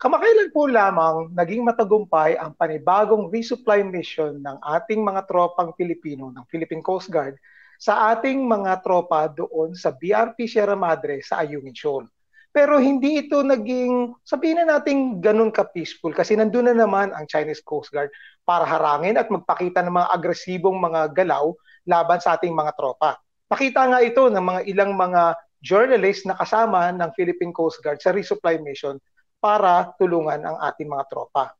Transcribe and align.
Kamakailan 0.00 0.48
po 0.56 0.64
lamang 0.64 1.28
naging 1.36 1.60
matagumpay 1.60 2.32
ang 2.40 2.56
panibagong 2.56 3.28
resupply 3.28 3.84
mission 3.84 4.40
ng 4.40 4.56
ating 4.80 5.04
mga 5.04 5.28
tropang 5.28 5.76
Pilipino 5.76 6.32
ng 6.32 6.40
Philippine 6.48 6.80
Coast 6.80 7.12
Guard 7.12 7.36
sa 7.76 8.08
ating 8.08 8.48
mga 8.48 8.80
tropa 8.80 9.28
doon 9.28 9.76
sa 9.76 9.92
BRP 9.92 10.48
Sierra 10.48 10.72
Madre 10.72 11.20
sa 11.20 11.44
Ayungin 11.44 11.76
Shoal. 11.76 12.08
Pero 12.48 12.80
hindi 12.80 13.20
ito 13.20 13.44
naging, 13.44 14.16
sabihin 14.24 14.64
na 14.64 14.80
natin 14.80 15.20
ganun 15.20 15.52
ka-peaceful 15.52 16.16
kasi 16.16 16.32
nandun 16.32 16.72
na 16.72 16.80
naman 16.80 17.12
ang 17.12 17.28
Chinese 17.28 17.60
Coast 17.60 17.92
Guard 17.92 18.08
para 18.48 18.64
harangin 18.64 19.20
at 19.20 19.28
magpakita 19.28 19.84
ng 19.84 19.92
mga 20.00 20.16
agresibong 20.16 20.80
mga 20.80 21.12
galaw 21.12 21.52
laban 21.84 22.24
sa 22.24 22.40
ating 22.40 22.56
mga 22.56 22.72
tropa. 22.72 23.20
Nakita 23.52 23.92
nga 23.92 24.00
ito 24.00 24.32
ng 24.32 24.44
mga 24.48 24.60
ilang 24.64 24.96
mga 24.96 25.36
journalists 25.60 26.24
na 26.24 26.40
kasama 26.40 26.88
ng 26.88 27.12
Philippine 27.12 27.52
Coast 27.52 27.84
Guard 27.84 28.00
sa 28.00 28.16
resupply 28.16 28.56
mission 28.64 28.96
para 29.40 29.90
tulungan 29.96 30.44
ang 30.44 30.56
ating 30.60 30.86
mga 30.86 31.04
tropa. 31.08 31.56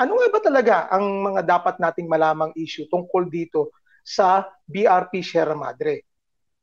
Ano 0.00 0.18
nga 0.18 0.28
ba 0.32 0.40
talaga 0.40 0.76
ang 0.88 1.04
mga 1.20 1.44
dapat 1.44 1.76
nating 1.78 2.08
malamang 2.08 2.50
issue 2.56 2.88
tungkol 2.88 3.28
dito 3.28 3.76
sa 4.02 4.48
BRP 4.66 5.22
Sierra 5.22 5.54
Madre? 5.54 6.08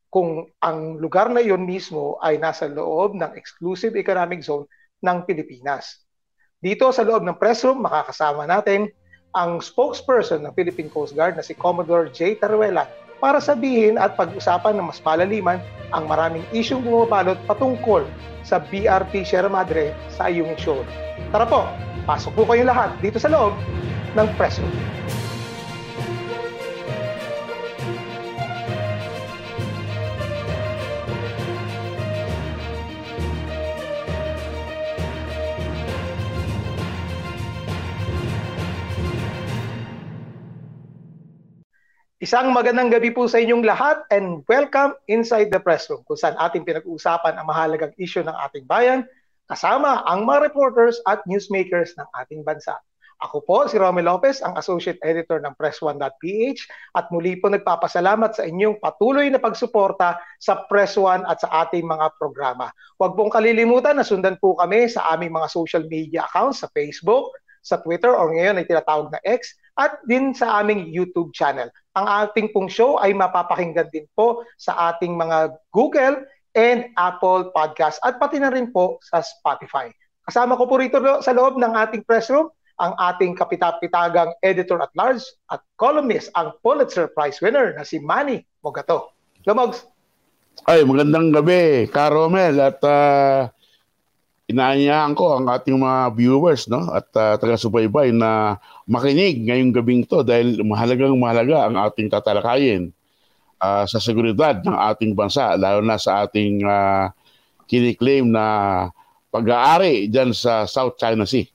Kung 0.10 0.42
ang 0.58 0.98
lugar 0.98 1.30
na 1.30 1.40
iyon 1.40 1.64
mismo 1.64 2.18
ay 2.20 2.42
nasa 2.42 2.66
loob 2.66 3.14
ng 3.14 3.38
exclusive 3.38 3.94
economic 3.94 4.42
zone 4.42 4.66
ng 5.06 5.18
Pilipinas. 5.24 6.02
Dito 6.60 6.90
sa 6.92 7.06
loob 7.06 7.24
ng 7.24 7.38
press 7.38 7.64
room, 7.64 7.86
makakasama 7.86 8.50
natin 8.50 8.90
ang 9.38 9.62
spokesperson 9.62 10.42
ng 10.42 10.52
Philippine 10.58 10.90
Coast 10.90 11.14
Guard 11.14 11.38
na 11.38 11.46
si 11.46 11.54
Commodore 11.54 12.10
J. 12.10 12.42
Taruela 12.42 12.90
para 13.20 13.44
sabihin 13.44 14.00
at 14.00 14.16
pag-usapan 14.16 14.80
ng 14.80 14.90
mas 14.90 15.00
palaliman 15.04 15.60
ang 15.92 16.08
maraming 16.08 16.44
isyong 16.56 16.84
bumabalot 16.84 17.38
patungkol 17.46 18.08
sa 18.48 18.64
BRP 18.64 19.28
Sierra 19.28 19.52
Madre 19.52 19.92
sa 20.08 20.32
Ayungin 20.32 20.56
Shore. 20.56 20.88
Tara 21.30 21.44
po, 21.44 21.68
pasok 22.08 22.34
po 22.34 22.42
kayong 22.48 22.72
lahat 22.72 22.96
dito 23.04 23.20
sa 23.20 23.30
loob 23.30 23.54
ng 24.16 24.28
press 24.40 24.58
Isang 42.30 42.54
magandang 42.54 42.94
gabi 42.94 43.10
po 43.10 43.26
sa 43.26 43.42
inyong 43.42 43.66
lahat 43.66 44.06
and 44.14 44.46
welcome 44.46 44.94
inside 45.10 45.50
the 45.50 45.58
press 45.58 45.90
room 45.90 46.06
kung 46.06 46.14
saan 46.14 46.38
ating 46.38 46.62
pinag-uusapan 46.62 47.34
ang 47.34 47.50
mahalagang 47.50 47.90
issue 47.98 48.22
ng 48.22 48.38
ating 48.46 48.70
bayan 48.70 49.02
kasama 49.50 50.06
ang 50.06 50.30
mga 50.30 50.46
reporters 50.46 51.02
at 51.10 51.26
newsmakers 51.26 51.98
ng 51.98 52.06
ating 52.22 52.46
bansa. 52.46 52.78
Ako 53.26 53.42
po 53.50 53.66
si 53.66 53.82
Romel 53.82 54.06
Lopez, 54.06 54.46
ang 54.46 54.54
Associate 54.62 55.02
Editor 55.02 55.42
ng 55.42 55.58
Press1.ph 55.58 56.70
at 56.94 57.10
muli 57.10 57.34
po 57.42 57.50
nagpapasalamat 57.50 58.38
sa 58.38 58.46
inyong 58.46 58.78
patuloy 58.78 59.26
na 59.34 59.42
pagsuporta 59.42 60.22
sa 60.38 60.70
Press1 60.70 61.26
at 61.26 61.42
sa 61.42 61.66
ating 61.66 61.82
mga 61.82 62.14
programa. 62.22 62.70
Huwag 63.02 63.18
pong 63.18 63.34
kalilimutan 63.34 63.98
na 63.98 64.06
sundan 64.06 64.38
po 64.38 64.54
kami 64.54 64.86
sa 64.86 65.18
aming 65.18 65.34
mga 65.34 65.50
social 65.50 65.82
media 65.90 66.30
accounts 66.30 66.62
sa 66.62 66.70
Facebook, 66.78 67.34
sa 67.66 67.82
Twitter 67.82 68.14
o 68.14 68.22
ngayon 68.32 68.62
ay 68.62 68.70
tinatawag 68.70 69.10
na 69.10 69.20
X 69.26 69.58
at 69.80 70.00
din 70.08 70.36
sa 70.36 70.60
aming 70.60 70.92
YouTube 70.92 71.32
channel. 71.36 71.68
Ang 72.00 72.08
ating 72.08 72.56
pong 72.56 72.72
show 72.72 72.96
ay 73.04 73.12
mapapakinggan 73.12 73.92
din 73.92 74.08
po 74.16 74.48
sa 74.56 74.96
ating 74.96 75.20
mga 75.20 75.52
Google 75.76 76.24
and 76.56 76.88
Apple 76.96 77.52
Podcast 77.52 78.00
at 78.08 78.16
pati 78.16 78.40
na 78.40 78.48
rin 78.48 78.72
po 78.72 79.04
sa 79.04 79.20
Spotify. 79.20 79.92
Kasama 80.24 80.56
ko 80.56 80.64
po 80.64 80.80
rito 80.80 80.96
sa 81.20 81.36
loob 81.36 81.60
ng 81.60 81.76
ating 81.76 82.08
press 82.08 82.32
room 82.32 82.48
ang 82.80 82.96
ating 82.96 83.36
kapitapitagang 83.36 84.32
editor 84.40 84.80
at 84.80 84.88
large 84.96 85.20
at 85.52 85.60
columnist, 85.76 86.32
ang 86.40 86.56
Pulitzer 86.64 87.12
Prize 87.12 87.44
winner 87.44 87.76
na 87.76 87.84
si 87.84 88.00
Manny 88.00 88.40
Mogato. 88.64 89.12
Lumogs! 89.44 89.84
Ay, 90.64 90.88
magandang 90.88 91.36
gabi, 91.36 91.92
Karomel. 91.92 92.56
At 92.60 92.80
uh, 92.84 93.52
inaanyahan 94.50 95.14
ko 95.14 95.38
ang 95.38 95.46
ating 95.46 95.78
mga 95.78 96.00
viewers 96.18 96.66
no 96.66 96.90
at 96.90 97.06
uh, 97.14 97.38
taga-subaybay 97.38 98.10
na 98.10 98.58
makinig 98.90 99.46
ngayong 99.46 99.70
gabing 99.70 100.02
to 100.10 100.26
dahil 100.26 100.66
mahalagang 100.66 101.14
mahalaga 101.14 101.70
ang 101.70 101.78
ating 101.78 102.10
tatalakayin 102.10 102.90
uh, 103.62 103.86
sa 103.86 104.02
seguridad 104.02 104.58
ng 104.66 104.74
ating 104.74 105.14
bansa 105.14 105.54
lalo 105.54 105.86
na 105.86 106.02
sa 106.02 106.26
ating 106.26 106.66
uh, 106.66 107.14
kiniklaim 107.70 108.34
na 108.34 108.46
pag-aari 109.30 110.10
diyan 110.10 110.34
sa 110.34 110.66
South 110.66 110.98
China 110.98 111.30
Sea. 111.30 111.46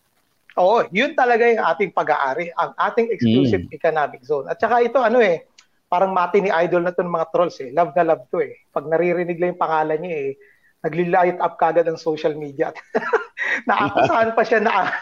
Oo, 0.55 0.87
yun 0.95 1.19
talaga 1.19 1.51
yung 1.51 1.67
ating 1.67 1.91
pag-aari, 1.91 2.55
ang 2.55 2.71
ating 2.79 3.11
exclusive 3.11 3.67
mm. 3.67 3.75
economic 3.75 4.23
zone. 4.23 4.47
At 4.47 4.63
saka 4.63 4.87
ito 4.87 5.03
ano 5.03 5.19
eh, 5.19 5.51
parang 5.91 6.15
mati 6.15 6.39
ni 6.39 6.55
idol 6.55 6.87
na 6.87 6.95
to 6.95 7.03
ng 7.03 7.11
mga 7.11 7.35
trolls 7.35 7.59
eh. 7.59 7.75
Love 7.75 7.91
na 7.99 8.15
love 8.15 8.31
to 8.31 8.39
eh. 8.39 8.63
Pag 8.71 8.87
naririnig 8.87 9.35
lang 9.43 9.59
yung 9.59 9.63
pangalan 9.67 9.99
niya 9.99 10.15
eh, 10.15 10.39
nagli-light 10.85 11.41
up 11.41 11.57
kagad 11.57 11.89
ang 11.89 11.99
social 11.99 12.37
media. 12.37 12.71
naakusahan 13.69 14.37
pa 14.37 14.43
siya 14.45 14.61
na 14.61 14.93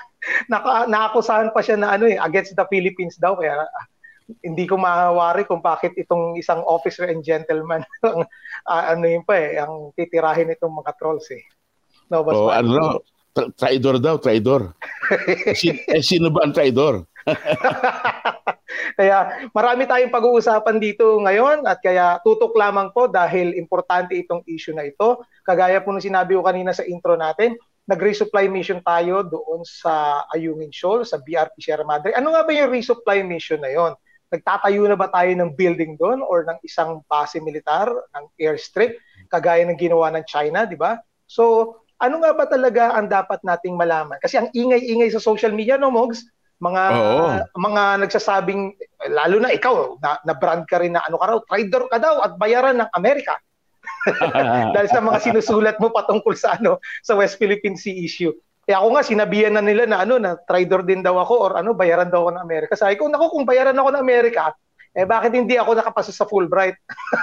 naka, 0.46 0.86
naakusahan 0.86 1.50
pa 1.50 1.60
siya 1.60 1.76
na 1.78 1.98
ano 1.98 2.06
eh 2.06 2.18
against 2.22 2.54
the 2.54 2.66
Philippines 2.70 3.18
daw 3.18 3.34
kaya 3.34 3.66
hindi 4.40 4.64
ko 4.64 4.78
mawari 4.78 5.42
kung 5.44 5.60
bakit 5.60 5.92
itong 5.98 6.38
isang 6.38 6.62
officer 6.64 7.10
and 7.10 7.26
gentleman 7.26 7.82
uh, 8.06 8.84
ano 8.86 9.04
yun 9.04 9.26
pa 9.26 9.34
eh 9.36 9.58
ang 9.58 9.90
titirahin 9.98 10.54
itong 10.54 10.72
mga 10.72 10.94
trolls 10.96 11.26
eh. 11.34 11.42
No, 12.12 12.22
basta, 12.22 12.44
oh, 12.44 12.52
ano, 12.52 13.00
tra- 13.32 13.48
traidor 13.56 13.96
daw, 13.96 14.20
traidor. 14.20 14.76
eh, 15.48 15.80
eh, 15.88 16.04
sino 16.04 16.28
ba 16.28 16.44
ang 16.44 16.52
traidor? 16.52 17.08
kaya 18.98 19.48
marami 19.54 19.86
tayong 19.86 20.12
pag-uusapan 20.12 20.76
dito 20.82 21.18
ngayon 21.22 21.64
at 21.66 21.78
kaya 21.78 22.18
tutok 22.26 22.54
lamang 22.58 22.90
po 22.90 23.06
dahil 23.06 23.54
importante 23.54 24.16
itong 24.18 24.42
issue 24.48 24.74
na 24.74 24.86
ito. 24.86 25.22
Kagaya 25.46 25.82
po 25.82 25.90
nung 25.94 26.04
sinabi 26.04 26.34
ko 26.34 26.42
kanina 26.42 26.74
sa 26.74 26.86
intro 26.86 27.14
natin, 27.14 27.54
nag-resupply 27.90 28.46
mission 28.46 28.78
tayo 28.86 29.26
doon 29.26 29.66
sa 29.66 30.22
Ayungin 30.30 30.70
Shoal, 30.70 31.02
sa 31.02 31.18
BRP 31.18 31.58
Sierra 31.58 31.82
Madre. 31.82 32.14
Ano 32.14 32.30
nga 32.30 32.46
ba 32.46 32.50
yung 32.54 32.70
resupply 32.70 33.26
mission 33.26 33.58
na 33.58 33.70
yon? 33.74 33.92
Nagtatayo 34.32 34.88
na 34.88 34.96
ba 34.96 35.12
tayo 35.12 35.28
ng 35.34 35.52
building 35.52 36.00
doon 36.00 36.24
or 36.24 36.48
ng 36.48 36.56
isang 36.64 37.04
base 37.04 37.36
militar, 37.42 37.90
ng 37.90 38.24
airstrip, 38.40 38.96
kagaya 39.28 39.66
ng 39.68 39.76
ginawa 39.76 40.08
ng 40.14 40.24
China, 40.24 40.64
di 40.64 40.78
ba? 40.78 40.96
So, 41.28 41.76
ano 42.00 42.22
nga 42.24 42.32
ba 42.32 42.48
talaga 42.48 42.96
ang 42.96 43.12
dapat 43.12 43.44
nating 43.44 43.76
malaman? 43.76 44.16
Kasi 44.24 44.40
ang 44.40 44.48
ingay-ingay 44.56 45.12
sa 45.12 45.20
social 45.20 45.52
media, 45.52 45.76
no, 45.76 45.92
Mogs? 45.92 46.24
Mga 46.62 46.82
Oo. 46.94 47.26
mga 47.58 47.82
nagsasabing 48.06 48.70
lalo 49.10 49.42
na 49.42 49.50
ikaw 49.50 49.98
na, 49.98 50.22
na 50.22 50.34
brand 50.38 50.62
ka 50.70 50.78
rin 50.78 50.94
na 50.94 51.02
ano 51.02 51.18
ka 51.18 51.26
raw 51.26 51.38
trader 51.42 51.82
ka 51.90 51.98
daw 51.98 52.22
at 52.22 52.38
bayaran 52.38 52.78
ng 52.78 52.90
Amerika 52.94 53.34
dahil 54.74 54.88
sa 54.88 55.02
mga 55.02 55.18
sinusulat 55.18 55.76
mo 55.82 55.90
patungkol 55.90 56.38
sa 56.38 56.54
ano 56.54 56.78
sa 57.02 57.18
West 57.18 57.42
Philippine 57.42 57.74
Sea 57.74 57.98
issue 57.98 58.30
eh 58.62 58.78
ako 58.78 58.94
nga 58.94 59.02
sinabihan 59.02 59.58
na 59.58 59.62
nila 59.62 59.90
na 59.90 60.06
ano 60.06 60.22
na 60.22 60.38
trader 60.38 60.86
din 60.86 61.02
daw 61.02 61.18
ako 61.18 61.34
or 61.50 61.52
ano 61.58 61.74
bayaran 61.74 62.06
daw 62.06 62.30
ako 62.30 62.38
ng 62.38 62.46
Amerika 62.46 62.78
sabi 62.78 62.94
ko 62.94 63.10
nako 63.10 63.34
kung 63.34 63.42
bayaran 63.42 63.74
ako 63.74 63.98
ng 63.98 64.04
Amerika 64.06 64.54
eh 64.92 65.08
bakit 65.08 65.32
hindi 65.32 65.56
ako 65.56 65.72
nakapasa 65.72 66.12
sa 66.12 66.28
Fulbright? 66.28 66.76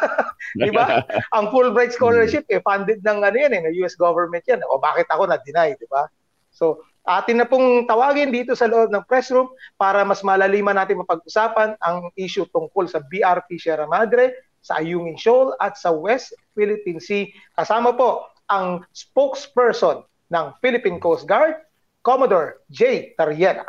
'Di 0.57 0.73
ba? 0.73 1.05
Ang 1.37 1.53
Fulbright 1.53 1.93
scholarship 1.93 2.49
eh 2.49 2.57
funded 2.65 3.05
ng 3.05 3.21
ano 3.21 3.37
yan 3.37 3.53
eh, 3.53 3.61
ng 3.61 3.75
US 3.85 3.93
government 3.93 4.41
yan. 4.49 4.57
O 4.65 4.81
bakit 4.81 5.05
ako 5.05 5.29
na 5.29 5.37
deny, 5.37 5.77
'di 5.77 5.85
ba? 5.85 6.09
So, 6.49 6.81
Atin 7.07 7.39
na 7.39 7.47
pong 7.47 7.87
tawagin 7.87 8.29
dito 8.29 8.51
sa 8.53 8.67
loob 8.67 8.91
ng 8.91 9.05
press 9.07 9.31
room 9.31 9.47
para 9.79 10.03
mas 10.03 10.19
malaliman 10.19 10.75
natin 10.75 10.99
mapag-usapan 10.99 11.79
ang 11.79 12.11
issue 12.19 12.45
tungkol 12.51 12.91
sa 12.91 12.99
BRP 12.99 13.55
Sierra 13.55 13.87
Madre, 13.87 14.35
sa 14.59 14.83
Ayungin 14.83 15.15
Shoal 15.15 15.55
at 15.63 15.79
sa 15.79 15.95
West 15.95 16.35
Philippine 16.51 16.99
Sea. 16.99 17.31
Kasama 17.55 17.95
po 17.95 18.27
ang 18.51 18.83
spokesperson 18.91 20.03
ng 20.29 20.45
Philippine 20.59 20.99
Coast 20.99 21.23
Guard, 21.23 21.63
Commodore 22.03 22.61
J. 22.67 23.15
Tariera. 23.15 23.63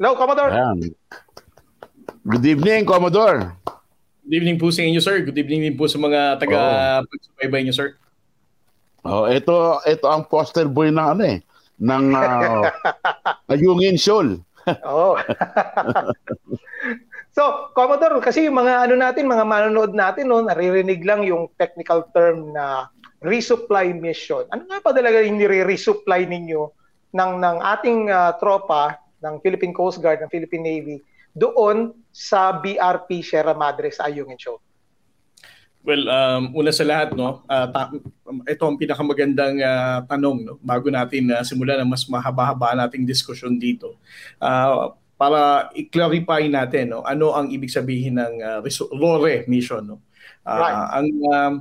Hello, 0.00 0.16
Commodore. 0.16 0.50
Ayan. 0.50 0.96
Good 2.24 2.46
evening, 2.48 2.88
Commodore. 2.88 3.52
Good 4.24 4.34
evening 4.42 4.56
po 4.56 4.72
sa 4.72 4.82
inyo, 4.82 4.98
sir. 4.98 5.20
Good 5.20 5.36
evening 5.36 5.68
din 5.68 5.76
po 5.76 5.86
sa 5.86 6.00
mga 6.00 6.40
taga-pagsubaybay 6.40 7.60
oh. 7.60 7.64
niyo, 7.68 7.74
sir. 7.76 7.88
Oh, 9.02 9.26
ito 9.26 9.82
ito 9.82 10.06
ang 10.06 10.26
poster 10.26 10.70
boy 10.70 10.90
ng 10.90 11.06
ano 11.18 11.22
eh 11.26 11.42
ng 11.80 12.04
uh, 12.12 12.68
Ayungin 13.52 13.96
Shoal. 13.96 14.42
Oo. 14.86 15.18
so, 17.36 17.72
Commodore, 17.74 18.22
kasi 18.22 18.46
yung 18.46 18.58
mga 18.58 18.88
ano 18.88 18.94
natin, 18.98 19.30
mga 19.30 19.46
manonood 19.46 19.92
natin, 19.96 20.30
no, 20.30 20.44
naririnig 20.44 21.02
lang 21.02 21.24
yung 21.26 21.50
technical 21.56 22.06
term 22.12 22.52
na 22.54 22.90
resupply 23.22 23.94
mission. 23.94 24.44
Ano 24.50 24.66
nga 24.66 24.82
pa 24.82 24.90
talaga 24.90 25.22
yung 25.22 25.38
nire-resupply 25.38 26.26
ninyo 26.26 26.62
ng, 27.14 27.32
ng 27.38 27.56
ating 27.62 28.10
uh, 28.10 28.34
tropa 28.38 28.98
ng 29.22 29.38
Philippine 29.40 29.74
Coast 29.74 30.02
Guard, 30.02 30.18
ng 30.22 30.30
Philippine 30.30 30.66
Navy, 30.66 30.96
doon 31.32 31.94
sa 32.12 32.52
BRP 32.60 33.24
Sierra 33.24 33.54
Madre 33.56 33.88
sa 33.94 34.10
Ayungin 34.10 34.36
Shoal? 34.36 34.60
Well, 35.82 36.06
um, 36.06 36.54
una 36.54 36.70
sa 36.70 36.86
lahat, 36.86 37.18
no, 37.18 37.42
uh, 37.42 37.66
ta- 37.74 37.90
ito 38.46 38.62
ang 38.62 38.78
pinakamagandang 38.78 39.58
uh, 39.58 40.06
tanong 40.06 40.36
no, 40.46 40.54
bago 40.62 40.86
natin 40.86 41.34
uh, 41.34 41.42
simulan 41.42 41.82
ang 41.82 41.90
mas 41.90 42.06
mahaba-haba 42.06 42.78
nating 42.78 43.02
diskusyon 43.02 43.58
dito. 43.58 43.98
Uh, 44.38 44.94
para 45.18 45.70
i-clarify 45.74 46.46
natin 46.46 46.94
no, 46.94 47.02
ano 47.02 47.34
ang 47.34 47.50
ibig 47.50 47.70
sabihin 47.70 48.14
ng 48.14 48.34
uh, 48.42 48.58
RORE 48.94 49.46
mission. 49.50 49.82
No? 49.82 49.98
Uh, 50.46 50.58
right. 50.58 51.02
Ang 51.02 51.08
um, 51.30 51.54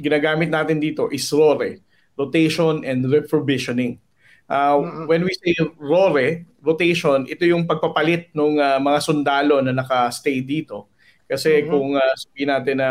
ginagamit 0.00 0.48
natin 0.48 0.80
dito 0.80 1.12
is 1.12 1.28
RORE, 1.28 1.84
rotation 2.16 2.80
and 2.80 3.04
refurbishing. 3.08 4.00
Uh, 4.48 4.80
mm-hmm. 4.80 5.04
When 5.04 5.20
we 5.24 5.32
say 5.36 5.52
RORE, 5.76 6.48
rotation, 6.64 7.28
ito 7.28 7.44
yung 7.44 7.68
pagpapalit 7.68 8.32
ng 8.32 8.56
uh, 8.56 8.80
mga 8.80 8.98
sundalo 9.04 9.60
na 9.60 9.76
naka-stay 9.76 10.40
dito. 10.40 10.88
Kasi 11.28 11.60
mm-hmm. 11.60 11.68
kung 11.68 11.88
uh, 11.96 12.12
sabihin 12.16 12.50
natin 12.52 12.76
na 12.80 12.88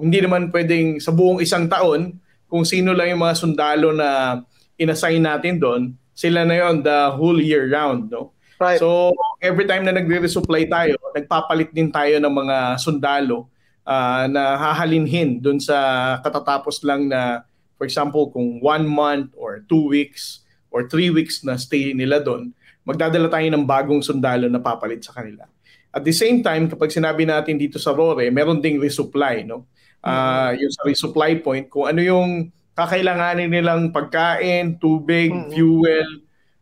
hindi 0.00 0.24
naman 0.24 0.50
pwedeng 0.50 0.98
sa 0.98 1.12
buong 1.12 1.44
isang 1.44 1.68
taon, 1.68 2.18
kung 2.50 2.66
sino 2.66 2.90
lang 2.90 3.14
yung 3.14 3.22
mga 3.22 3.36
sundalo 3.38 3.94
na 3.94 4.40
inassign 4.74 5.22
natin 5.22 5.60
doon, 5.62 5.94
sila 6.10 6.42
na 6.44 6.56
yon 6.58 6.82
the 6.82 7.14
whole 7.14 7.38
year 7.38 7.70
round, 7.70 8.10
no? 8.10 8.34
Right. 8.60 8.76
So, 8.76 9.16
every 9.40 9.64
time 9.64 9.88
na 9.88 9.96
nagre-resupply 9.96 10.68
tayo, 10.68 11.00
nagpapalit 11.16 11.72
din 11.72 11.88
tayo 11.88 12.20
ng 12.20 12.28
mga 12.28 12.56
sundalo 12.76 13.48
uh, 13.88 14.28
na 14.28 14.60
hahalinhin 14.60 15.40
doon 15.40 15.56
sa 15.56 15.76
katatapos 16.20 16.84
lang 16.84 17.08
na, 17.08 17.40
for 17.80 17.88
example, 17.88 18.28
kung 18.28 18.60
one 18.60 18.84
month 18.84 19.32
or 19.32 19.64
two 19.64 19.88
weeks 19.88 20.44
or 20.68 20.84
three 20.84 21.08
weeks 21.08 21.40
na 21.40 21.56
stay 21.56 21.96
nila 21.96 22.20
doon, 22.20 22.52
magdadala 22.84 23.32
tayo 23.32 23.48
ng 23.48 23.64
bagong 23.64 24.04
sundalo 24.04 24.44
na 24.44 24.60
papalit 24.60 25.00
sa 25.00 25.16
kanila. 25.16 25.48
At 25.90 26.04
the 26.04 26.12
same 26.12 26.44
time, 26.44 26.68
kapag 26.68 26.92
sinabi 26.92 27.24
natin 27.24 27.56
dito 27.56 27.80
sa 27.80 27.96
RORE, 27.96 28.28
meron 28.28 28.60
ding 28.60 28.76
resupply, 28.76 29.42
no? 29.42 29.66
Uh, 30.04 30.50
yung 30.56 30.72
sa 30.72 30.82
resupply 30.86 31.40
point, 31.42 31.68
kung 31.68 31.88
ano 31.88 32.00
yung 32.00 32.30
kakailanganin 32.76 33.52
nilang 33.52 33.92
pagkain, 33.92 34.80
tubig, 34.80 35.28
mm-hmm. 35.32 35.52
fuel, 35.52 36.08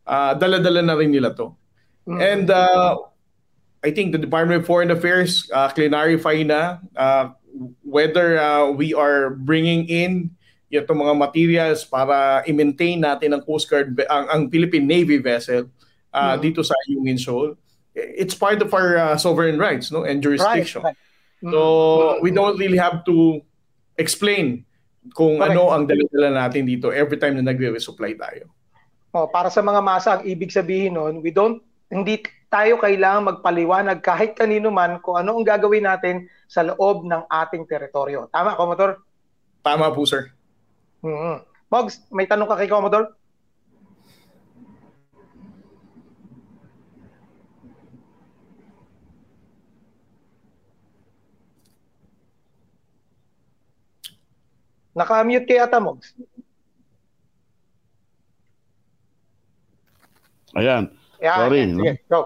uh, 0.07 0.35
dala-dala 0.35 0.83
na 0.83 0.95
rin 0.99 1.15
nila 1.15 1.31
to. 1.35 1.55
Mm-hmm. 2.09 2.21
And 2.21 2.47
uh, 2.51 2.97
I 3.85 3.91
think 3.95 4.11
the 4.11 4.19
Department 4.19 4.63
of 4.63 4.67
Foreign 4.67 4.91
Affairs 4.91 5.47
uh, 5.55 5.71
clarify 5.71 6.43
na 6.43 6.83
uh, 6.97 7.31
whether 7.85 8.39
uh, 8.39 8.71
we 8.73 8.95
are 8.95 9.31
bringing 9.39 9.87
in 9.87 10.31
itong 10.69 11.01
mga 11.01 11.17
materials 11.17 11.81
para 11.85 12.45
i-maintain 12.45 13.01
natin 13.01 13.33
ang 13.33 13.41
Coast 13.41 13.71
Guard, 13.71 13.97
ang, 14.11 14.27
ang 14.29 14.43
Philippine 14.53 14.85
Navy 14.85 15.17
vessel 15.17 15.71
uh, 16.13 16.35
mm-hmm. 16.35 16.41
dito 16.45 16.61
sa 16.61 16.77
Ayungin 16.85 17.17
Shoal. 17.17 17.57
It's 17.95 18.35
part 18.35 18.61
of 18.61 18.71
our 18.75 18.97
uh, 18.97 19.17
sovereign 19.17 19.59
rights 19.59 19.91
no 19.91 20.05
and 20.05 20.23
jurisdiction. 20.23 20.85
Right, 20.85 20.93
right. 20.93 21.08
So, 21.43 21.61
mm-hmm. 21.61 22.23
we 22.25 22.31
don't 22.35 22.59
really 22.59 22.79
have 22.79 23.07
to 23.07 23.43
explain 23.99 24.67
kung 25.15 25.39
Correct. 25.39 25.55
ano 25.55 25.71
ang 25.71 25.87
dala 25.87 26.31
natin 26.35 26.67
dito 26.67 26.91
every 26.91 27.17
time 27.17 27.39
na 27.39 27.47
nagre-resupply 27.47 28.19
tayo. 28.19 28.51
Oh, 29.15 29.31
para 29.31 29.49
sa 29.49 29.65
mga 29.65 29.81
masa, 29.81 30.09
ang 30.19 30.23
ibig 30.27 30.53
sabihin 30.53 30.99
nun, 30.99 31.25
we 31.25 31.33
don't 31.33 31.65
hindi 31.89 32.21
tayo 32.53 32.77
kailangan 32.77 33.37
magpaliwanag 33.37 34.05
kahit 34.05 34.37
kanino 34.37 34.69
man 34.69 35.01
kung 35.01 35.17
ano 35.17 35.41
ang 35.41 35.45
gagawin 35.45 35.89
natin 35.89 36.29
sa 36.49 36.65
loob 36.65 37.05
ng 37.05 37.25
ating 37.29 37.65
teritoryo. 37.65 38.29
Tama, 38.29 38.57
Commodore? 38.57 39.01
Tama 39.65 39.89
po, 39.93 40.05
sir. 40.05 40.33
Mm-hmm. 41.01 41.37
Mogs, 41.69 42.01
may 42.13 42.25
tanong 42.29 42.49
ka 42.49 42.61
kay 42.61 42.69
Commodore? 42.69 43.13
Naka-mute 54.99 55.47
kay 55.47 55.63
ata, 55.63 55.79
Mogs. 55.79 56.11
Ayan. 60.59 60.91
Yeah, 61.23 61.39
Sorry. 61.39 61.71
Yeah, 61.71 61.71
no? 61.71 61.95
go. 62.11 62.21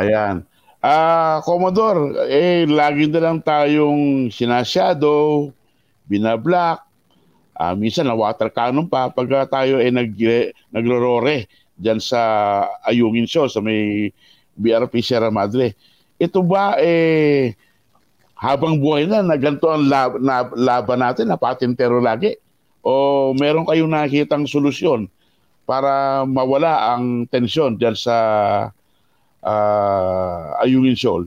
Ayan. 0.00 0.48
Ah, 0.84 1.40
uh, 1.40 1.44
Commodore, 1.44 2.28
eh 2.28 2.68
lagi 2.68 3.08
na 3.08 3.20
lang 3.20 3.40
tayong 3.40 4.28
sinashadow, 4.28 5.48
binablock, 6.04 6.84
ah, 7.56 7.72
uh, 7.72 7.74
minsan 7.76 8.04
na 8.04 8.12
water 8.12 8.52
cannon 8.52 8.84
pa 8.84 9.08
pag 9.08 9.48
tayo 9.48 9.80
ay 9.80 9.88
eh, 9.88 9.92
nag 9.92 10.12
naglorore 10.68 11.48
diyan 11.80 12.00
sa 12.04 12.20
Ayungin 12.84 13.24
Show 13.24 13.48
sa 13.48 13.64
may 13.64 14.12
BRP 14.60 15.00
Sierra 15.00 15.32
Madre. 15.32 15.72
Ito 16.20 16.44
ba 16.44 16.76
eh 16.76 17.56
habang 18.34 18.78
buhay 18.78 19.06
na 19.06 19.22
na 19.22 19.38
ganito 19.38 19.70
ang 19.70 19.86
lab, 19.86 20.18
na, 20.18 20.46
laban 20.52 21.00
natin 21.00 21.30
na 21.30 21.38
patintero 21.38 22.02
lagi? 22.02 22.36
O 22.84 23.32
meron 23.32 23.64
kayong 23.64 23.88
nakikitang 23.88 24.44
solusyon 24.44 25.08
para 25.64 26.22
mawala 26.28 26.92
ang 26.92 27.24
tensyon 27.24 27.80
diyan 27.80 27.96
sa 27.96 28.16
uh, 29.40 30.60
Ayungin 30.60 30.98
Shoal? 30.98 31.24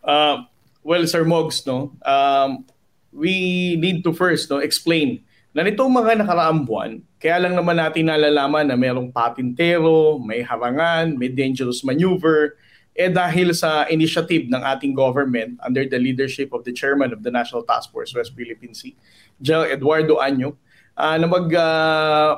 Uh, 0.00 0.48
well, 0.80 1.04
Sir 1.04 1.22
Mogs, 1.28 1.60
no, 1.68 1.92
um, 2.02 2.64
we 3.12 3.76
need 3.76 4.00
to 4.02 4.16
first 4.16 4.48
no, 4.48 4.58
explain 4.58 5.20
na 5.52 5.60
nitong 5.60 5.92
mga 5.92 6.24
nakaraang 6.24 6.64
buwan, 6.64 6.90
kaya 7.20 7.44
lang 7.44 7.52
naman 7.52 7.76
natin 7.76 8.08
nalalaman 8.08 8.64
na 8.64 8.76
merong 8.76 9.12
patintero, 9.12 10.16
may 10.16 10.40
harangan, 10.40 11.12
may 11.20 11.28
dangerous 11.28 11.84
maneuver, 11.84 12.56
eh 12.92 13.08
dahil 13.08 13.56
sa 13.56 13.88
initiative 13.88 14.52
ng 14.52 14.60
ating 14.60 14.92
government 14.92 15.56
under 15.64 15.88
the 15.88 15.96
leadership 15.96 16.52
of 16.52 16.60
the 16.68 16.72
chairman 16.76 17.12
of 17.16 17.24
the 17.24 17.32
National 17.32 17.64
Task 17.64 17.88
Force 17.88 18.12
West 18.12 18.36
Philippine 18.36 18.76
Sea, 18.76 18.92
General 19.40 19.72
Eduardo 19.72 20.20
Anyo, 20.20 20.60
uh, 20.96 21.16
na 21.16 21.24
mag 21.24 21.48
uh, 21.48 22.30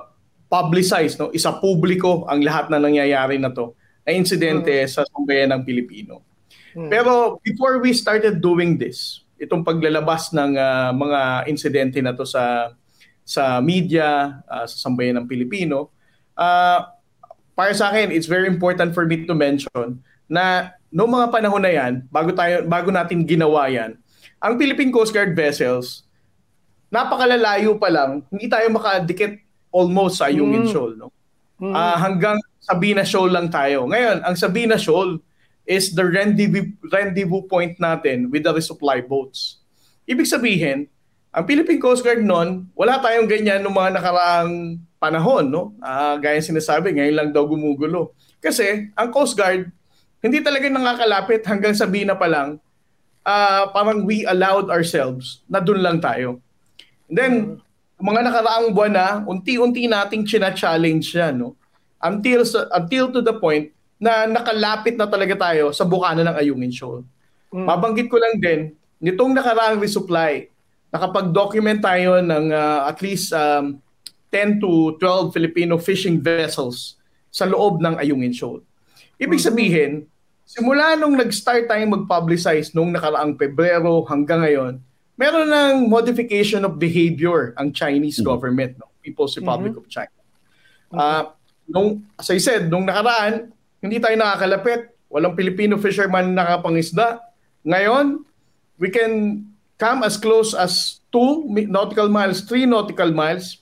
publicize 0.47 1.19
no 1.19 1.35
isa 1.35 1.51
publiko 1.59 2.23
ang 2.31 2.39
lahat 2.47 2.71
na 2.71 2.79
nangyayari 2.79 3.43
na 3.43 3.51
to 3.51 3.75
na 4.07 4.15
insidente 4.15 4.71
hmm. 4.71 4.91
sa 4.91 5.03
sambayan 5.11 5.51
ng 5.59 5.63
Pilipino. 5.67 6.23
Hmm. 6.77 6.87
Pero 6.87 7.43
before 7.43 7.83
we 7.83 7.91
started 7.91 8.39
doing 8.39 8.79
this, 8.79 9.27
itong 9.43 9.67
paglalabas 9.67 10.31
ng 10.31 10.55
uh, 10.55 10.95
mga 10.95 11.51
insidente 11.51 11.99
na 11.99 12.15
to 12.15 12.23
sa 12.23 12.71
sa 13.27 13.59
media, 13.59 14.39
uh, 14.47 14.69
sa 14.69 14.77
sambayan 14.87 15.19
ng 15.19 15.27
Pilipino, 15.27 15.91
uh, 16.39 16.87
para 17.59 17.73
sa 17.75 17.91
akin, 17.91 18.15
it's 18.15 18.29
very 18.31 18.47
important 18.47 18.93
for 18.95 19.09
me 19.09 19.25
to 19.25 19.35
mention 19.35 20.05
na 20.35 20.75
noong 20.91 21.13
mga 21.15 21.29
panahon 21.31 21.63
na 21.63 21.71
yan, 21.71 22.03
bago, 22.11 22.35
tayo, 22.35 22.67
bago 22.67 22.91
natin 22.91 23.23
ginawa 23.23 23.71
yan, 23.71 23.95
ang 24.43 24.59
Philippine 24.59 24.91
Coast 24.91 25.15
Guard 25.15 25.39
vessels, 25.39 26.03
napakalalayo 26.91 27.79
pa 27.79 27.87
lang, 27.91 28.27
hindi 28.35 28.51
tayo 28.51 28.67
makadikit 28.75 29.39
almost 29.71 30.19
sa 30.19 30.31
Ayungin 30.31 30.67
mm. 30.67 30.71
Shoal. 30.71 30.95
No? 30.95 31.11
Mm. 31.59 31.75
Uh, 31.75 31.97
hanggang 31.99 32.39
Sabina 32.63 33.03
Shoal 33.03 33.35
lang 33.35 33.51
tayo. 33.51 33.91
Ngayon, 33.91 34.23
ang 34.23 34.35
Sabina 34.39 34.79
Shoal 34.79 35.19
is 35.67 35.91
the 35.97 36.07
rendezvous, 36.07 36.71
rendezvous 36.87 37.43
point 37.51 37.75
natin 37.83 38.31
with 38.31 38.47
the 38.47 38.53
resupply 38.55 39.03
boats. 39.03 39.59
Ibig 40.07 40.31
sabihin, 40.31 40.87
ang 41.35 41.45
Philippine 41.51 41.83
Coast 41.83 42.07
Guard 42.07 42.23
noon, 42.23 42.71
wala 42.79 43.03
tayong 43.03 43.27
ganyan 43.27 43.59
noong 43.67 43.75
mga 43.75 43.91
nakaraang 43.99 44.79
panahon. 45.03 45.51
No? 45.51 45.75
Uh, 45.83 46.15
gaya 46.23 46.39
sinasabi, 46.39 46.95
ngayon 46.95 47.17
lang 47.19 47.29
daw 47.35 47.43
gumugulo. 47.43 48.15
Kasi 48.39 48.95
ang 48.95 49.11
Coast 49.11 49.35
Guard, 49.35 49.74
hindi 50.25 50.41
talaga 50.41 50.73
nakakalapit 50.73 51.45
hanggang 51.45 51.77
sabi 51.77 52.09
na 52.09 52.17
pa 52.17 52.25
lang, 52.25 52.57
uh, 53.29 53.69
parang 53.77 54.09
we 54.09 54.25
allowed 54.25 54.73
ourselves 54.73 55.45
na 55.45 55.61
doon 55.61 55.85
lang 55.85 56.01
tayo. 56.01 56.41
And 57.13 57.17
then, 57.17 57.33
mga 58.01 58.33
nakaraang 58.33 58.73
buwan 58.73 58.93
na, 58.97 59.09
unti-unti 59.29 59.85
nating 59.85 60.25
china-challenge 60.25 61.13
yan. 61.13 61.45
No? 61.45 61.53
Until, 62.01 62.41
until 62.73 63.13
to 63.13 63.21
the 63.21 63.37
point 63.37 63.69
na 64.01 64.25
nakalapit 64.25 64.97
na 64.97 65.05
talaga 65.05 65.37
tayo 65.53 65.77
sa 65.77 65.85
bukana 65.85 66.25
ng 66.25 66.37
Ayungin 66.41 66.73
Shoal. 66.73 67.05
Mm. 67.53 67.69
Mabanggit 67.69 68.09
ko 68.09 68.17
lang 68.17 68.41
din, 68.41 68.61
nitong 69.05 69.37
nakaraang 69.37 69.77
resupply, 69.77 70.49
nakapag-document 70.89 71.85
tayo 71.85 72.25
ng 72.25 72.49
uh, 72.49 72.89
at 72.89 72.97
least 73.05 73.29
um, 73.37 73.77
10 74.33 74.57
to 74.57 74.97
12 74.99 75.37
Filipino 75.37 75.77
fishing 75.77 76.17
vessels 76.19 76.97
sa 77.29 77.45
loob 77.45 77.85
ng 77.85 78.01
Ayungin 78.01 78.33
Shoal. 78.33 78.65
Ibig 79.21 79.41
mm. 79.41 79.47
sabihin, 79.53 79.93
simula 80.45 80.95
nung 80.95 81.17
nag-start 81.17 81.67
tayong 81.67 82.05
mag-publicize 82.05 82.77
nung 82.77 82.93
nakaraang 82.93 83.35
Pebrero 83.35 84.05
hanggang 84.07 84.45
ngayon, 84.45 84.73
meron 85.17 85.49
ng 85.49 85.75
modification 85.89 86.63
of 86.69 86.77
behavior 86.79 87.57
ang 87.57 87.73
Chinese 87.73 88.21
mm-hmm. 88.21 88.31
government, 88.31 88.73
no? 88.79 88.89
People's 89.05 89.37
Republic 89.37 89.77
mm-hmm. 89.77 89.85
of 89.85 89.93
China. 89.93 90.17
Uh, 90.95 91.23
nung, 91.69 92.05
as 92.17 92.29
I 92.33 92.41
said, 92.41 92.73
nung 92.73 92.89
nakaraan, 92.89 93.53
hindi 93.85 94.01
tayo 94.01 94.17
nakakalapit. 94.17 94.97
Walang 95.13 95.37
Filipino 95.37 95.77
fisherman 95.77 96.33
nakapangisda. 96.33 97.21
Ngayon, 97.69 98.25
we 98.81 98.89
can 98.89 99.45
come 99.77 100.03
as 100.03 100.17
close 100.17 100.57
as 100.57 101.05
2 101.13 101.69
nautical 101.69 102.09
miles, 102.09 102.43
3 102.49 102.67
nautical 102.67 103.13
miles. 103.13 103.61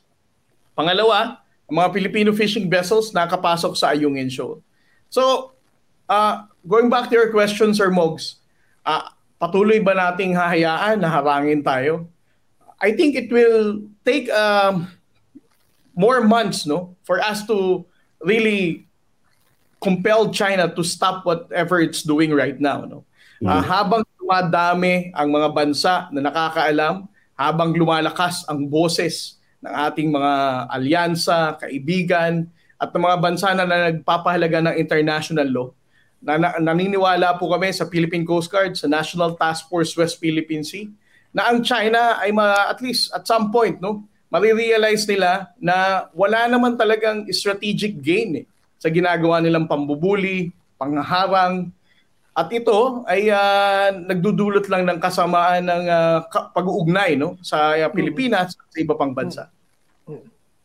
Pangalawa, 0.73 1.43
ang 1.69 1.77
mga 1.77 1.91
Filipino 1.93 2.31
fishing 2.33 2.69
vessels 2.69 3.12
nakapasok 3.12 3.77
sa 3.77 3.93
Ayungin 3.93 4.33
Shoal. 4.33 4.65
So, 5.12 5.51
uh, 6.12 6.45
going 6.69 6.92
back 6.92 7.09
to 7.09 7.16
your 7.16 7.33
question, 7.33 7.73
Sir 7.73 7.88
Mogs, 7.88 8.37
uh, 8.85 9.09
patuloy 9.40 9.81
ba 9.81 9.97
nating 9.97 10.37
hahayaan 10.37 11.00
na 11.00 11.09
harangin 11.09 11.64
tayo? 11.64 12.04
I 12.76 12.92
think 12.92 13.16
it 13.16 13.33
will 13.33 13.81
take 14.04 14.28
um, 14.28 14.90
more 15.97 16.21
months 16.21 16.66
no 16.69 16.99
for 17.07 17.23
us 17.23 17.47
to 17.47 17.87
really 18.21 18.85
compel 19.78 20.31
China 20.31 20.66
to 20.71 20.83
stop 20.83 21.25
whatever 21.25 21.78
it's 21.81 22.02
doing 22.02 22.35
right 22.35 22.59
now 22.61 22.85
no. 22.85 23.07
Mm-hmm. 23.42 23.50
Uh, 23.50 23.62
habang 23.62 24.02
dumadami 24.19 25.11
ang 25.14 25.35
mga 25.35 25.49
bansa 25.50 25.95
na 26.14 26.31
nakakaalam, 26.31 27.11
habang 27.35 27.75
lumalakas 27.75 28.47
ang 28.47 28.71
boses 28.71 29.38
ng 29.62 29.75
ating 29.90 30.11
mga 30.11 30.33
alyansa, 30.71 31.59
kaibigan, 31.59 32.47
at 32.78 32.90
ng 32.90 33.02
mga 33.02 33.19
bansa 33.19 33.50
na, 33.54 33.66
na 33.66 33.90
nagpapahalaga 33.90 34.59
ng 34.59 34.75
international 34.78 35.49
law, 35.50 35.69
na, 36.23 36.38
na, 36.38 36.49
naniniwala 36.62 37.37
po 37.37 37.50
kami 37.50 37.75
sa 37.75 37.91
Philippine 37.91 38.23
Coast 38.23 38.49
Guard, 38.49 38.79
sa 38.79 38.87
National 38.87 39.35
Task 39.35 39.67
Force 39.67 39.93
West 39.99 40.23
Philippine 40.23 40.62
Sea, 40.62 40.87
na 41.35 41.50
ang 41.50 41.67
China 41.67 42.23
ay 42.23 42.31
ma, 42.31 42.71
at 42.71 42.79
least 42.79 43.11
at 43.11 43.26
some 43.26 43.50
point, 43.50 43.83
no, 43.83 44.07
marirealize 44.33 45.05
nila 45.11 45.50
na 45.61 46.09
wala 46.14 46.49
naman 46.49 46.79
talagang 46.79 47.29
strategic 47.35 48.00
gain 48.00 48.43
eh, 48.43 48.47
sa 48.81 48.88
ginagawa 48.88 49.43
nilang 49.43 49.69
pambubuli, 49.69 50.49
pangharang, 50.81 51.69
at 52.33 52.49
ito 52.49 53.05
ay 53.05 53.29
uh, 53.29 53.93
nagdudulot 54.09 54.64
lang 54.73 54.88
ng 54.88 54.97
kasamaan 54.97 55.69
ng 55.69 55.85
uh, 55.85 56.25
pag-uugnay 56.57 57.12
no 57.12 57.37
sa 57.45 57.76
uh, 57.76 57.93
Pilipinas 57.93 58.57
at 58.57 58.69
sa 58.73 58.79
iba 58.81 58.97
pang 58.97 59.12
bansa. 59.12 59.52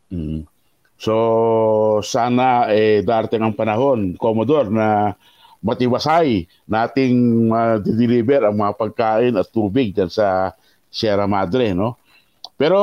Mm. 0.08 0.48
So 0.96 2.00
sana 2.00 2.72
eh 2.72 3.04
darating 3.04 3.44
ang 3.44 3.52
panahon, 3.52 4.16
Commodore, 4.16 4.72
na 4.72 5.12
matiwasay 5.58 6.46
nating 6.70 7.48
ma-deliver 7.50 8.46
ang 8.46 8.56
mga 8.58 8.72
pagkain 8.78 9.34
at 9.34 9.50
tubig 9.50 9.90
dyan 9.90 10.10
sa 10.10 10.54
Sierra 10.88 11.26
Madre, 11.26 11.74
no? 11.74 11.98
Pero, 12.58 12.80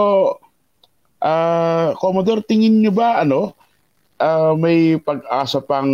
uh, 1.19 1.89
Commodore, 1.97 2.45
tingin 2.45 2.79
nyo 2.79 2.91
ba, 2.91 3.23
ano, 3.23 3.55
uh, 4.19 4.53
may 4.55 4.99
pag-asa 4.99 5.59
pang 5.63 5.89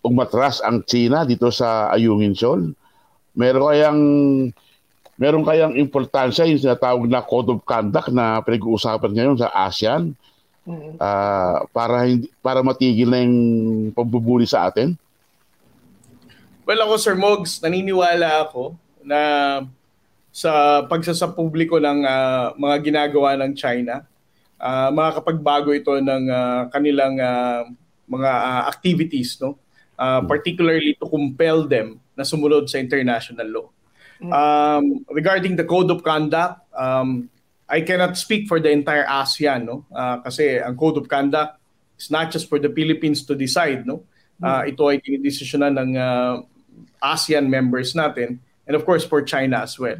umatras 0.00 0.64
ang 0.64 0.84
China 0.88 1.28
dito 1.28 1.52
sa 1.52 1.92
Ayungin 1.92 2.36
Shoal? 2.36 2.72
Meron 3.36 3.64
kayang 3.68 4.02
meron 5.20 5.44
kayang 5.44 5.76
importansya 5.76 6.48
yung 6.48 6.60
sinatawag 6.60 7.04
na 7.04 7.20
Code 7.20 7.52
of 7.52 7.60
Conduct 7.68 8.08
na 8.08 8.40
pinag-uusapan 8.40 9.12
ngayon 9.12 9.36
sa 9.36 9.52
ASEAN 9.52 10.16
uh, 10.96 11.60
para 11.76 12.08
hindi 12.08 12.32
para 12.40 12.64
matigil 12.64 13.12
na 13.12 13.20
yung 13.20 13.38
pambubuli 13.92 14.48
sa 14.48 14.72
atin? 14.72 14.96
Well, 16.70 16.86
ako 16.86 17.02
Sir 17.02 17.18
Mogs, 17.18 17.58
naniniwala 17.58 18.46
ako 18.46 18.78
na 19.02 19.18
sa 20.30 20.86
pagsasapubliko 20.86 21.82
ng 21.82 22.06
uh, 22.06 22.54
mga 22.54 22.76
ginagawa 22.86 23.34
ng 23.42 23.58
China, 23.58 24.06
uh, 24.54 24.86
makakapagbago 24.94 25.74
ito 25.74 25.98
ng 25.98 26.30
uh, 26.30 26.70
kanilang 26.70 27.18
uh, 27.18 27.66
mga 28.06 28.30
uh, 28.30 28.62
activities, 28.70 29.34
no? 29.42 29.58
Uh, 29.98 30.22
particularly 30.30 30.94
to 30.94 31.10
compel 31.10 31.66
them 31.66 31.98
na 32.14 32.22
sumunod 32.22 32.70
sa 32.70 32.78
international 32.78 33.50
law. 33.50 33.66
Um, 34.30 35.02
regarding 35.10 35.58
the 35.58 35.66
code 35.66 35.90
of 35.90 36.06
conduct, 36.06 36.62
um, 36.78 37.26
I 37.66 37.82
cannot 37.82 38.14
speak 38.14 38.46
for 38.46 38.62
the 38.62 38.70
entire 38.70 39.10
ASEAN, 39.10 39.66
no? 39.66 39.90
Uh, 39.90 40.22
kasi 40.22 40.62
ang 40.62 40.78
code 40.78 41.02
of 41.02 41.10
conduct 41.10 41.58
is 41.98 42.14
not 42.14 42.30
just 42.30 42.46
for 42.46 42.62
the 42.62 42.70
Philippines 42.70 43.26
to 43.26 43.34
decide, 43.34 43.90
no? 43.90 44.06
Uh, 44.38 44.70
ito 44.70 44.86
ay 44.86 45.02
dinidesisyonan 45.02 45.74
ng 45.74 45.90
uh, 45.98 46.46
ASEAN 47.02 47.48
members 47.48 47.96
natin 47.96 48.38
and 48.68 48.74
of 48.76 48.84
course 48.84 49.04
for 49.04 49.20
China 49.24 49.64
as 49.64 49.76
well. 49.76 49.98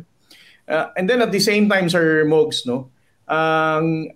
Uh, 0.70 0.94
and 0.94 1.10
then 1.10 1.20
at 1.20 1.32
the 1.34 1.42
same 1.42 1.66
time 1.66 1.90
Sir 1.90 2.24
Mogs 2.24 2.62
no, 2.64 2.88
ang 3.26 4.08
um, 4.08 4.14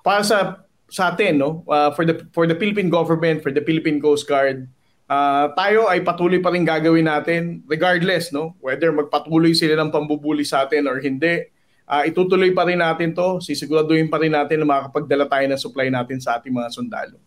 para 0.00 0.24
sa 0.24 0.64
sa 0.90 1.14
atin 1.14 1.38
no, 1.38 1.62
uh, 1.70 1.94
for 1.94 2.02
the 2.02 2.26
for 2.34 2.50
the 2.50 2.56
Philippine 2.56 2.90
government, 2.90 3.44
for 3.44 3.54
the 3.54 3.62
Philippine 3.62 4.02
Coast 4.02 4.26
Guard, 4.26 4.66
uh, 5.06 5.52
tayo 5.54 5.86
ay 5.86 6.02
patuloy 6.02 6.42
pa 6.42 6.50
rin 6.50 6.66
gagawin 6.66 7.06
natin 7.06 7.62
regardless 7.70 8.34
no, 8.34 8.58
whether 8.58 8.90
magpatuloy 8.90 9.54
sila 9.54 9.78
ng 9.78 9.90
pambubuli 9.94 10.42
sa 10.42 10.66
atin 10.66 10.90
or 10.90 10.98
hindi. 10.98 11.46
Uh, 11.90 12.06
itutuloy 12.06 12.54
pa 12.54 12.62
rin 12.62 12.78
natin 12.78 13.10
to, 13.10 13.42
sisiguraduhin 13.42 14.06
pa 14.06 14.22
rin 14.22 14.30
natin 14.30 14.62
na 14.62 14.66
makakapagdala 14.78 15.26
tayo 15.26 15.44
ng 15.50 15.58
supply 15.58 15.90
natin 15.90 16.22
sa 16.22 16.38
ating 16.38 16.54
mga 16.54 16.70
sundalo. 16.70 17.18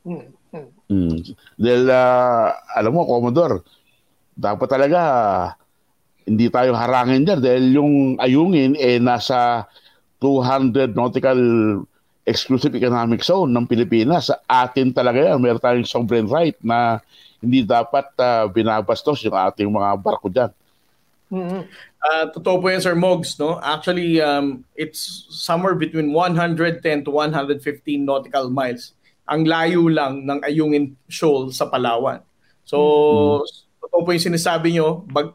Hmm. 0.00 0.32
Hmm. 0.48 0.72
Mm. 0.88 1.36
Dahil 1.60 1.84
uh, 1.92 2.48
alam 2.72 2.96
mo, 2.96 3.04
Commodore, 3.04 3.60
dapat 4.36 4.68
talaga 4.68 5.00
hindi 6.28 6.52
tayo 6.52 6.76
harangin 6.76 7.24
dyan 7.24 7.40
dahil 7.40 7.64
yung 7.80 7.92
ayungin 8.20 8.76
eh 8.76 9.00
nasa 9.00 9.64
200 10.20 10.92
nautical 10.92 11.40
exclusive 12.26 12.74
economic 12.74 13.22
zone 13.22 13.54
ng 13.54 13.64
Pilipinas. 13.64 14.28
Sa 14.28 14.36
atin 14.44 14.90
talaga 14.90 15.22
yan. 15.22 15.38
Meron 15.38 15.62
tayong 15.62 15.88
sovereign 15.88 16.26
right 16.26 16.58
na 16.60 16.98
hindi 17.38 17.62
dapat 17.62 18.10
uh, 18.18 18.50
binabastos 18.50 19.22
yung 19.22 19.38
ating 19.38 19.70
mga 19.70 19.88
barko 20.02 20.26
dyan. 20.26 20.50
Mm-hmm. 21.30 21.62
Uh, 22.02 22.24
totoo 22.34 22.58
po 22.58 22.66
yan, 22.66 22.82
Sir 22.82 22.98
Mogs. 22.98 23.38
No? 23.38 23.62
Actually, 23.62 24.18
um, 24.18 24.66
it's 24.74 25.30
somewhere 25.30 25.78
between 25.78 26.10
110 26.10 27.06
to 27.06 27.10
115 27.14 27.62
nautical 28.02 28.50
miles. 28.50 28.98
Ang 29.30 29.46
layo 29.46 29.86
lang 29.86 30.26
ng 30.26 30.42
Ayungin 30.42 30.98
Shoal 31.06 31.54
sa 31.54 31.70
Palawan. 31.70 32.18
So, 32.66 32.78
mm-hmm 33.46 33.65
totoo 33.86 34.02
po 34.02 34.10
yung 34.10 34.26
sinasabi 34.34 34.74
nyo, 34.74 35.06
bag, 35.06 35.30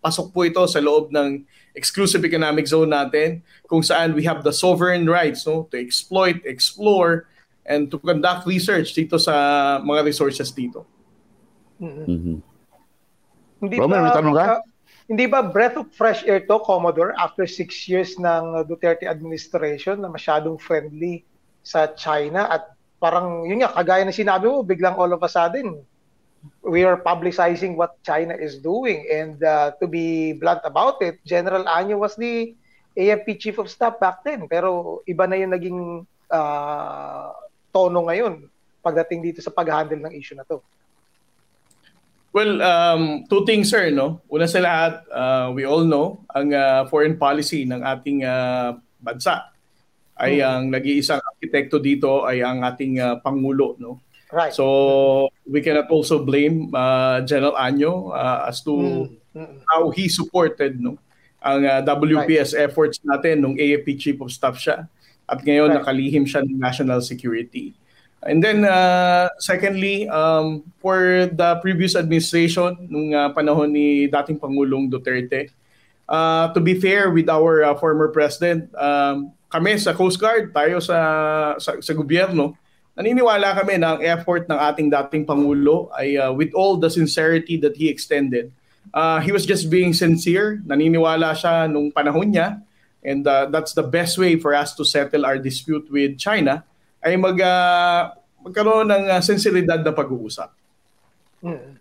pasok 0.00 0.32
po 0.32 0.48
ito 0.48 0.64
sa 0.64 0.80
loob 0.80 1.12
ng 1.12 1.44
exclusive 1.76 2.24
economic 2.24 2.64
zone 2.64 2.88
natin 2.88 3.44
kung 3.68 3.84
saan 3.84 4.16
we 4.16 4.24
have 4.24 4.40
the 4.40 4.50
sovereign 4.50 5.04
rights 5.04 5.44
no, 5.44 5.68
to 5.68 5.76
exploit, 5.76 6.40
explore, 6.48 7.28
and 7.68 7.92
to 7.92 8.00
conduct 8.00 8.48
research 8.48 8.96
dito 8.96 9.20
sa 9.20 9.78
mga 9.84 10.00
resources 10.08 10.48
dito. 10.50 10.88
Mm-hmm. 11.78 12.38
Hindi 13.60 13.76
Roman, 13.76 14.08
ba, 14.08 14.16
tanong 14.16 14.34
ka? 14.34 14.46
Uh, 14.56 14.60
hindi 15.10 15.26
ba 15.28 15.44
breath 15.44 15.76
of 15.76 15.92
fresh 15.92 16.24
air 16.24 16.40
to, 16.48 16.56
Commodore, 16.64 17.12
after 17.20 17.44
six 17.44 17.84
years 17.86 18.16
ng 18.16 18.64
Duterte 18.64 19.04
administration 19.04 20.00
na 20.00 20.08
masyadong 20.08 20.56
friendly 20.56 21.28
sa 21.60 21.92
China 21.92 22.48
at 22.48 22.72
parang 22.96 23.44
yun 23.44 23.60
nga, 23.60 23.72
kagaya 23.76 24.02
na 24.02 24.16
sinabi 24.16 24.48
mo, 24.48 24.64
biglang 24.64 24.96
all 24.96 25.12
of 25.12 25.20
a 25.20 25.28
sudden, 25.28 25.84
we 26.62 26.84
are 26.84 27.00
publicizing 27.00 27.76
what 27.76 28.00
China 28.02 28.34
is 28.34 28.58
doing. 28.58 29.06
And 29.10 29.42
uh, 29.42 29.72
to 29.80 29.86
be 29.86 30.32
blunt 30.34 30.60
about 30.64 31.02
it, 31.02 31.20
General 31.24 31.64
Anyo 31.64 31.98
was 31.98 32.16
the 32.16 32.54
AFP 32.96 33.40
Chief 33.40 33.58
of 33.58 33.70
Staff 33.70 34.00
back 34.00 34.24
then. 34.24 34.48
Pero 34.48 35.00
iba 35.08 35.28
na 35.28 35.36
yung 35.36 35.52
naging 35.52 35.80
uh, 36.30 37.28
tono 37.72 38.00
ngayon 38.08 38.48
pagdating 38.80 39.20
dito 39.20 39.40
sa 39.44 39.52
pag-handle 39.52 40.00
ng 40.00 40.14
issue 40.16 40.36
na 40.36 40.44
to. 40.48 40.60
Well, 42.30 42.62
um, 42.62 43.26
two 43.26 43.42
things, 43.42 43.74
sir. 43.74 43.90
No? 43.90 44.22
Una 44.30 44.46
sa 44.46 44.62
lahat, 44.62 45.02
uh, 45.10 45.50
we 45.50 45.66
all 45.66 45.82
know 45.82 46.22
ang 46.30 46.54
uh, 46.54 46.86
foreign 46.86 47.18
policy 47.18 47.66
ng 47.66 47.82
ating 47.82 48.22
uh, 48.22 48.78
bansa 49.02 49.50
ay 50.20 50.38
hmm. 50.38 50.46
ang 50.46 50.64
nag-iisang 50.70 51.18
arkitekto 51.18 51.82
dito 51.82 52.22
ay 52.22 52.44
ang 52.44 52.62
ating 52.62 53.02
uh, 53.02 53.18
Pangulo. 53.18 53.74
No? 53.82 53.98
Right. 54.30 54.54
So 54.54 55.28
we 55.42 55.60
cannot 55.60 55.90
also 55.90 56.22
blame 56.22 56.70
uh, 56.74 57.20
General 57.26 57.54
Anyo 57.58 58.14
uh, 58.14 58.46
as 58.46 58.62
to 58.62 59.10
mm-hmm. 59.34 59.66
how 59.66 59.90
he 59.90 60.06
supported 60.08 60.78
no 60.78 60.98
ang 61.40 61.64
uh, 61.64 61.80
WPS 61.96 62.52
right. 62.52 62.68
efforts 62.68 63.00
natin 63.02 63.40
nung 63.40 63.56
AFP 63.56 63.96
Chief 63.96 64.18
of 64.20 64.28
Staff 64.30 64.60
siya 64.60 64.86
at 65.24 65.40
ngayon 65.40 65.72
right. 65.72 65.76
nakalihim 65.80 66.28
siya 66.28 66.44
ng 66.44 66.58
national 66.60 67.00
security. 67.00 67.72
And 68.20 68.44
then 68.44 68.68
uh, 68.68 69.32
secondly, 69.40 70.04
um, 70.12 70.60
for 70.84 71.32
the 71.32 71.56
previous 71.64 71.96
administration 71.96 72.76
nung 72.92 73.16
uh, 73.16 73.32
panahon 73.32 73.72
ni 73.72 74.04
dating 74.12 74.36
Pangulong 74.36 74.92
Duterte, 74.92 75.48
uh, 76.04 76.52
to 76.52 76.60
be 76.60 76.76
fair 76.76 77.08
with 77.08 77.32
our 77.32 77.64
uh, 77.64 77.72
former 77.80 78.12
president, 78.12 78.68
um, 78.76 79.32
kami 79.48 79.80
sa 79.80 79.96
Coast 79.96 80.20
Guard, 80.20 80.52
tayo 80.52 80.84
sa 80.84 81.56
sa, 81.56 81.80
sa 81.80 81.92
gobyerno, 81.96 82.59
naniniwala 82.98 83.54
kami 83.56 83.78
na 83.78 83.96
ang 83.96 84.00
effort 84.02 84.46
ng 84.50 84.58
ating 84.58 84.88
dating 84.90 85.24
Pangulo 85.26 85.90
ay 85.94 86.18
uh, 86.18 86.32
with 86.34 86.50
all 86.52 86.76
the 86.76 86.90
sincerity 86.90 87.56
that 87.60 87.76
he 87.78 87.88
extended, 87.88 88.50
uh, 88.92 89.20
he 89.22 89.30
was 89.30 89.46
just 89.46 89.70
being 89.70 89.94
sincere. 89.94 90.58
Naniniwala 90.66 91.34
siya 91.34 91.70
nung 91.70 91.94
panahon 91.94 92.34
niya 92.34 92.60
and 93.00 93.24
uh, 93.26 93.48
that's 93.48 93.72
the 93.72 93.84
best 93.84 94.18
way 94.18 94.36
for 94.36 94.52
us 94.52 94.74
to 94.76 94.84
settle 94.84 95.24
our 95.24 95.38
dispute 95.38 95.88
with 95.88 96.18
China 96.20 96.64
ay 97.00 97.16
mag, 97.16 97.38
uh, 97.40 98.12
magkaroon 98.44 98.88
ng 98.92 99.04
uh, 99.08 99.20
sinseridad 99.24 99.80
na 99.80 99.92
pag-uusap. 99.92 100.52
Hmm. 101.40 101.80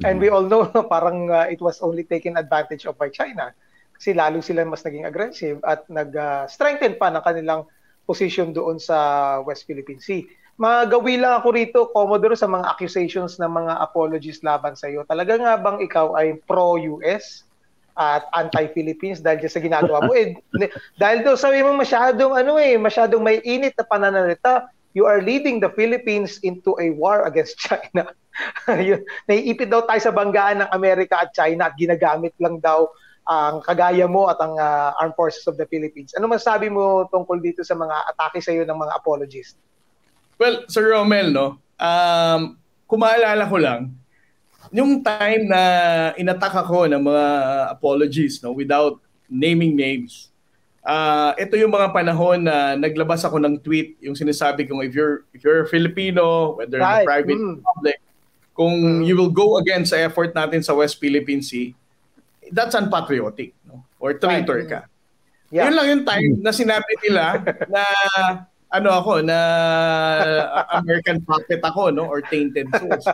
And 0.00 0.16
we 0.16 0.32
all 0.32 0.46
know 0.46 0.64
parang 0.94 1.28
uh, 1.28 1.50
it 1.50 1.60
was 1.60 1.82
only 1.84 2.06
taken 2.06 2.38
advantage 2.38 2.86
of 2.86 2.96
by 2.96 3.10
China 3.12 3.52
kasi 4.00 4.16
lalo 4.16 4.40
sila 4.40 4.64
mas 4.64 4.80
naging 4.80 5.04
aggressive 5.04 5.60
at 5.60 5.84
nag-strengthen 5.92 6.96
uh, 6.96 6.98
pa 6.98 7.12
ng 7.12 7.20
kanilang 7.20 7.68
position 8.08 8.48
doon 8.48 8.80
sa 8.80 9.38
West 9.44 9.68
Philippine 9.68 10.00
Sea 10.00 10.24
magawi 10.60 11.16
lang 11.16 11.40
ako 11.40 11.48
rito, 11.56 11.78
Commodore, 11.88 12.36
sa 12.36 12.44
mga 12.44 12.68
accusations 12.68 13.40
ng 13.40 13.48
mga 13.48 13.80
apologies 13.80 14.44
laban 14.44 14.76
sa 14.76 14.92
iyo. 14.92 15.08
Talaga 15.08 15.40
nga 15.40 15.56
bang 15.56 15.80
ikaw 15.80 16.12
ay 16.20 16.36
pro-US 16.44 17.48
at 17.96 18.28
anti-Philippines 18.36 19.24
dahil 19.24 19.40
sa 19.48 19.56
ginagawa 19.56 20.04
mo. 20.04 20.12
eh, 20.12 20.36
dahil 21.00 21.24
daw 21.24 21.32
sabi 21.32 21.64
mo 21.64 21.72
masyadong 21.72 22.36
ano 22.36 22.60
eh, 22.60 22.76
masyadong 22.76 23.24
may 23.24 23.40
init 23.40 23.72
na 23.80 23.88
pananalita, 23.88 24.68
you 24.92 25.08
are 25.08 25.24
leading 25.24 25.64
the 25.64 25.72
Philippines 25.72 26.36
into 26.44 26.76
a 26.76 26.92
war 26.92 27.24
against 27.24 27.56
China. 27.56 28.12
Naiipit 29.32 29.72
daw 29.72 29.88
tayo 29.88 30.00
sa 30.04 30.12
banggaan 30.12 30.60
ng 30.60 30.70
Amerika 30.76 31.24
at 31.24 31.32
China 31.32 31.72
at 31.72 31.74
ginagamit 31.80 32.36
lang 32.36 32.60
daw 32.60 32.84
ang 33.24 33.64
kagaya 33.64 34.04
mo 34.04 34.28
at 34.28 34.36
ang 34.44 34.60
uh, 34.60 34.92
Armed 35.00 35.16
Forces 35.16 35.48
of 35.48 35.56
the 35.56 35.64
Philippines. 35.72 36.12
Ano 36.20 36.28
masabi 36.28 36.68
mo 36.68 37.08
tungkol 37.08 37.40
dito 37.40 37.64
sa 37.64 37.72
mga 37.72 37.96
atake 38.12 38.44
sa 38.44 38.52
iyo 38.52 38.68
ng 38.68 38.76
mga 38.76 38.92
apologists? 38.96 39.69
Well, 40.40 40.64
Sir 40.72 40.96
Romel, 40.96 41.36
no? 41.36 41.60
Um, 41.76 42.56
kung 42.88 43.04
maalala 43.04 43.44
ko 43.44 43.60
lang, 43.60 44.00
yung 44.70 45.02
time 45.02 45.50
na 45.50 45.62
inatak 46.14 46.54
ako 46.54 46.86
ng 46.86 47.02
mga 47.02 47.26
apologies 47.74 48.38
no 48.38 48.54
without 48.54 49.02
naming 49.26 49.74
names 49.74 50.30
uh, 50.86 51.34
ito 51.34 51.58
yung 51.58 51.74
mga 51.74 51.90
panahon 51.90 52.46
na 52.46 52.78
naglabas 52.78 53.26
ako 53.26 53.42
ng 53.42 53.58
tweet 53.58 53.98
yung 53.98 54.14
sinasabi 54.14 54.70
kong 54.70 54.86
if 54.86 54.94
you're 54.94 55.26
if 55.34 55.42
you're 55.42 55.66
Filipino 55.66 56.54
whether 56.54 56.78
right. 56.78 57.02
in 57.02 57.02
the 57.02 57.10
private 57.10 57.42
mm. 57.42 57.56
public 57.66 57.98
kung 58.54 58.74
mm. 58.78 59.02
you 59.02 59.18
will 59.18 59.32
go 59.32 59.58
against 59.58 59.90
sa 59.90 59.98
effort 59.98 60.30
natin 60.30 60.62
sa 60.62 60.70
West 60.70 61.02
Philippine 61.02 61.42
Sea 61.42 61.74
that's 62.54 62.78
unpatriotic 62.78 63.50
no 63.66 63.82
or 63.98 64.14
traitor 64.14 64.62
right. 64.62 64.70
ka 64.70 64.80
yeah. 65.50 65.66
yun 65.66 65.74
lang 65.74 65.86
yung 65.90 66.04
time 66.06 66.30
na 66.38 66.54
sinabi 66.54 66.92
nila 67.02 67.42
na 67.66 67.82
ano 68.70 68.90
ako 68.94 69.22
na 69.26 69.38
American 70.80 71.20
puppet 71.26 71.60
ako 71.62 71.90
no 71.90 72.06
or 72.06 72.22
tainted 72.22 72.70
source 72.78 73.06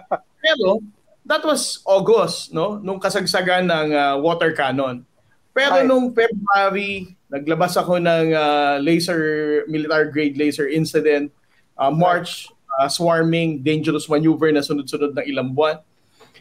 pero 0.44 0.84
that 1.26 1.42
was 1.42 1.82
August, 1.84 2.54
no? 2.54 2.78
Nung 2.78 3.02
kasagsagan 3.02 3.66
ng 3.66 3.88
uh, 3.92 4.14
water 4.22 4.54
cannon. 4.54 5.02
Pero 5.50 5.82
Ay. 5.82 5.84
nung 5.84 6.14
February, 6.14 7.18
naglabas 7.26 7.74
ako 7.74 7.98
ng 7.98 8.32
uh, 8.32 8.78
laser, 8.78 9.66
military 9.66 10.08
grade 10.14 10.36
laser 10.38 10.70
incident. 10.70 11.28
Uh, 11.76 11.90
March, 11.90 12.48
uh, 12.78 12.88
swarming, 12.88 13.60
dangerous 13.60 14.08
maneuver 14.08 14.48
na 14.54 14.62
sunod-sunod 14.62 15.12
ng 15.12 15.26
ilang 15.26 15.50
buwan. 15.52 15.82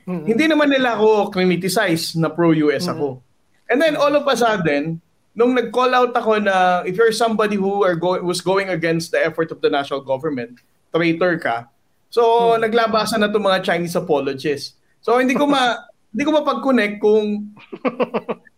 Mm-hmm. 0.06 0.26
Hindi 0.30 0.46
naman 0.48 0.70
nila 0.70 0.96
ako 0.96 1.34
criticize 1.34 2.14
na 2.14 2.30
pro-US 2.30 2.86
mm-hmm. 2.86 2.94
ako. 2.94 3.08
And 3.66 3.82
then 3.82 3.98
all 3.98 4.14
of 4.14 4.30
a 4.30 4.38
sudden, 4.38 5.02
nung 5.36 5.52
nag-call 5.54 5.92
out 5.92 6.16
ako 6.16 6.40
na 6.40 6.82
if 6.88 6.96
you're 6.96 7.12
somebody 7.12 7.60
who 7.60 7.84
are 7.84 8.00
go- 8.00 8.24
was 8.24 8.40
going 8.40 8.72
against 8.72 9.12
the 9.12 9.20
effort 9.20 9.52
of 9.52 9.60
the 9.60 9.70
national 9.70 10.00
government, 10.00 10.64
traitor 10.96 11.36
ka, 11.38 11.68
So, 12.16 12.56
hmm. 12.56 12.64
naglabasan 12.64 13.20
na 13.20 13.28
'tong 13.28 13.44
mga 13.44 13.60
Chinese 13.68 14.00
apologists. 14.00 14.80
So, 15.04 15.20
hindi 15.20 15.36
ko 15.36 15.44
ma 15.44 15.76
hindi 16.16 16.24
ko 16.24 16.32
mapag-connect 16.32 17.04
kung 17.04 17.52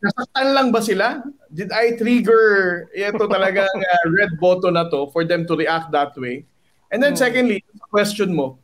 nasaktan 0.06 0.54
lang 0.54 0.70
ba 0.70 0.78
sila? 0.78 1.26
Did 1.50 1.74
I 1.74 1.98
trigger 1.98 2.86
ito 2.94 3.26
talagang 3.26 3.74
uh, 3.98 4.06
red 4.14 4.38
button 4.38 4.78
na 4.78 4.86
to 4.94 5.10
for 5.10 5.26
them 5.26 5.50
to 5.50 5.58
react 5.58 5.90
that 5.90 6.14
way? 6.22 6.46
And 6.94 7.02
then 7.02 7.18
hmm. 7.18 7.24
secondly, 7.26 7.66
question 7.90 8.38
mo, 8.38 8.62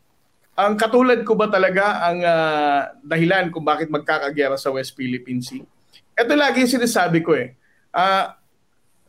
ang 0.54 0.78
katulad 0.78 1.26
ko 1.26 1.34
ba 1.34 1.50
talaga 1.50 2.06
ang 2.06 2.22
uh, 2.22 2.94
dahilan 3.02 3.50
kung 3.50 3.66
bakit 3.66 3.90
magkakagera 3.90 4.62
sa 4.62 4.70
West 4.70 4.94
Philippine 4.94 5.42
Sea? 5.42 5.66
Ito 6.14 6.38
lagi 6.38 6.62
yung 6.62 6.78
sinasabi 6.78 7.26
ko 7.26 7.34
eh. 7.34 7.58
Uh, 7.94 8.34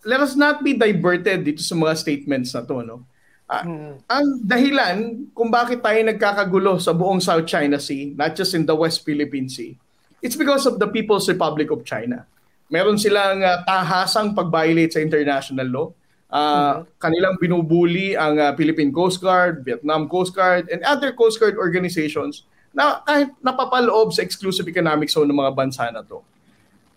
let 0.05 0.21
us 0.21 0.37
not 0.37 0.61
be 0.61 0.77
diverted 0.77 1.43
dito 1.43 1.65
sa 1.65 1.73
mga 1.75 1.97
statements 1.97 2.53
na 2.53 2.63
to. 2.63 2.85
No? 2.85 3.09
Uh, 3.49 3.97
Ang 4.09 4.27
dahilan 4.45 5.27
kung 5.33 5.49
bakit 5.49 5.81
tayo 5.81 6.01
nagkakagulo 6.05 6.77
sa 6.77 6.93
buong 6.93 7.19
South 7.19 7.49
China 7.49 7.81
Sea, 7.81 8.13
not 8.13 8.37
just 8.37 8.53
in 8.53 8.69
the 8.69 8.77
West 8.77 9.03
Philippine 9.03 9.49
Sea, 9.49 9.77
it's 10.21 10.37
because 10.37 10.69
of 10.69 10.77
the 10.77 10.89
People's 10.89 11.29
Republic 11.29 11.73
of 11.73 11.85
China. 11.85 12.29
Meron 12.69 12.97
silang 12.97 13.45
uh, 13.45 13.65
tahasang 13.65 14.33
pag-violate 14.33 14.97
sa 14.97 15.01
international 15.01 15.69
law. 15.69 15.89
Uh, 16.33 16.41
mm-hmm. 16.41 16.81
Kanilang 16.97 17.37
binubuli 17.37 18.17
ang 18.17 18.41
uh, 18.41 18.51
Philippine 18.57 18.91
Coast 18.91 19.21
Guard, 19.21 19.65
Vietnam 19.65 20.09
Coast 20.09 20.33
Guard, 20.33 20.69
and 20.73 20.81
other 20.85 21.13
Coast 21.13 21.41
Guard 21.41 21.61
organizations 21.61 22.49
na 22.75 23.05
kahit 23.07 23.31
napapaloob 23.39 24.11
sa 24.11 24.25
exclusive 24.25 24.67
economic 24.67 25.07
zone 25.07 25.31
ng 25.31 25.39
mga 25.39 25.53
bansa 25.55 25.87
na 25.95 26.03
to. 26.03 26.25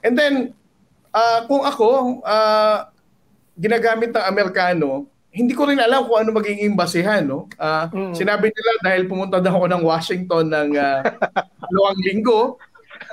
And 0.01 0.17
then, 0.17 0.57
uh, 1.17 1.39
kung 1.49 1.65
ako, 1.65 2.21
uh, 2.21 2.85
ginagamit 3.57 4.13
ng 4.13 4.25
Amerikano 4.29 5.09
hindi 5.37 5.53
ko 5.53 5.69
rin 5.69 5.77
alam 5.77 6.09
kung 6.09 6.17
ano 6.17 6.33
magiging 6.33 6.73
basihan, 6.73 7.21
no? 7.21 7.45
Uh, 7.61 7.85
mm. 7.93 8.13
Sinabi 8.17 8.49
nila 8.49 8.71
dahil 8.81 9.05
pumunta 9.05 9.37
daw 9.37 9.53
ako 9.61 9.67
ng 9.69 9.83
Washington 9.85 10.49
ng 10.49 10.69
uh, 10.73 11.05
dalawang 11.61 11.99
linggo, 12.01 12.57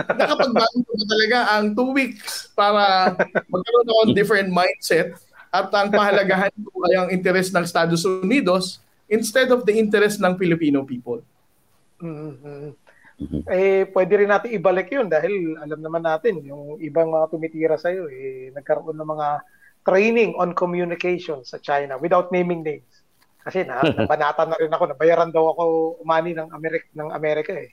nakapagbago 0.09 0.79
ko 0.89 0.93
talaga 1.05 1.39
ang 1.53 1.77
two 1.77 1.93
weeks 1.93 2.49
para 2.57 3.13
magkaroon 3.53 3.89
ako 3.93 4.03
ng 4.09 4.17
different 4.17 4.49
mindset 4.49 5.13
at 5.53 5.69
ang 5.71 5.93
pahalagahan 5.93 6.51
ko 6.65 6.73
ay 6.89 6.95
ang 6.97 7.09
interest 7.13 7.53
ng 7.53 7.63
Estados 7.63 8.03
Unidos 8.09 8.81
instead 9.07 9.53
of 9.53 9.69
the 9.69 9.77
interest 9.77 10.17
ng 10.19 10.35
Filipino 10.41 10.81
people. 10.83 11.21
Mm-hmm. 12.01 12.73
Eh, 13.47 13.87
pwede 13.95 14.13
rin 14.19 14.31
natin 14.31 14.59
ibalik 14.59 14.91
yun 14.91 15.07
dahil 15.07 15.55
alam 15.63 15.79
naman 15.79 16.03
natin, 16.03 16.43
yung 16.43 16.83
ibang 16.83 17.15
mga 17.15 17.31
tumitira 17.31 17.77
sa'yo, 17.79 18.11
eh, 18.11 18.51
nagkaroon 18.51 18.99
ng 18.99 19.11
mga 19.15 19.29
training 19.87 20.35
on 20.35 20.57
communication 20.57 21.45
sa 21.47 21.61
China 21.63 21.95
without 22.01 22.35
naming 22.35 22.67
names. 22.67 23.05
Kasi 23.45 23.63
na, 23.63 23.85
nabanatan 23.99 24.51
na 24.51 24.59
rin 24.59 24.73
ako, 24.73 24.85
nabayaran 24.91 25.31
daw 25.31 25.55
ako 25.55 25.65
umani 26.03 26.35
ng 26.35 26.49
Amerika, 26.51 26.87
ng 26.97 27.11
Amerika 27.13 27.53
eh. 27.55 27.71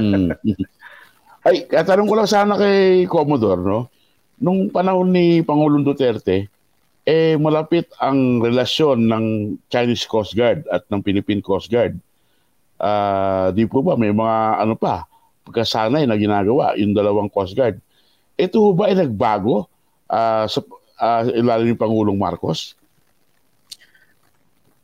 mm. 0.00 0.28
Ay, 1.44 1.68
katanong 1.68 2.08
ko 2.08 2.14
lang 2.16 2.30
sana 2.30 2.56
kay 2.56 3.04
Commodore, 3.04 3.60
no? 3.60 3.92
Nung 4.40 4.72
panahon 4.72 5.12
ni 5.12 5.44
Pangulong 5.44 5.84
Duterte, 5.84 6.48
eh 7.04 7.36
malapit 7.36 7.92
ang 8.00 8.40
relasyon 8.40 9.04
ng 9.04 9.24
Chinese 9.68 10.08
Coast 10.08 10.32
Guard 10.32 10.64
at 10.72 10.88
ng 10.88 11.04
Philippine 11.04 11.44
Coast 11.44 11.68
Guard. 11.68 12.00
Uh, 12.84 13.48
di 13.56 13.64
po 13.64 13.80
ba 13.80 13.96
may 13.96 14.12
mga 14.12 14.60
ano 14.60 14.76
pa, 14.76 15.08
pagkasanay 15.48 16.04
na 16.04 16.20
ginagawa 16.20 16.76
yung 16.76 16.92
dalawang 16.92 17.32
Coast 17.32 17.56
Guard. 17.56 17.80
Ito 18.36 18.76
ba 18.76 18.92
ay 18.92 19.00
nagbago 19.00 19.64
uh, 20.12 20.44
sa, 20.44 20.60
uh, 21.00 21.24
ilalim 21.32 21.72
ni 21.72 21.76
Pangulong 21.80 22.20
Marcos? 22.20 22.76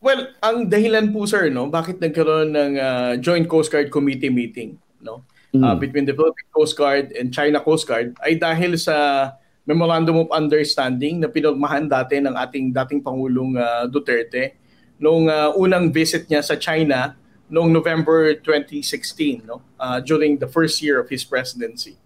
Well, 0.00 0.32
ang 0.40 0.72
dahilan 0.72 1.12
po 1.12 1.28
sir, 1.28 1.52
no, 1.52 1.68
bakit 1.68 2.00
nagkaroon 2.00 2.56
ng 2.56 2.72
uh, 2.80 3.12
Joint 3.20 3.44
Coast 3.44 3.68
Guard 3.68 3.92
Committee 3.92 4.32
meeting, 4.32 4.80
no, 5.04 5.20
mm. 5.52 5.60
uh, 5.60 5.76
between 5.76 6.08
the 6.08 6.16
Philippine 6.16 6.48
Coast 6.56 6.72
Guard 6.80 7.12
and 7.12 7.28
China 7.28 7.60
Coast 7.60 7.84
Guard 7.84 8.16
ay 8.24 8.40
dahil 8.40 8.80
sa 8.80 9.28
Memorandum 9.68 10.24
of 10.24 10.32
Understanding 10.32 11.20
na 11.20 11.28
pinagmahan 11.28 11.84
dati 11.84 12.16
ng 12.16 12.32
ating 12.32 12.72
dating 12.72 13.04
Pangulong 13.04 13.60
uh, 13.60 13.84
Duterte 13.92 14.56
nung 14.96 15.28
uh, 15.28 15.52
unang 15.52 15.92
visit 15.92 16.24
niya 16.32 16.40
sa 16.40 16.56
China 16.56 17.12
noong 17.50 17.74
November 17.74 18.32
2016, 18.38 19.42
no, 19.44 19.60
uh, 19.76 19.98
during 20.00 20.38
the 20.38 20.46
first 20.46 20.78
year 20.80 21.02
of 21.02 21.10
his 21.10 21.26
presidency. 21.26 21.98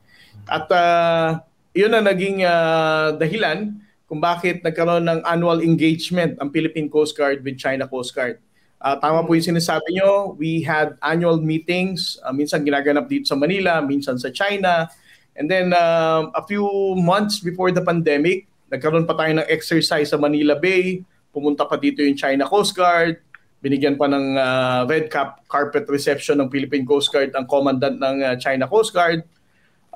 At 0.48 0.66
uh, 0.72 1.44
yun 1.76 1.92
ang 1.92 2.08
naging 2.08 2.42
uh, 2.42 3.14
dahilan 3.20 3.76
kung 4.08 4.20
bakit 4.20 4.64
nagkaroon 4.64 5.04
ng 5.04 5.20
annual 5.24 5.60
engagement 5.60 6.36
ang 6.40 6.48
Philippine 6.48 6.88
Coast 6.88 7.16
Guard 7.16 7.44
with 7.44 7.60
China 7.60 7.88
Coast 7.88 8.16
Guard. 8.16 8.40
Uh, 8.84 8.96
tama 9.00 9.24
po 9.24 9.32
yung 9.32 9.56
sinasabi 9.56 9.96
nyo, 9.96 10.36
we 10.36 10.60
had 10.60 10.92
annual 11.00 11.40
meetings, 11.40 12.20
uh, 12.20 12.32
minsan 12.32 12.60
ginaganap 12.68 13.08
dito 13.08 13.32
sa 13.32 13.36
Manila, 13.36 13.80
minsan 13.80 14.20
sa 14.20 14.28
China. 14.28 14.92
And 15.40 15.48
then 15.48 15.72
uh, 15.72 16.28
a 16.36 16.44
few 16.44 16.68
months 17.00 17.40
before 17.40 17.72
the 17.72 17.80
pandemic, 17.80 18.44
nagkaroon 18.68 19.08
pa 19.08 19.16
tayo 19.16 19.40
ng 19.40 19.48
exercise 19.48 20.12
sa 20.12 20.20
Manila 20.20 20.52
Bay, 20.52 21.00
pumunta 21.32 21.64
pa 21.64 21.80
dito 21.80 22.04
yung 22.04 22.14
China 22.14 22.44
Coast 22.44 22.76
Guard, 22.76 23.23
binigyan 23.64 23.96
pa 23.96 24.04
ng 24.04 24.36
uh, 24.36 24.84
red 24.84 25.08
cap 25.08 25.40
carpet 25.48 25.88
reception 25.88 26.36
ng 26.44 26.52
Philippine 26.52 26.84
Coast 26.84 27.08
Guard 27.08 27.32
ang 27.32 27.48
commandant 27.48 27.96
ng 27.96 28.16
uh, 28.20 28.36
China 28.36 28.68
Coast 28.68 28.92
Guard. 28.92 29.24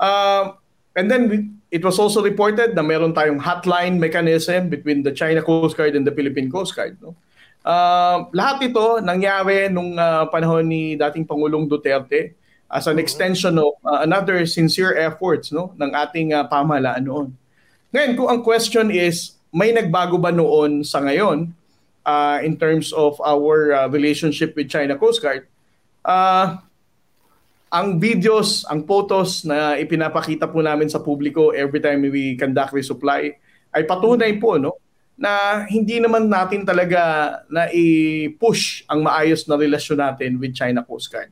Uh, 0.00 0.56
and 0.96 1.12
then 1.12 1.52
it 1.68 1.84
was 1.84 2.00
also 2.00 2.24
reported 2.24 2.72
na 2.72 2.80
meron 2.80 3.12
tayong 3.12 3.36
hotline 3.36 4.00
mechanism 4.00 4.72
between 4.72 5.04
the 5.04 5.12
China 5.12 5.44
Coast 5.44 5.76
Guard 5.76 5.92
and 5.92 6.08
the 6.08 6.14
Philippine 6.16 6.48
Coast 6.48 6.72
Guard. 6.72 6.96
No? 7.04 7.12
Uh, 7.60 8.24
lahat 8.32 8.72
ito 8.72 9.04
nangyari 9.04 9.68
nung 9.68 9.92
uh, 10.00 10.24
panahon 10.32 10.64
ni 10.64 10.96
dating 10.96 11.28
Pangulong 11.28 11.68
Duterte 11.68 12.32
as 12.72 12.88
an 12.88 12.96
extension 12.96 13.60
of 13.60 13.76
uh, 13.84 14.00
another 14.00 14.48
sincere 14.48 14.96
efforts 14.96 15.52
no 15.52 15.76
ng 15.76 15.92
ating 15.92 16.32
uh, 16.32 16.48
pamahalaan 16.48 17.04
noon. 17.04 17.28
Ngayon, 17.92 18.12
kung 18.16 18.28
ang 18.32 18.40
question 18.40 18.88
is, 18.88 19.36
may 19.52 19.72
nagbago 19.72 20.16
ba 20.16 20.32
noon 20.32 20.80
sa 20.84 21.04
ngayon 21.04 21.52
uh, 22.08 22.38
in 22.40 22.56
terms 22.56 22.96
of 22.96 23.20
our 23.20 23.76
uh, 23.76 23.88
relationship 23.92 24.56
with 24.56 24.72
China 24.72 24.96
Coast 24.96 25.20
Guard? 25.20 25.44
Uh, 26.00 26.56
ang 27.68 28.00
videos, 28.00 28.64
ang 28.64 28.88
photos 28.88 29.44
na 29.44 29.76
ipinapakita 29.76 30.48
po 30.48 30.64
namin 30.64 30.88
sa 30.88 31.04
publiko 31.04 31.52
every 31.52 31.84
time 31.84 32.00
we 32.08 32.32
conduct 32.32 32.72
resupply 32.72 33.36
ay 33.76 33.84
patunay 33.84 34.32
po 34.40 34.56
no 34.56 34.80
na 35.18 35.66
hindi 35.68 36.00
naman 36.00 36.30
natin 36.30 36.64
talaga 36.64 37.02
na 37.52 37.68
i-push 37.68 38.86
ang 38.88 39.04
maayos 39.04 39.44
na 39.44 39.58
relasyon 39.58 39.98
natin 40.00 40.38
with 40.40 40.54
China 40.56 40.80
Coast 40.80 41.10
Guard. 41.12 41.28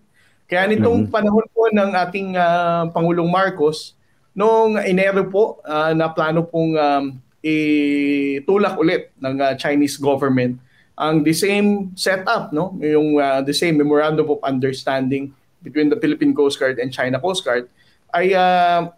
Kaya 0.50 0.66
nitong 0.68 1.06
mm-hmm. 1.06 1.14
panahon 1.14 1.46
po 1.54 1.70
ng 1.70 1.90
ating 1.94 2.28
uh, 2.34 2.90
Pangulong 2.90 3.30
Marcos, 3.30 3.94
noong 4.34 4.82
Enero 4.82 5.24
po 5.30 5.62
uh, 5.62 5.94
na 5.94 6.10
plano 6.10 6.42
pong 6.44 6.74
um, 6.74 7.04
itulak 7.40 8.74
ulit 8.74 9.14
ng 9.22 9.38
uh, 9.38 9.54
Chinese 9.54 9.96
government 9.96 10.58
ang 10.96 11.22
the 11.22 11.36
same 11.36 11.92
setup, 11.94 12.52
no? 12.56 12.72
Yung 12.80 13.20
uh, 13.20 13.44
the 13.44 13.52
same 13.52 13.76
memorandum 13.76 14.32
of 14.32 14.40
understanding 14.40 15.36
between 15.60 15.92
the 15.92 15.98
Philippine 16.00 16.32
Coast 16.32 16.56
Guard 16.56 16.80
and 16.80 16.88
China 16.92 17.20
Coast 17.20 17.44
Guard 17.44 17.68
ay 18.16 18.32
uh, 18.32 18.88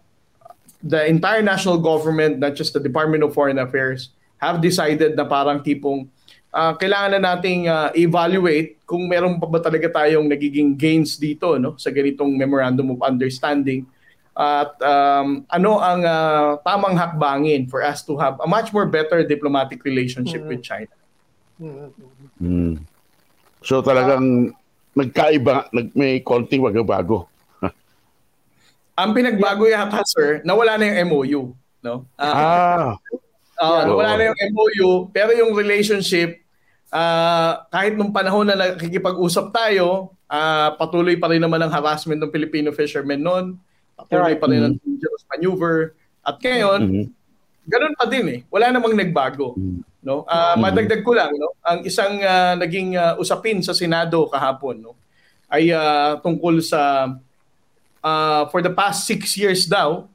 the 0.79 1.03
entire 1.07 1.43
national 1.43 1.79
government, 1.83 2.39
not 2.39 2.55
just 2.55 2.71
the 2.71 2.79
Department 2.79 3.19
of 3.23 3.35
Foreign 3.35 3.59
Affairs, 3.59 4.15
have 4.39 4.63
decided 4.63 5.19
na 5.19 5.27
parang 5.27 5.59
tipong 5.59 6.07
uh, 6.55 6.71
kailangan 6.79 7.19
na 7.19 7.35
nating 7.35 7.67
uh, 7.67 7.91
evaluate 7.99 8.79
kung 8.87 9.05
meron 9.11 9.35
pa 9.35 9.45
ba 9.45 9.59
talaga 9.59 9.91
tayong 9.91 10.31
nagiging 10.31 10.79
gains 10.79 11.19
dito 11.19 11.59
no 11.59 11.75
sa 11.75 11.91
ganitong 11.91 12.31
memorandum 12.33 12.95
of 12.95 13.03
understanding 13.03 13.83
at 14.39 14.71
um, 14.79 15.43
ano 15.51 15.83
ang 15.83 16.01
uh, 16.07 16.55
tamang 16.63 16.95
hakbangin 16.95 17.67
for 17.67 17.83
us 17.83 17.99
to 18.07 18.15
have 18.15 18.39
a 18.39 18.47
much 18.47 18.71
more 18.71 18.87
better 18.87 19.19
diplomatic 19.27 19.83
relationship 19.83 20.47
mm-hmm. 20.47 20.55
with 20.55 20.63
China. 20.63 20.93
Mm. 21.59 22.79
So 23.59 23.83
talagang 23.83 24.55
nagkaiba, 24.95 25.67
nag, 25.75 25.91
may 25.93 26.23
konting 26.23 26.63
bago 26.87 27.27
ang 28.99 29.11
pinagbago 29.15 29.63
yata, 29.63 30.03
sir, 30.03 30.43
nawala 30.43 30.75
na 30.75 30.91
yung 30.91 30.99
MOU. 31.07 31.41
No? 31.79 32.03
Uh, 32.19 32.35
ah. 32.35 32.91
Uh, 33.59 33.83
nawala 33.87 34.19
na 34.19 34.23
yung 34.31 34.39
MOU, 34.51 34.89
pero 35.11 35.31
yung 35.35 35.55
relationship, 35.55 36.39
uh, 36.91 37.63
kahit 37.71 37.95
nung 37.95 38.11
panahon 38.11 38.47
na 38.47 38.55
nakikipag-usap 38.55 39.55
tayo, 39.55 40.15
uh, 40.27 40.75
patuloy 40.75 41.15
pa 41.15 41.31
rin 41.31 41.39
naman 41.39 41.63
ang 41.63 41.71
harassment 41.71 42.19
ng 42.19 42.31
Filipino 42.31 42.75
fishermen 42.75 43.19
noon. 43.19 43.55
Patuloy 43.95 44.35
pa 44.35 44.47
rin 44.47 44.63
ang 44.63 44.75
mm-hmm. 44.75 44.95
dangerous 44.95 45.23
maneuver. 45.31 45.75
At 46.23 46.39
ngayon, 46.39 46.79
mm-hmm. 46.87 47.05
ganun 47.67 47.95
pa 47.95 48.05
din 48.07 48.25
eh. 48.27 48.39
Wala 48.47 48.71
namang 48.71 48.95
nagbago. 48.95 49.55
Mm-hmm. 49.55 49.88
No? 49.99 50.23
Uh, 50.23 50.55
mm-hmm. 50.55 50.59
Madagdag 50.63 51.01
ko 51.03 51.11
lang, 51.11 51.31
no? 51.35 51.59
ang 51.59 51.83
isang 51.83 52.23
uh, 52.23 52.55
naging 52.55 52.95
uh, 52.95 53.19
usapin 53.19 53.59
sa 53.59 53.75
Senado 53.75 54.31
kahapon 54.31 54.79
no? 54.79 54.95
ay 55.51 55.75
uh, 55.75 56.15
tungkol 56.23 56.63
sa 56.63 57.11
uh, 58.03 58.43
for 58.47 58.63
the 58.63 58.71
past 58.71 59.03
six 59.03 59.35
years 59.35 59.67
daw, 59.67 60.07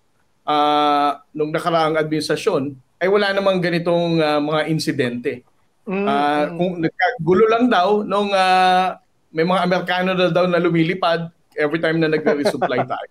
uh, 0.49 1.11
nung 1.37 1.53
nakaraang 1.53 2.01
administrasyon, 2.01 2.73
ay 3.01 3.09
wala 3.11 3.37
namang 3.37 3.61
ganitong 3.61 4.21
uh, 4.21 4.41
mga 4.41 4.61
insidente. 4.73 5.33
Mm-hmm. 5.85 6.07
Uh, 6.09 6.45
kung 6.57 6.73
nagkagulo 6.81 7.45
lang 7.45 7.65
daw 7.69 8.01
nung 8.01 8.33
uh, 8.33 8.97
may 9.35 9.45
mga 9.45 9.61
Amerikano 9.69 10.11
na 10.17 10.33
daw 10.33 10.49
na 10.49 10.63
lumilipad 10.63 11.29
every 11.61 11.77
time 11.77 12.01
na 12.01 12.09
nagre-resupply 12.09 12.81
tayo. 12.93 13.11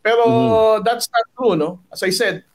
Pero 0.00 0.24
mm-hmm. 0.24 0.88
that's 0.88 1.10
not 1.12 1.26
true, 1.36 1.52
no? 1.58 1.84
As 1.92 2.00
I 2.00 2.08
said, 2.14 2.47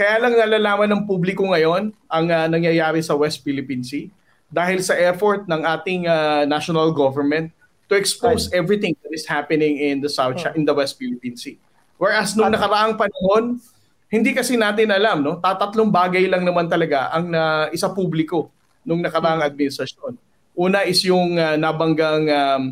kaya 0.00 0.16
lang 0.16 0.32
nalalaman 0.32 0.88
ng 0.88 1.02
publiko 1.04 1.44
ngayon 1.44 1.92
ang 2.08 2.26
uh, 2.32 2.48
nangyayari 2.48 3.04
sa 3.04 3.12
West 3.12 3.44
Philippine 3.44 3.84
Sea 3.84 4.08
dahil 4.48 4.80
sa 4.80 4.96
effort 4.96 5.44
ng 5.44 5.60
ating 5.60 6.08
uh, 6.08 6.48
national 6.48 6.96
government 6.96 7.52
to 7.84 8.00
expose 8.00 8.48
right. 8.48 8.64
everything 8.64 8.96
that 9.04 9.12
is 9.12 9.28
happening 9.28 9.76
in 9.76 10.00
the 10.00 10.08
South 10.08 10.40
oh. 10.40 10.56
in 10.56 10.64
the 10.64 10.72
West 10.72 10.96
Philippine 10.96 11.36
Sea. 11.36 11.60
Whereas 12.00 12.32
nung 12.32 12.48
nakaraang 12.48 12.96
panahon, 12.96 13.60
hindi 14.08 14.32
kasi 14.32 14.56
natin 14.56 14.88
alam, 14.88 15.20
no? 15.20 15.36
Tatatlong 15.36 15.92
bagay 15.92 16.24
lang 16.32 16.48
naman 16.48 16.64
talaga 16.64 17.12
ang 17.12 17.36
uh, 17.36 17.68
isa 17.68 17.92
publiko 17.92 18.48
nung 18.80 19.04
nakaraang 19.04 19.44
hmm. 19.44 19.50
administrasyon. 19.52 20.16
Una 20.56 20.80
is 20.88 21.04
yung 21.04 21.36
uh, 21.36 21.60
nabanggang 21.60 22.24
um, 22.24 22.62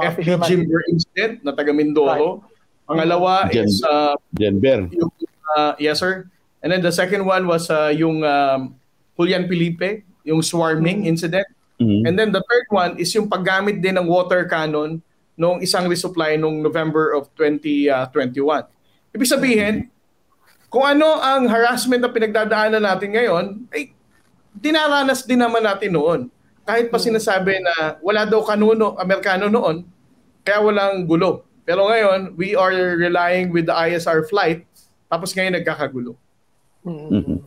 FB 0.00 0.40
Jimber 0.48 0.80
incident 0.88 1.44
na 1.44 1.52
taga 1.52 1.76
Mindoro. 1.76 2.40
Right. 2.40 2.88
Pangalawa 2.88 3.52
Gen- 3.52 3.68
is 3.68 3.84
uh, 3.84 4.16
Denver. 4.32 4.88
Yung, 4.88 5.12
uh, 5.52 5.76
yes 5.76 6.00
sir. 6.00 6.24
And 6.62 6.74
then 6.74 6.82
the 6.82 6.90
second 6.90 7.22
one 7.22 7.46
was 7.46 7.70
uh, 7.70 7.94
yung 7.94 8.26
um, 8.26 8.74
Julian 9.14 9.46
Felipe, 9.46 10.02
yung 10.26 10.42
swarming 10.42 11.06
mm-hmm. 11.06 11.12
incident. 11.14 11.48
Mm-hmm. 11.78 12.02
And 12.06 12.14
then 12.18 12.30
the 12.34 12.42
third 12.42 12.68
one 12.70 12.92
is 12.98 13.14
yung 13.14 13.30
paggamit 13.30 13.78
din 13.78 13.94
ng 13.94 14.06
water 14.06 14.46
cannon 14.50 14.98
nung 15.38 15.62
isang 15.62 15.86
resupply 15.86 16.34
nung 16.34 16.58
November 16.58 17.14
of 17.14 17.30
2021. 17.38 18.34
Ibig 19.14 19.30
sabihin, 19.30 19.74
kung 20.66 20.82
ano 20.82 21.22
ang 21.22 21.46
harassment 21.46 22.02
na 22.02 22.10
pinagdadaanan 22.10 22.82
natin 22.82 23.14
ngayon, 23.14 23.46
ay 23.70 23.94
dinaranas 24.50 25.22
din 25.22 25.38
naman 25.38 25.62
natin 25.62 25.94
noon. 25.94 26.20
Kahit 26.66 26.90
pa 26.90 26.98
sinasabi 26.98 27.62
na 27.62 27.96
wala 28.02 28.26
daw 28.26 28.42
kanuno, 28.42 28.98
Amerikano 28.98 29.46
noon, 29.48 29.86
kaya 30.42 30.60
walang 30.60 31.06
gulo. 31.06 31.46
Pero 31.62 31.88
ngayon, 31.88 32.34
we 32.34 32.58
are 32.58 32.98
relying 32.98 33.54
with 33.54 33.70
the 33.70 33.76
ISR 33.76 34.26
flight, 34.26 34.66
tapos 35.08 35.32
ngayon 35.32 35.56
nagkakagulo. 35.56 36.18
Mm-hmm. 36.86 37.38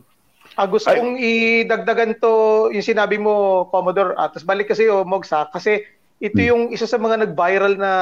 Ah, 0.52 0.68
gusto 0.68 0.92
Ay, 0.92 1.00
kong 1.00 1.16
idagdagan 1.16 2.12
to 2.20 2.68
yung 2.76 2.84
sinabi 2.84 3.16
mo, 3.16 3.64
Commodore. 3.72 4.12
Ah, 4.20 4.28
tapos 4.28 4.44
balik 4.44 4.68
kasi, 4.68 4.84
oh, 4.84 5.00
Mogs, 5.04 5.32
ha? 5.32 5.48
Kasi 5.48 5.80
ito 6.20 6.38
hmm. 6.38 6.48
yung 6.48 6.62
isa 6.70 6.84
sa 6.84 7.00
mga 7.00 7.24
nag-viral 7.24 7.74
na 7.80 7.92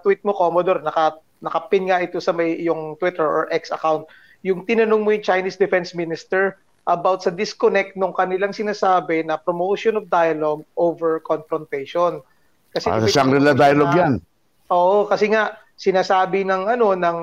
tweet 0.00 0.24
mo, 0.24 0.32
Commodore. 0.32 0.80
Naka, 0.80 1.20
nakapin 1.44 1.92
nga 1.92 2.00
ito 2.00 2.16
sa 2.18 2.32
may 2.32 2.56
yung 2.64 2.96
Twitter 2.96 3.22
or 3.22 3.44
X 3.52 3.68
account. 3.68 4.08
Yung 4.40 4.64
tinanong 4.64 5.04
mo 5.04 5.12
yung 5.12 5.22
Chinese 5.22 5.60
Defense 5.60 5.92
Minister 5.92 6.56
about 6.88 7.20
sa 7.20 7.28
disconnect 7.28 8.00
nung 8.00 8.16
kanilang 8.16 8.56
sinasabi 8.56 9.20
na 9.20 9.36
promotion 9.36 10.00
of 10.00 10.08
dialogue 10.08 10.64
over 10.80 11.20
confrontation. 11.20 12.24
Kasi 12.72 12.88
ah, 12.88 13.04
sa 13.04 13.20
Shangri-La 13.20 13.52
dialogue 13.52 13.92
yan. 13.92 14.12
Oo, 14.72 15.04
kasi 15.04 15.28
nga 15.28 15.60
sinasabi 15.78 16.42
ng 16.42 16.66
ano 16.66 16.98
ng 16.98 17.18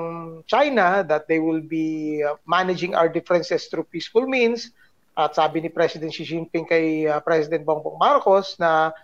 China 0.48 1.04
that 1.04 1.28
they 1.28 1.36
will 1.36 1.60
be 1.60 2.18
uh, 2.24 2.40
managing 2.48 2.96
our 2.96 3.06
differences 3.06 3.68
through 3.68 3.84
peaceful 3.92 4.24
means 4.24 4.72
at 5.12 5.36
sabi 5.36 5.60
ni 5.60 5.68
President 5.68 6.08
Xi 6.08 6.24
Jinping 6.24 6.64
kay 6.64 7.04
uh, 7.04 7.20
President 7.20 7.68
Bongbong 7.68 8.00
Marcos 8.00 8.56
na 8.56 8.96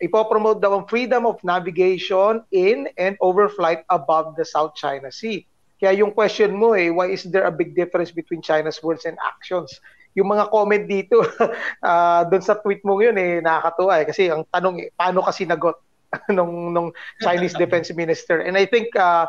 ipopromote 0.00 0.60
daw 0.60 0.80
ang 0.80 0.88
freedom 0.88 1.28
of 1.28 1.36
navigation 1.44 2.40
in 2.48 2.88
and 2.96 3.20
over 3.20 3.48
flight 3.52 3.84
above 3.92 4.36
the 4.40 4.44
South 4.44 4.72
China 4.76 5.12
Sea. 5.12 5.44
Kaya 5.76 6.00
yung 6.00 6.16
question 6.16 6.56
mo 6.56 6.72
eh, 6.72 6.88
why 6.88 7.12
is 7.12 7.28
there 7.28 7.44
a 7.44 7.52
big 7.52 7.76
difference 7.76 8.08
between 8.08 8.40
China's 8.40 8.80
words 8.80 9.04
and 9.04 9.20
actions? 9.20 9.80
Yung 10.16 10.32
mga 10.32 10.48
comment 10.48 10.84
dito, 10.88 11.20
uh, 11.88 12.22
doon 12.28 12.44
sa 12.44 12.56
tweet 12.56 12.80
mo 12.86 12.96
yun 13.02 13.16
eh, 13.20 13.44
nakakatuwa 13.44 14.00
eh. 14.00 14.06
Kasi 14.08 14.32
ang 14.32 14.46
tanong 14.48 14.76
eh, 14.80 14.88
paano 14.96 15.20
ka 15.20 15.32
sinagot 15.34 15.76
nung 16.36 16.74
nung 16.74 16.88
Chinese 17.22 17.54
Defense 17.56 17.90
Minister. 17.94 18.42
And 18.42 18.54
I 18.58 18.66
think 18.66 18.94
uh, 18.96 19.26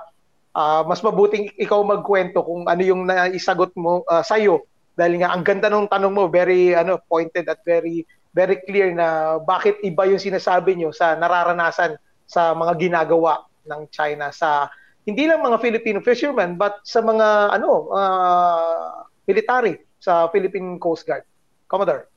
uh, 0.55 0.81
mas 0.87 1.03
mabuting 1.03 1.51
ikaw 1.59 1.83
magkwento 1.83 2.41
kung 2.41 2.65
ano 2.65 2.81
yung 2.81 3.05
naisagot 3.05 3.75
mo 3.75 4.01
uh, 4.07 4.23
sa 4.23 4.39
iyo 4.39 4.65
dahil 4.95 5.19
nga 5.19 5.35
ang 5.35 5.43
ganda 5.43 5.67
ng 5.67 5.91
tanong 5.91 6.13
mo, 6.15 6.23
very 6.31 6.71
ano 6.71 6.95
pointed 7.11 7.45
at 7.51 7.59
very 7.67 8.07
very 8.31 8.59
clear 8.63 8.91
na 8.95 9.39
bakit 9.43 9.79
iba 9.83 10.07
yung 10.07 10.19
sinasabi 10.19 10.75
nyo 10.75 10.91
sa 10.95 11.15
nararanasan 11.19 11.99
sa 12.27 12.55
mga 12.55 12.73
ginagawa 12.79 13.43
ng 13.67 13.91
China 13.91 14.31
sa 14.31 14.71
hindi 15.05 15.27
lang 15.29 15.43
mga 15.43 15.61
Filipino 15.61 15.99
fishermen 16.01 16.57
but 16.57 16.81
sa 16.87 17.03
mga 17.03 17.59
ano 17.59 17.91
uh, 17.91 19.05
military 19.27 19.83
sa 19.99 20.31
Philippine 20.31 20.79
Coast 20.79 21.05
Guard. 21.05 21.23
Commodore. 21.65 22.07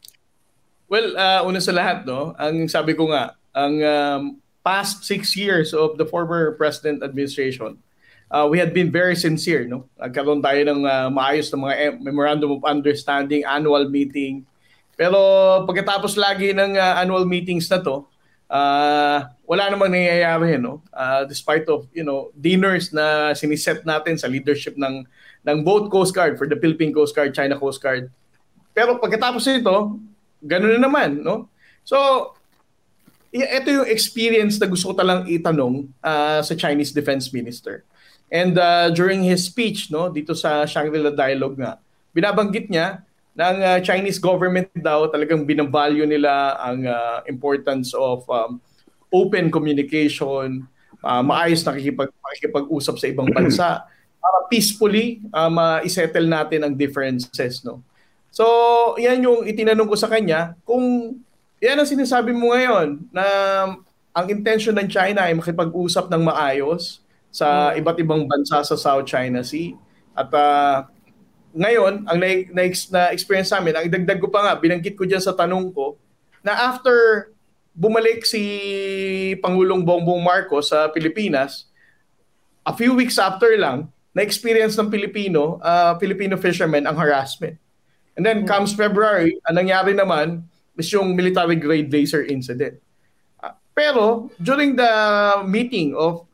Well, 0.88 1.16
uh, 1.16 1.44
una 1.44 1.60
sa 1.60 1.72
lahat, 1.72 2.04
no, 2.08 2.32
ang 2.36 2.68
sabi 2.68 2.96
ko 2.96 3.12
nga, 3.12 3.36
ang 3.52 3.74
um, 3.80 4.22
past 4.68 5.08
six 5.08 5.32
years 5.32 5.72
of 5.72 5.96
the 5.96 6.04
former 6.04 6.52
president 6.60 7.00
administration, 7.00 7.80
uh, 8.28 8.44
we 8.44 8.60
had 8.60 8.76
been 8.76 8.92
very 8.92 9.16
sincere. 9.16 9.64
No? 9.64 9.88
Nagkaroon 9.96 10.44
tayo 10.44 10.60
ng 10.68 10.84
uh, 10.84 11.08
maayos 11.08 11.48
na 11.48 11.56
mga 11.56 12.04
memorandum 12.04 12.52
of 12.52 12.68
understanding, 12.68 13.48
annual 13.48 13.88
meeting. 13.88 14.44
Pero 14.92 15.16
pagkatapos 15.64 16.20
lagi 16.20 16.52
ng 16.52 16.76
uh, 16.76 17.00
annual 17.00 17.24
meetings 17.24 17.64
na 17.72 17.80
to, 17.80 18.04
uh, 18.52 19.24
wala 19.48 19.72
namang 19.72 19.96
nangyayari. 19.96 20.60
No? 20.60 20.84
Uh, 20.92 21.24
despite 21.24 21.64
of 21.72 21.88
you 21.96 22.04
know 22.04 22.28
dinners 22.36 22.92
na 22.92 23.32
siniset 23.32 23.88
natin 23.88 24.20
sa 24.20 24.28
leadership 24.28 24.76
ng 24.76 25.08
ng 25.48 25.58
both 25.64 25.88
Coast 25.88 26.12
Guard 26.12 26.36
for 26.36 26.44
the 26.44 26.60
Philippine 26.60 26.92
Coast 26.92 27.16
Guard, 27.16 27.32
China 27.32 27.56
Coast 27.56 27.80
Guard. 27.80 28.12
Pero 28.76 29.00
pagkatapos 29.00 29.48
nito, 29.48 29.96
ganoon 30.44 30.76
na 30.76 30.84
naman. 30.84 31.24
No? 31.24 31.48
So, 31.88 31.96
ito 33.32 33.68
yung 33.68 33.88
experience 33.88 34.56
na 34.56 34.68
gusto 34.68 34.92
ko 34.92 34.94
talang 34.96 35.28
itanong 35.28 35.88
uh, 36.00 36.40
sa 36.40 36.54
Chinese 36.56 36.96
Defense 36.96 37.32
Minister. 37.32 37.84
And 38.28 38.56
uh, 38.60 38.92
during 38.92 39.24
his 39.24 39.48
speech 39.48 39.88
no 39.88 40.12
dito 40.12 40.36
sa 40.36 40.68
Shangri-La 40.68 41.16
Dialogue 41.16 41.56
nga, 41.60 41.80
binabanggit 42.12 42.68
niya 42.68 43.04
na 43.38 43.44
ang 43.54 43.58
uh, 43.62 43.78
Chinese 43.80 44.18
government 44.18 44.68
daw 44.74 45.06
talagang 45.08 45.46
binavalue 45.46 46.04
nila 46.04 46.58
ang 46.58 46.84
uh, 46.84 47.22
importance 47.30 47.94
of 47.94 48.26
um, 48.26 48.58
open 49.14 49.48
communication, 49.48 50.66
uh, 51.06 51.22
maayos 51.22 51.62
na 51.62 51.72
nakikipag, 51.72 52.10
makikipag-usap 52.10 52.94
sa 52.98 53.06
ibang 53.06 53.30
bansa 53.30 53.68
para 54.22 54.38
peacefully 54.50 55.22
uh, 55.30 55.48
ma-settle 55.48 56.26
natin 56.26 56.66
ang 56.66 56.74
differences 56.74 57.62
no. 57.62 57.80
So, 58.28 58.44
yan 59.00 59.24
yung 59.24 59.48
itinanong 59.48 59.88
ko 59.88 59.96
sa 59.96 60.10
kanya 60.10 60.52
kung 60.68 61.16
yan 61.58 61.78
ang 61.78 61.88
sinasabi 61.88 62.30
mo 62.30 62.54
ngayon 62.54 63.02
na 63.10 63.24
ang 64.14 64.26
intention 64.30 64.74
ng 64.74 64.88
China 64.90 65.26
ay 65.26 65.34
makipag-usap 65.34 66.10
ng 66.10 66.22
maayos 66.26 67.02
sa 67.30 67.70
hmm. 67.70 67.80
iba't 67.82 67.98
ibang 68.02 68.22
bansa 68.26 68.62
sa 68.62 68.76
South 68.78 69.06
China 69.06 69.42
Sea. 69.42 69.74
At 70.18 70.30
uh, 70.34 70.86
ngayon, 71.54 72.06
ang 72.06 72.18
na, 72.18 72.28
na, 72.50 72.62
na 72.66 73.02
experience 73.14 73.50
namin, 73.54 73.78
ang 73.78 73.84
idagdag 73.86 74.18
ko 74.18 74.28
pa 74.30 74.42
nga, 74.42 74.52
binanggit 74.58 74.98
ko 74.98 75.06
diyan 75.06 75.22
sa 75.22 75.34
tanong 75.34 75.70
ko, 75.70 75.94
na 76.42 76.54
after 76.70 77.30
bumalik 77.78 78.26
si 78.26 78.42
Pangulong 79.38 79.86
Bongbong 79.86 80.22
Marcos 80.22 80.74
sa 80.74 80.90
Pilipinas, 80.90 81.70
a 82.66 82.74
few 82.74 82.94
weeks 82.98 83.18
after 83.22 83.54
lang, 83.54 83.86
na-experience 84.18 84.74
ng 84.74 84.90
Pilipino, 84.90 85.62
uh, 85.62 85.94
Filipino 86.02 86.34
fishermen 86.34 86.90
ang 86.90 86.98
harassment. 86.98 87.54
And 88.18 88.26
then 88.26 88.42
comes 88.50 88.74
February, 88.74 89.38
ang 89.46 89.62
nangyari 89.62 89.94
naman 89.94 90.42
is 90.78 90.88
yung 90.94 91.12
military 91.18 91.58
grade 91.58 91.90
laser 91.90 92.22
incident. 92.22 92.78
Uh, 93.42 93.52
pero 93.74 94.30
during 94.38 94.78
the 94.78 94.92
meeting 95.44 95.92
of 95.98 96.24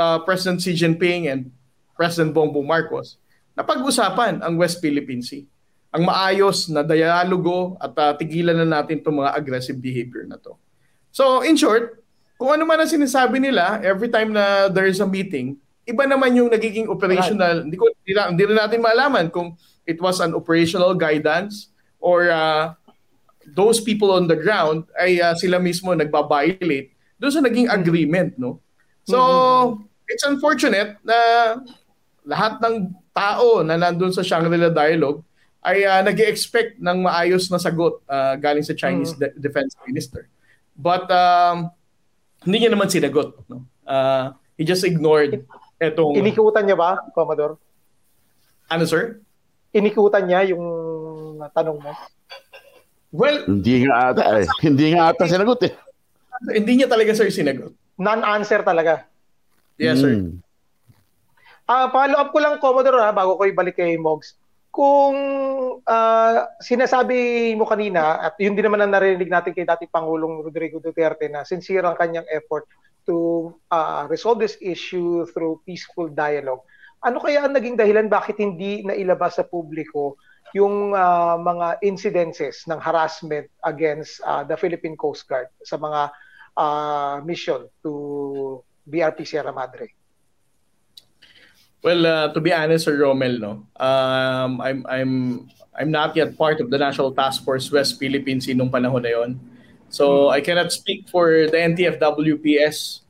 uh, 0.00 0.18
President 0.24 0.64
Xi 0.64 0.72
Jinping 0.72 1.28
and 1.28 1.52
President 1.94 2.32
Bongbong 2.32 2.64
Marcos, 2.64 3.20
napag-usapan 3.52 4.40
ang 4.40 4.56
West 4.56 4.80
Philippine 4.80 5.20
Sea. 5.20 5.44
Ang 5.92 6.08
maayos 6.08 6.72
na 6.72 6.80
dialogo 6.80 7.76
at 7.76 7.92
uh, 7.92 8.12
tigilan 8.16 8.56
na 8.56 8.80
natin 8.80 9.04
itong 9.04 9.20
mga 9.20 9.36
aggressive 9.36 9.76
behavior 9.76 10.24
na 10.24 10.40
to. 10.40 10.56
So 11.12 11.44
in 11.44 11.60
short, 11.60 12.00
kung 12.40 12.56
ano 12.56 12.64
man 12.64 12.80
ang 12.80 12.88
sinasabi 12.88 13.36
nila 13.36 13.84
every 13.84 14.08
time 14.08 14.32
na 14.32 14.72
there 14.72 14.88
is 14.88 15.02
a 15.02 15.08
meeting, 15.08 15.60
iba 15.84 16.08
naman 16.08 16.32
yung 16.32 16.48
nagiging 16.48 16.88
operational. 16.88 17.60
Right. 17.60 17.64
Hindi 17.68 17.76
ko 17.76 17.84
hindi, 17.92 18.12
hindi 18.16 18.44
na 18.48 18.56
natin 18.64 18.80
malaman 18.80 19.28
kung 19.28 19.58
it 19.84 20.00
was 20.00 20.22
an 20.22 20.32
operational 20.32 20.94
guidance 20.94 21.68
or 22.00 22.32
uh, 22.32 22.72
those 23.54 23.80
people 23.80 24.10
on 24.14 24.30
the 24.30 24.38
ground 24.38 24.86
ay 24.98 25.18
uh, 25.18 25.34
sila 25.34 25.58
mismo 25.58 25.92
nagba-violate 25.94 26.94
doon 27.20 27.32
sa 27.32 27.44
naging 27.44 27.68
agreement, 27.68 28.32
no? 28.40 28.64
So, 29.04 29.18
mm-hmm. 29.18 30.08
it's 30.08 30.24
unfortunate 30.24 30.96
na 31.04 31.16
lahat 32.24 32.60
ng 32.64 32.94
tao 33.12 33.60
na 33.60 33.76
nandun 33.76 34.14
sa 34.14 34.24
Shangri-La 34.24 34.72
Dialogue 34.72 35.20
ay 35.60 35.84
uh, 35.84 36.00
nag 36.00 36.16
expect 36.24 36.80
ng 36.80 37.04
maayos 37.04 37.52
na 37.52 37.60
sagot 37.60 38.00
uh, 38.08 38.34
galing 38.40 38.64
sa 38.64 38.72
Chinese 38.72 39.12
mm. 39.12 39.20
de- 39.20 39.34
Defense 39.36 39.76
Minister. 39.84 40.24
But 40.72 41.04
um, 41.12 41.68
hindi 42.40 42.64
niya 42.64 42.72
naman 42.72 42.88
sinagot. 42.88 43.36
No? 43.44 43.68
Uh, 43.84 44.32
he 44.56 44.64
just 44.64 44.86
ignored 44.88 45.44
etong... 45.76 46.16
Inikutan 46.16 46.64
niya 46.64 46.80
ba, 46.80 46.96
Commodore? 47.12 47.60
Ano, 48.72 48.88
sir? 48.88 49.20
Inikutan 49.76 50.24
niya 50.24 50.48
yung 50.48 50.64
tanong 51.52 51.76
mo? 51.76 51.92
Well, 53.10 53.42
hindi 53.46 53.86
nga 53.86 54.14
ata 54.14 54.22
eh. 54.38 54.46
Hindi 54.62 54.94
nga 54.94 55.10
ata 55.10 55.26
sinagot 55.26 55.60
eh. 55.66 55.74
Hindi 56.54 56.72
niya 56.80 56.88
talaga 56.88 57.10
sir 57.12 57.28
sinagot. 57.28 57.74
Non-answer 57.98 58.62
talaga. 58.62 59.04
Yes, 59.76 60.00
sir. 60.00 60.14
Mm. 60.16 60.40
Uh, 61.70 61.86
follow 61.94 62.18
up 62.18 62.34
ko 62.34 62.38
lang, 62.42 62.58
Commodore, 62.58 62.98
ha, 62.98 63.14
bago 63.14 63.38
ko 63.38 63.46
ibalik 63.46 63.78
kay 63.78 63.94
Mogs. 63.94 64.34
Kung 64.70 65.14
uh, 65.82 66.34
sinasabi 66.62 67.52
mo 67.54 67.66
kanina, 67.66 68.22
at 68.26 68.34
yun 68.38 68.54
din 68.54 68.66
naman 68.66 68.82
ang 68.82 68.94
narinig 68.94 69.30
natin 69.30 69.54
kay 69.54 69.66
dating 69.66 69.90
Pangulong 69.90 70.42
Rodrigo 70.42 70.82
Duterte 70.82 71.26
na 71.30 71.46
sincere 71.46 71.86
ang 71.86 71.98
kanyang 71.98 72.26
effort 72.30 72.66
to 73.06 73.50
uh, 73.70 74.06
resolve 74.06 74.38
this 74.38 74.58
issue 74.62 75.26
through 75.30 75.62
peaceful 75.66 76.10
dialogue. 76.10 76.62
Ano 77.02 77.18
kaya 77.18 77.46
ang 77.46 77.54
naging 77.54 77.78
dahilan 77.78 78.06
bakit 78.10 78.38
hindi 78.38 78.82
nailabas 78.82 79.38
sa 79.38 79.46
publiko 79.46 80.18
yung 80.54 80.96
uh, 80.96 81.36
mga 81.38 81.78
incidences 81.82 82.66
ng 82.66 82.78
harassment 82.80 83.46
against 83.64 84.20
uh, 84.26 84.42
the 84.42 84.56
Philippine 84.56 84.96
Coast 84.96 85.26
Guard 85.28 85.48
sa 85.62 85.76
mga 85.76 86.10
uh, 86.56 87.16
mission 87.22 87.66
to 87.82 88.62
BRP 88.88 89.26
Sierra 89.26 89.52
Madre? 89.52 89.94
Well, 91.80 92.04
uh, 92.04 92.26
to 92.36 92.40
be 92.40 92.52
honest, 92.52 92.84
Sir 92.84 93.00
Romel, 93.00 93.40
no, 93.40 93.64
um, 93.80 94.60
I'm 94.60 94.84
I'm 94.84 95.12
I'm 95.72 95.90
not 95.90 96.12
yet 96.12 96.36
part 96.36 96.60
of 96.60 96.68
the 96.68 96.76
National 96.76 97.08
Task 97.08 97.40
Force 97.40 97.72
West 97.72 97.96
Philippines 97.96 98.44
nung 98.52 98.68
panahon 98.68 99.00
na 99.00 99.16
yon. 99.16 99.40
So. 99.88 100.28
I 100.28 100.44
cannot 100.44 100.70
speak 100.70 101.08
for 101.08 101.50
the 101.50 101.56
NTFWPS 101.56 103.00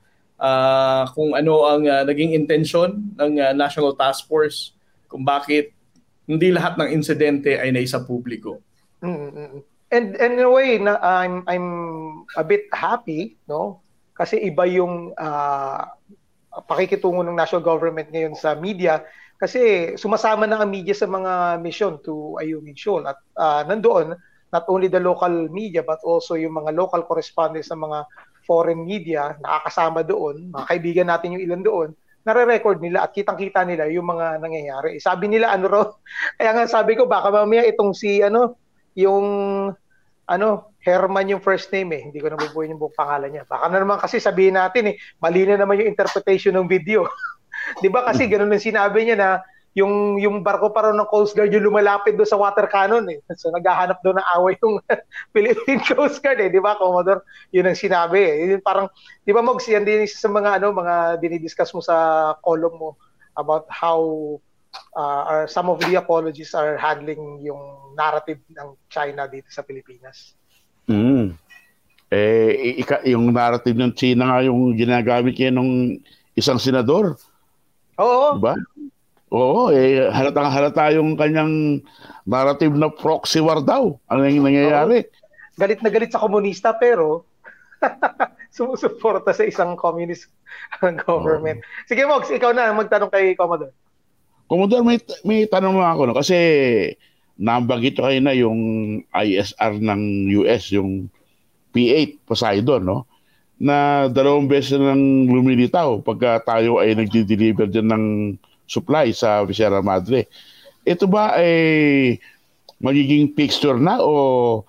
uh, 0.40 1.04
kung 1.12 1.36
ano 1.36 1.68
ang 1.68 1.82
uh, 1.84 2.02
naging 2.08 2.32
intensyon 2.32 3.12
ng 3.20 3.32
uh, 3.36 3.52
National 3.52 3.92
Task 3.92 4.24
Force, 4.24 4.72
kung 5.10 5.26
bakit 5.26 5.76
hindi 6.30 6.54
lahat 6.54 6.78
ng 6.78 6.94
insidente 6.94 7.58
ay 7.58 7.74
naisa 7.74 8.06
publiko. 8.06 8.62
And, 9.90 10.14
and 10.14 10.38
in 10.38 10.46
a 10.46 10.46
way, 10.46 10.78
na, 10.78 11.02
I'm 11.02 11.42
I'm 11.50 11.66
a 12.38 12.46
bit 12.46 12.70
happy, 12.70 13.34
no? 13.50 13.82
Kasi 14.14 14.38
iba 14.46 14.62
yung 14.70 15.10
uh, 15.18 15.82
pakikitungo 16.70 17.26
ng 17.26 17.34
national 17.34 17.66
government 17.66 18.14
ngayon 18.14 18.38
sa 18.38 18.54
media. 18.54 19.02
Kasi 19.40 19.94
sumasama 19.96 20.46
na 20.46 20.62
ang 20.62 20.70
media 20.70 20.94
sa 20.94 21.10
mga 21.10 21.58
mission 21.64 21.98
to 22.04 22.38
Ayungin 22.38 22.76
Shoal. 22.78 23.08
At 23.08 23.18
uh, 23.34 23.66
nandoon 23.66 24.14
not 24.50 24.66
only 24.66 24.90
the 24.90 25.00
local 25.00 25.48
media 25.50 25.80
but 25.80 25.98
also 26.02 26.34
yung 26.34 26.58
mga 26.58 26.74
local 26.74 27.06
correspondents 27.06 27.70
ng 27.70 27.80
mga 27.80 28.06
foreign 28.44 28.82
media 28.82 29.38
nakakasama 29.40 30.02
doon, 30.02 30.50
mga 30.50 30.66
kaibigan 30.68 31.08
natin 31.08 31.38
yung 31.38 31.44
ilan 31.46 31.62
doon, 31.62 31.88
nare-record 32.24 32.78
nila 32.84 33.08
at 33.08 33.16
kitang-kita 33.16 33.64
nila 33.64 33.88
yung 33.88 34.04
mga 34.04 34.40
nangyayari. 34.40 35.00
Sabi 35.00 35.32
nila 35.32 35.52
ano 35.52 35.66
raw, 35.68 35.84
kaya 36.38 36.50
nga 36.52 36.64
sabi 36.68 36.96
ko 36.96 37.08
baka 37.08 37.32
mamaya 37.32 37.64
itong 37.68 37.96
si 37.96 38.20
ano, 38.20 38.60
yung 38.96 39.26
ano, 40.30 40.70
Herman 40.80 41.28
yung 41.28 41.44
first 41.44 41.68
name 41.76 41.92
eh. 41.92 42.02
Hindi 42.08 42.24
ko 42.24 42.32
nabubuhay 42.32 42.72
yung 42.72 42.80
buong 42.80 42.96
pangalan 42.96 43.28
niya. 43.28 43.44
Baka 43.44 43.68
na 43.68 43.84
naman 43.84 44.00
kasi 44.00 44.16
sabihin 44.16 44.56
natin 44.56 44.94
eh, 44.94 44.96
mali 45.20 45.44
na 45.44 45.60
naman 45.60 45.76
yung 45.76 45.92
interpretation 45.92 46.56
ng 46.56 46.64
video. 46.70 47.04
'Di 47.78 47.92
ba 47.92 48.06
kasi 48.08 48.24
ganun 48.30 48.48
ang 48.48 48.62
sinabi 48.62 49.04
niya 49.04 49.16
na 49.18 49.28
yung 49.78 50.18
yung 50.18 50.42
barko 50.42 50.74
pa 50.74 50.90
rin 50.90 50.98
ng 50.98 51.06
Coast 51.06 51.38
Guard 51.38 51.54
yung 51.54 51.62
lumalapit 51.62 52.18
do 52.18 52.26
sa 52.26 52.34
water 52.34 52.66
cannon 52.66 53.06
eh. 53.06 53.22
So 53.38 53.54
naghahanap 53.54 54.02
do 54.02 54.10
ng 54.10 54.28
away 54.34 54.58
yung 54.58 54.82
Philippine 55.34 55.82
Coast 55.86 56.18
Guard 56.18 56.42
eh, 56.42 56.50
'di 56.50 56.58
ba, 56.58 56.74
Commodore? 56.74 57.22
Yun 57.54 57.70
ang 57.70 57.78
sinabi 57.78 58.18
eh. 58.18 58.34
Yun 58.50 58.62
parang 58.62 58.90
'di 59.22 59.30
ba 59.30 59.46
Mogs, 59.46 59.70
yan 59.70 59.86
din 59.86 60.02
sa 60.10 60.26
mga 60.26 60.58
ano, 60.58 60.74
mga 60.74 61.22
dinidiscuss 61.22 61.70
mo 61.70 61.82
sa 61.82 62.34
column 62.42 62.74
mo 62.74 62.90
about 63.38 63.70
how 63.70 64.02
uh, 64.98 65.22
are 65.26 65.44
some 65.46 65.70
of 65.70 65.78
the 65.86 65.94
apologies 65.94 66.50
are 66.54 66.74
handling 66.74 67.38
yung 67.38 67.94
narrative 67.94 68.42
ng 68.50 68.74
China 68.90 69.30
dito 69.30 69.46
sa 69.54 69.62
Pilipinas. 69.62 70.34
Mm. 70.90 71.38
Eh, 72.10 72.82
ika, 72.82 73.06
yung 73.06 73.30
narrative 73.30 73.78
ng 73.78 73.94
China 73.94 74.34
nga 74.34 74.42
yung 74.42 74.74
ginagamit 74.74 75.38
niya 75.38 75.54
ng 75.54 75.94
isang 76.34 76.58
senador. 76.58 77.14
Oo. 78.02 78.34
Diba? 78.34 78.58
Oo, 79.30 79.70
eh, 79.70 80.10
halata 80.10 80.50
halata 80.50 80.90
yung 80.90 81.14
kanyang 81.14 81.78
narrative 82.26 82.74
na 82.74 82.90
proxy 82.90 83.38
war 83.38 83.62
daw 83.62 83.94
ang 84.10 84.26
nangyayari. 84.26 85.06
Oo. 85.06 85.10
Galit 85.54 85.80
na 85.86 85.90
galit 85.90 86.10
sa 86.10 86.18
komunista 86.18 86.74
pero 86.74 87.22
sumusuporta 88.56 89.30
sa 89.30 89.46
isang 89.46 89.78
communist 89.78 90.26
government. 91.06 91.62
Oo. 91.62 91.86
Sige, 91.86 92.02
Mox, 92.10 92.26
ikaw 92.26 92.50
na 92.50 92.74
magtanong 92.74 93.10
kay 93.14 93.38
Commodore. 93.38 93.70
Commodore, 94.50 94.82
may, 94.82 94.98
may 95.22 95.46
tanong 95.46 95.78
lang 95.78 95.94
ako. 95.94 96.02
No? 96.10 96.18
Kasi 96.18 96.36
nabagit 97.38 98.02
kayo 98.02 98.18
na 98.18 98.34
yung 98.34 98.58
ISR 99.14 99.78
ng 99.78 100.02
US, 100.42 100.74
yung 100.74 101.06
P8 101.70 102.26
Poseidon, 102.26 102.82
no? 102.82 103.06
na 103.60 104.08
dalawang 104.08 104.48
beses 104.48 104.80
nang 104.80 105.28
lumilitaw 105.28 106.00
pagka 106.00 106.40
tayo 106.48 106.80
ay 106.80 106.96
nagdi-deliver 106.96 107.68
dyan 107.68 107.92
ng 107.92 108.04
supply 108.70 109.10
sa 109.10 109.42
Sierra 109.50 109.82
Madre. 109.82 110.30
Ito 110.86 111.10
ba 111.10 111.34
ay 111.34 112.22
magiging 112.78 113.34
fixture 113.34 113.76
na 113.76 113.98
o 113.98 114.62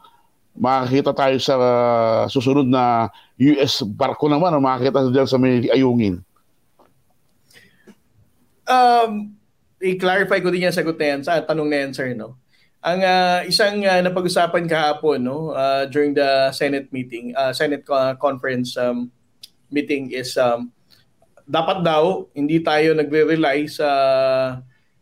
makakita 0.57 1.13
tayo 1.13 1.37
sa 1.37 1.55
uh, 1.55 2.21
susunod 2.27 2.67
na 2.67 3.07
US 3.37 3.85
barko 3.85 4.27
naman 4.27 4.51
o 4.51 4.59
makakita 4.59 5.13
dyan 5.13 5.29
sa 5.29 5.37
may 5.37 5.69
ayungin? 5.69 6.19
Um, 8.65 9.37
i-clarify 9.79 10.41
ko 10.41 10.49
din 10.49 10.67
yung 10.67 10.73
yan 10.73 11.21
sa 11.23 11.39
tanong 11.45 11.69
na 11.69 11.77
yan, 11.85 11.91
sir. 11.93 12.11
No? 12.17 12.41
Ang 12.81 13.05
uh, 13.05 13.45
isang 13.45 13.85
uh, 13.85 14.01
napag-usapan 14.01 14.65
kahapon 14.65 15.21
no 15.21 15.53
uh, 15.53 15.85
during 15.85 16.17
the 16.17 16.49
Senate 16.49 16.89
meeting, 16.89 17.29
uh, 17.37 17.53
Senate 17.53 17.85
conference 18.17 18.73
um, 18.73 19.13
meeting 19.69 20.09
is 20.09 20.33
um, 20.35 20.73
dapat 21.51 21.83
daw 21.83 22.31
hindi 22.31 22.63
tayo 22.63 22.95
nagre-rely 22.95 23.67
sa 23.67 23.89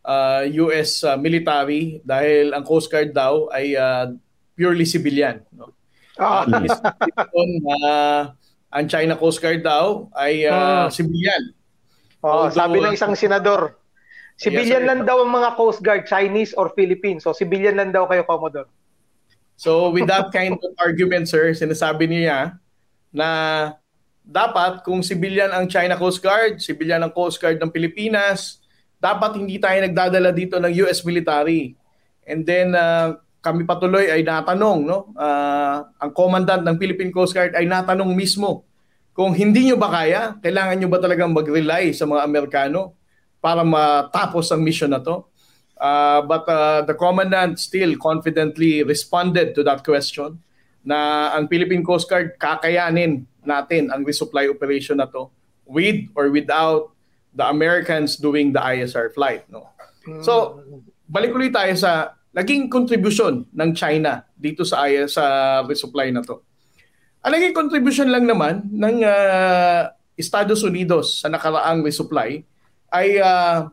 uh, 0.01 0.41
US 0.65 1.05
uh, 1.05 1.13
military 1.13 2.01
dahil 2.01 2.57
ang 2.57 2.65
Coast 2.65 2.89
Guard 2.89 3.13
daw 3.13 3.53
ay 3.53 3.77
uh, 3.77 4.09
purely 4.57 4.89
civilian 4.89 5.45
no. 5.53 5.69
Ah. 6.17 6.43
uh, 6.49 8.21
ang 8.73 8.85
China 8.89 9.13
Coast 9.13 9.37
Guard 9.37 9.61
daw 9.61 10.09
ay 10.17 10.49
uh, 10.49 10.89
uh. 10.89 10.89
civilian. 10.89 11.53
Oh, 12.19 12.51
Although, 12.51 12.57
sabi 12.57 12.83
ng 12.83 12.93
isang 12.97 13.15
senador, 13.15 13.79
Civilian 14.39 14.87
yes, 14.87 14.89
lang 14.89 15.01
daw 15.03 15.19
ang 15.19 15.35
mga 15.35 15.59
Coast 15.59 15.83
Guard, 15.83 16.07
Chinese 16.07 16.55
or 16.55 16.71
Philippines. 16.71 17.27
So 17.27 17.35
civilian 17.35 17.75
lang 17.75 17.91
daw 17.91 18.07
kayo, 18.07 18.23
Commodore. 18.23 18.71
So 19.59 19.91
with 19.91 20.07
that 20.07 20.31
kind 20.31 20.55
of 20.55 20.71
argument, 20.79 21.27
sir, 21.27 21.51
sinasabi 21.51 22.07
niya 22.07 22.55
na 23.11 23.27
dapat 24.29 24.85
kung 24.85 25.01
civilian 25.01 25.49
ang 25.49 25.65
China 25.65 25.97
Coast 25.97 26.21
Guard, 26.21 26.61
civilian 26.61 27.01
ang 27.01 27.09
Coast 27.09 27.41
Guard 27.41 27.57
ng 27.57 27.73
Pilipinas, 27.73 28.61
dapat 29.01 29.41
hindi 29.41 29.57
tayo 29.57 29.81
nagdadala 29.81 30.29
dito 30.29 30.61
ng 30.61 30.69
US 30.85 31.01
military. 31.01 31.73
And 32.29 32.45
then 32.45 32.77
uh, 32.77 33.17
kami 33.41 33.65
patuloy 33.65 34.13
ay 34.13 34.21
natanong, 34.21 34.85
no? 34.85 35.09
Uh, 35.17 35.81
ang 35.97 36.13
commandant 36.13 36.61
ng 36.61 36.77
Philippine 36.77 37.09
Coast 37.09 37.33
Guard 37.33 37.57
ay 37.57 37.65
natanong 37.65 38.13
mismo 38.13 38.69
kung 39.19 39.35
hindi 39.35 39.67
nyo 39.67 39.75
ba 39.75 39.91
kaya, 39.91 40.39
kailangan 40.39 40.79
nyo 40.79 40.87
ba 40.87 40.99
talagang 41.03 41.35
mag-rely 41.35 41.91
sa 41.91 42.07
mga 42.07 42.23
Amerikano 42.23 42.95
para 43.43 43.67
matapos 43.67 44.47
ang 44.47 44.63
mission 44.63 44.87
na 44.87 45.03
to? 45.03 45.27
Uh, 45.75 46.23
but 46.23 46.47
uh, 46.47 46.87
the 46.87 46.95
commandant 46.95 47.59
still 47.59 47.99
confidently 47.99 48.79
responded 48.79 49.51
to 49.51 49.59
that 49.59 49.83
question 49.83 50.39
na 50.87 51.31
ang 51.35 51.51
Philippine 51.51 51.83
Coast 51.83 52.07
Guard 52.07 52.39
kakayanin 52.39 53.27
natin 53.49 53.89
ang 53.89 54.05
resupply 54.05 54.45
operation 54.45 55.01
na 55.01 55.09
to 55.09 55.33
with 55.65 56.05
or 56.13 56.29
without 56.29 56.93
the 57.33 57.45
Americans 57.45 58.17
doing 58.17 58.53
the 58.53 58.61
ISR 58.61 59.09
flight. 59.13 59.45
No? 59.49 59.69
So, 60.21 60.61
balik 61.05 61.33
ulit 61.33 61.53
tayo 61.53 61.73
sa 61.77 62.17
naging 62.33 62.69
contribution 62.69 63.45
ng 63.49 63.69
China 63.73 64.25
dito 64.37 64.61
sa 64.61 64.85
sa 65.09 65.23
resupply 65.65 66.13
na 66.13 66.21
to. 66.21 66.41
Ang 67.25 67.35
naging 67.35 67.53
contribution 67.57 68.07
lang 68.07 68.23
naman 68.23 68.69
ng 68.69 69.03
uh, 69.03 69.91
Estados 70.15 70.63
Unidos 70.63 71.19
sa 71.19 71.27
nakaraang 71.27 71.83
resupply 71.83 72.45
ay 72.89 73.19
uh, 73.19 73.67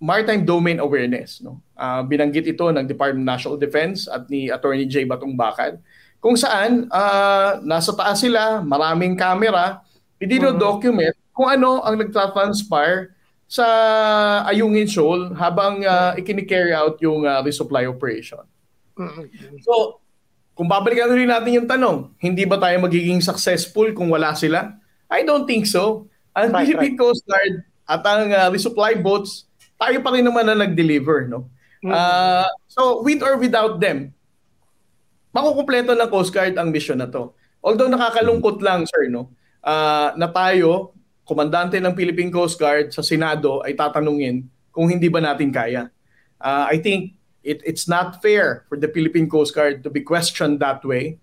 maritime 0.00 0.46
domain 0.46 0.78
awareness. 0.80 1.42
No? 1.44 1.60
Uh, 1.76 2.00
binanggit 2.06 2.46
ito 2.46 2.64
ng 2.70 2.86
Department 2.86 3.26
of 3.26 3.30
National 3.36 3.56
Defense 3.60 4.06
at 4.08 4.26
ni 4.32 4.48
Attorney 4.48 4.86
J. 4.86 5.04
Batong 5.04 5.36
Bakad 5.36 5.82
kung 6.20 6.36
saan 6.36 6.86
uh, 6.92 7.58
nasa 7.64 7.96
taas 7.96 8.20
sila, 8.20 8.60
maraming 8.60 9.16
camera, 9.16 9.80
idino-document 10.20 11.16
kung 11.32 11.48
ano 11.48 11.80
ang 11.80 11.96
nagtra-transpire 11.96 13.16
sa 13.50 13.66
Ayungin 14.46 14.86
Shoal 14.86 15.32
habang 15.34 15.82
uh, 15.82 16.12
ikini-carry 16.14 16.76
out 16.76 17.00
yung 17.02 17.24
uh, 17.24 17.40
resupply 17.40 17.88
operation. 17.88 18.44
So, 19.64 19.98
kung 20.52 20.68
babalikan 20.68 21.08
rin 21.08 21.32
natin 21.32 21.56
yung 21.56 21.66
tanong, 21.66 22.12
hindi 22.20 22.44
ba 22.44 22.60
tayo 22.60 22.76
magiging 22.84 23.24
successful 23.24 23.90
kung 23.96 24.12
wala 24.12 24.36
sila? 24.36 24.76
I 25.08 25.24
don't 25.24 25.48
think 25.48 25.64
so. 25.64 26.06
Ang 26.36 26.52
right, 26.52 26.68
Philippine 26.68 26.94
right. 26.94 27.00
Coast 27.00 27.24
Guard 27.24 27.64
at 27.88 28.02
ang 28.04 28.28
uh, 28.30 28.48
resupply 28.52 29.00
boats, 29.00 29.48
tayo 29.80 29.98
pa 30.04 30.12
rin 30.12 30.22
naman 30.22 30.46
na 30.46 30.54
nag-deliver. 30.54 31.26
No? 31.26 31.48
Mm-hmm. 31.80 31.90
Uh, 31.90 32.46
so, 32.68 33.00
with 33.00 33.24
or 33.24 33.40
without 33.40 33.80
them, 33.80 34.12
makukumpleto 35.30 35.94
ng 35.94 36.10
Coast 36.10 36.30
Guard 36.34 36.54
ang 36.58 36.70
mission 36.70 36.98
na 36.98 37.08
to. 37.10 37.34
Although 37.60 37.92
nakakalungkot 37.92 38.62
lang, 38.64 38.88
sir, 38.88 39.06
no? 39.12 39.30
Uh, 39.60 40.16
na 40.16 40.32
tayo, 40.32 40.96
komandante 41.28 41.78
ng 41.78 41.94
Philippine 41.94 42.32
Coast 42.32 42.58
Guard 42.58 42.90
sa 42.90 43.04
Senado 43.04 43.62
ay 43.62 43.76
tatanungin 43.76 44.48
kung 44.74 44.90
hindi 44.90 45.06
ba 45.06 45.22
natin 45.22 45.52
kaya. 45.52 45.92
Uh, 46.40 46.66
I 46.66 46.80
think 46.80 47.14
it, 47.44 47.60
it's 47.62 47.86
not 47.86 48.18
fair 48.24 48.64
for 48.66 48.80
the 48.80 48.88
Philippine 48.88 49.28
Coast 49.28 49.54
Guard 49.54 49.84
to 49.84 49.90
be 49.92 50.00
questioned 50.00 50.58
that 50.64 50.82
way. 50.82 51.20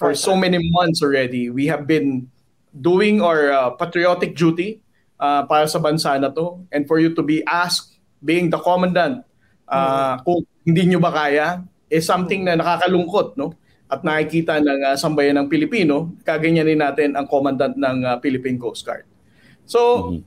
For 0.00 0.16
so 0.16 0.32
many 0.32 0.56
months 0.72 1.04
already, 1.04 1.52
we 1.52 1.68
have 1.68 1.84
been 1.84 2.32
doing 2.72 3.20
our 3.20 3.52
uh, 3.52 3.70
patriotic 3.76 4.32
duty 4.32 4.80
uh, 5.20 5.44
para 5.44 5.68
sa 5.68 5.76
bansa 5.76 6.16
na 6.16 6.32
to. 6.32 6.64
And 6.72 6.88
for 6.88 6.96
you 6.96 7.12
to 7.12 7.20
be 7.20 7.44
asked, 7.44 8.00
being 8.24 8.48
the 8.48 8.56
commandant, 8.56 9.28
uh, 9.68 9.76
mm-hmm. 9.76 10.24
kung 10.24 10.40
hindi 10.64 10.82
nyo 10.88 11.04
ba 11.04 11.12
kaya, 11.12 11.60
is 11.90 12.06
something 12.06 12.46
na 12.46 12.54
nakakalungkot, 12.54 13.34
no? 13.34 13.52
At 13.90 14.06
nakikita 14.06 14.62
ng 14.62 14.80
uh, 14.86 14.96
sambayan 14.96 15.34
ng 15.42 15.50
Pilipino, 15.50 16.14
kaganyanin 16.22 16.78
natin 16.78 17.18
ang 17.18 17.26
commandant 17.26 17.74
ng 17.74 18.06
uh, 18.06 18.16
Philippine 18.22 18.54
Coast 18.54 18.86
Guard. 18.86 19.02
So, 19.66 20.14
mm-hmm. 20.14 20.22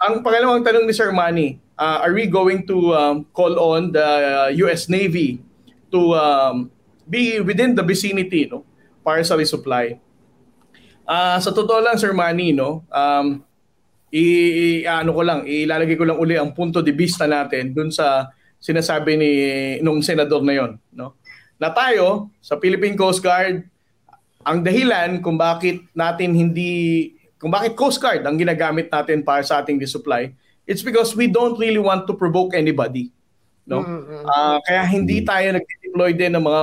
ang 0.00 0.14
pangalawang 0.24 0.64
tanong 0.64 0.88
ni 0.88 0.96
Sir 0.96 1.12
Manny, 1.12 1.60
uh, 1.76 2.00
are 2.00 2.16
we 2.16 2.24
going 2.24 2.64
to 2.64 2.96
um, 2.96 3.28
call 3.36 3.52
on 3.60 3.92
the 3.92 4.08
uh, 4.08 4.48
US 4.64 4.88
Navy 4.88 5.44
to 5.92 6.16
um, 6.16 6.72
be 7.04 7.36
within 7.44 7.76
the 7.76 7.84
vicinity 7.84 8.48
no 8.48 8.64
para 9.04 9.20
sa 9.20 9.36
resupply? 9.36 10.00
Uh, 11.04 11.36
sa 11.36 11.52
totoo 11.52 11.84
lang 11.84 12.00
Sir 12.00 12.16
Manny, 12.16 12.56
no, 12.56 12.88
um, 12.88 13.44
i, 14.08 14.24
i 14.24 14.66
ano 14.88 15.12
ko 15.12 15.20
lang, 15.20 15.44
ilalagay 15.44 16.00
ko 16.00 16.08
lang 16.08 16.16
uli 16.16 16.40
ang 16.40 16.56
punto 16.56 16.80
de 16.80 16.96
vista 16.96 17.28
natin 17.28 17.76
dun 17.76 17.92
sa 17.92 18.32
sinasabi 18.62 19.18
ni 19.18 19.30
nung 19.82 19.98
senador 19.98 20.46
na 20.46 20.54
yon, 20.54 20.78
no? 20.94 21.18
Na 21.58 21.74
tayo 21.74 22.30
sa 22.38 22.54
Philippine 22.62 22.94
Coast 22.94 23.18
Guard 23.18 23.66
ang 24.42 24.62
dahilan 24.62 25.18
kung 25.22 25.34
bakit 25.34 25.82
natin 25.94 26.34
hindi 26.34 27.10
kung 27.42 27.50
bakit 27.50 27.74
Coast 27.74 27.98
Guard 27.98 28.22
ang 28.22 28.38
ginagamit 28.38 28.86
natin 28.86 29.26
para 29.26 29.42
sa 29.42 29.58
ating 29.58 29.82
resupply, 29.82 30.30
it's 30.62 30.82
because 30.82 31.18
we 31.18 31.26
don't 31.26 31.58
really 31.58 31.82
want 31.82 32.06
to 32.06 32.14
provoke 32.14 32.54
anybody. 32.54 33.10
No? 33.66 33.82
Mm-hmm. 33.82 34.22
Uh, 34.26 34.56
kaya 34.62 34.82
hindi 34.86 35.26
tayo 35.26 35.58
nag-deploy 35.58 36.14
din 36.14 36.38
ng 36.38 36.44
mga 36.46 36.62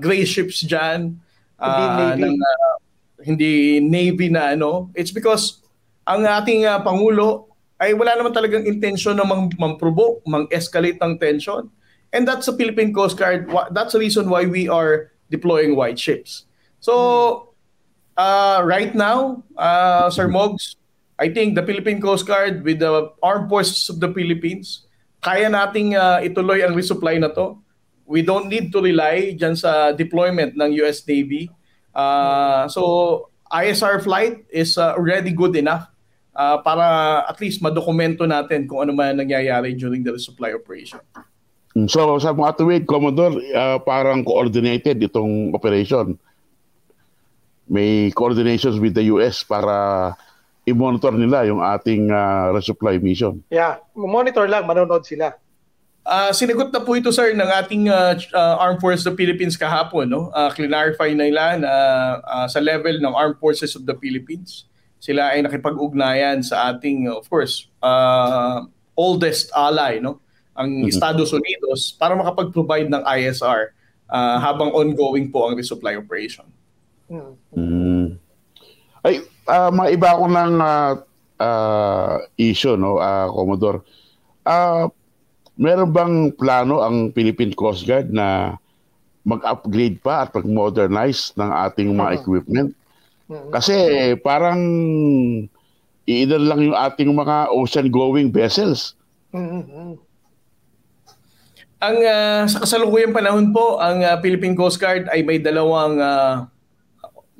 gray 0.00 0.24
ships 0.24 0.64
diyan. 0.64 1.12
Uh, 1.60 1.68
hindi 1.68 1.84
ah, 1.84 1.92
Navy. 1.92 2.22
Ng, 2.24 2.36
uh, 2.40 2.74
hindi 3.20 3.52
Navy 3.84 4.26
na 4.32 4.56
ano. 4.56 4.88
It's 4.96 5.12
because 5.12 5.60
ang 6.08 6.24
ating 6.24 6.64
uh, 6.64 6.80
Pangulo 6.80 7.51
ay 7.82 7.98
wala 7.98 8.14
naman 8.14 8.30
talagang 8.30 8.62
intention 8.62 9.18
na 9.18 9.26
mang, 9.26 9.50
mang-provoke, 9.58 10.22
mang-escalate 10.22 11.02
ng 11.02 11.18
tension. 11.18 11.66
And 12.14 12.22
that's 12.22 12.46
the 12.46 12.54
Philippine 12.54 12.94
Coast 12.94 13.18
Guard. 13.18 13.50
That's 13.74 13.98
the 13.98 13.98
reason 13.98 14.30
why 14.30 14.46
we 14.46 14.70
are 14.70 15.10
deploying 15.34 15.74
white 15.74 15.98
ships. 15.98 16.46
So, 16.78 17.50
uh, 18.14 18.62
right 18.62 18.94
now, 18.94 19.42
uh, 19.58 20.06
Sir 20.14 20.30
Mogs, 20.30 20.78
I 21.18 21.34
think 21.34 21.58
the 21.58 21.66
Philippine 21.66 21.98
Coast 21.98 22.22
Guard 22.22 22.62
with 22.62 22.78
the 22.78 23.10
Armed 23.18 23.50
Forces 23.50 23.90
of 23.90 23.98
the 23.98 24.14
Philippines, 24.14 24.86
kaya 25.18 25.50
nating 25.50 25.98
uh, 25.98 26.22
ituloy 26.22 26.62
ang 26.62 26.78
resupply 26.78 27.18
na 27.18 27.34
to. 27.34 27.58
We 28.06 28.22
don't 28.22 28.46
need 28.46 28.70
to 28.76 28.78
rely 28.78 29.34
dyan 29.34 29.58
sa 29.58 29.90
deployment 29.90 30.54
ng 30.54 30.70
US 30.86 31.02
Navy. 31.08 31.50
Uh, 31.90 32.68
so, 32.70 33.32
ISR 33.50 34.04
flight 34.04 34.46
is 34.52 34.78
uh, 34.78 34.94
already 34.94 35.32
good 35.34 35.56
enough 35.56 35.91
uh, 36.36 36.58
para 36.60 37.22
at 37.28 37.36
least 37.40 37.60
madokumento 37.60 38.24
natin 38.24 38.64
kung 38.68 38.84
ano 38.84 38.92
man 38.96 39.16
nangyayari 39.16 39.76
during 39.76 40.04
the 40.04 40.12
resupply 40.12 40.52
operation. 40.52 41.00
So 41.88 42.20
sa 42.20 42.36
mga 42.36 42.60
tuwid, 42.60 42.82
Commodore, 42.84 43.40
uh, 43.56 43.80
parang 43.80 44.20
coordinated 44.24 45.00
itong 45.00 45.56
operation 45.56 46.20
may 47.72 48.12
coordinations 48.12 48.76
with 48.76 48.92
the 48.92 49.08
US 49.16 49.40
para 49.40 50.12
i-monitor 50.68 51.16
nila 51.16 51.48
yung 51.48 51.64
ating 51.64 52.12
uh, 52.12 52.52
resupply 52.52 53.00
mission. 53.00 53.40
Yeah, 53.48 53.80
monitor 53.96 54.44
lang, 54.44 54.68
manonood 54.68 55.08
sila. 55.08 55.32
Uh, 56.02 56.34
sinagot 56.34 56.74
na 56.74 56.82
po 56.82 56.98
ito 56.98 57.14
sir 57.14 57.30
ng 57.30 57.46
ating 57.62 57.86
uh, 57.86 58.18
uh, 58.34 58.58
Armed 58.58 58.82
Forces 58.82 59.06
of 59.06 59.14
the 59.14 59.18
Philippines 59.22 59.54
kahapon 59.54 60.10
no. 60.10 60.34
Uh, 60.34 60.50
clarify 60.50 61.14
na 61.14 61.30
nila 61.30 61.62
na 61.62 61.72
uh, 62.26 62.46
sa 62.50 62.58
level 62.58 62.98
ng 62.98 63.14
Armed 63.14 63.38
Forces 63.38 63.78
of 63.78 63.86
the 63.86 63.94
Philippines 64.02 64.66
sila 65.02 65.34
ay 65.34 65.42
nakipag-ugnayan 65.42 66.46
sa 66.46 66.70
ating 66.70 67.10
of 67.10 67.26
course 67.26 67.66
uh, 67.82 68.62
oldest 68.94 69.50
ally 69.50 69.98
no 69.98 70.22
ang 70.54 70.70
mm-hmm. 70.70 70.92
Estados 70.94 71.34
Unidos 71.34 71.90
para 71.98 72.14
makapag-provide 72.14 72.86
ng 72.86 73.02
ISR 73.02 73.74
uh, 74.12 74.36
habang 74.38 74.70
ongoing 74.70 75.32
po 75.32 75.48
ang 75.48 75.56
resupply 75.56 75.96
operation. 75.96 76.44
Mm. 77.52 78.20
Ay, 79.00 79.24
uh, 79.48 79.72
mga 79.72 79.88
iba 79.96 80.18
ko 80.20 80.24
ng 80.28 80.54
uh, 80.60 80.92
uh, 81.40 82.14
issue, 82.36 82.76
no, 82.76 83.00
uh, 83.00 83.28
Commodore. 83.32 83.80
Uh, 84.44 84.88
meron 85.56 85.90
bang 85.90 86.14
plano 86.36 86.84
ang 86.84 87.10
Philippine 87.12 87.56
Coast 87.56 87.84
Guard 87.88 88.12
na 88.12 88.56
mag-upgrade 89.22 90.02
pa 90.02 90.26
at 90.26 90.34
mag-modernize 90.34 91.32
ng 91.36 91.50
ating 91.68 91.94
mga 91.94 92.10
equipment? 92.22 92.70
Kasi 93.50 93.74
parang 94.20 94.60
iilan 96.08 96.42
lang 96.48 96.60
yung 96.70 96.76
ating 96.76 97.10
mga 97.14 97.52
ocean-going 97.54 98.34
vessels. 98.34 98.98
Mm-hmm. 99.32 99.96
Ang 101.82 101.98
uh, 101.98 102.46
sa 102.46 102.62
kasalukuyang 102.62 103.10
panahon 103.10 103.50
po, 103.50 103.82
ang 103.82 104.06
uh, 104.06 104.14
Philippine 104.22 104.54
Coast 104.54 104.78
Guard 104.78 105.10
ay 105.10 105.26
may 105.26 105.42
dalawang 105.42 105.98
uh, 105.98 106.46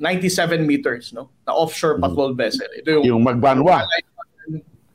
97 0.03 0.67
meters, 0.67 1.15
no? 1.15 1.31
Na 1.47 1.55
offshore 1.55 1.95
mm. 1.95 2.03
patrol 2.03 2.35
vessel. 2.35 2.67
Ito 2.75 2.89
yung, 2.99 3.05
yung 3.07 3.23
Magbanwa. 3.23 3.87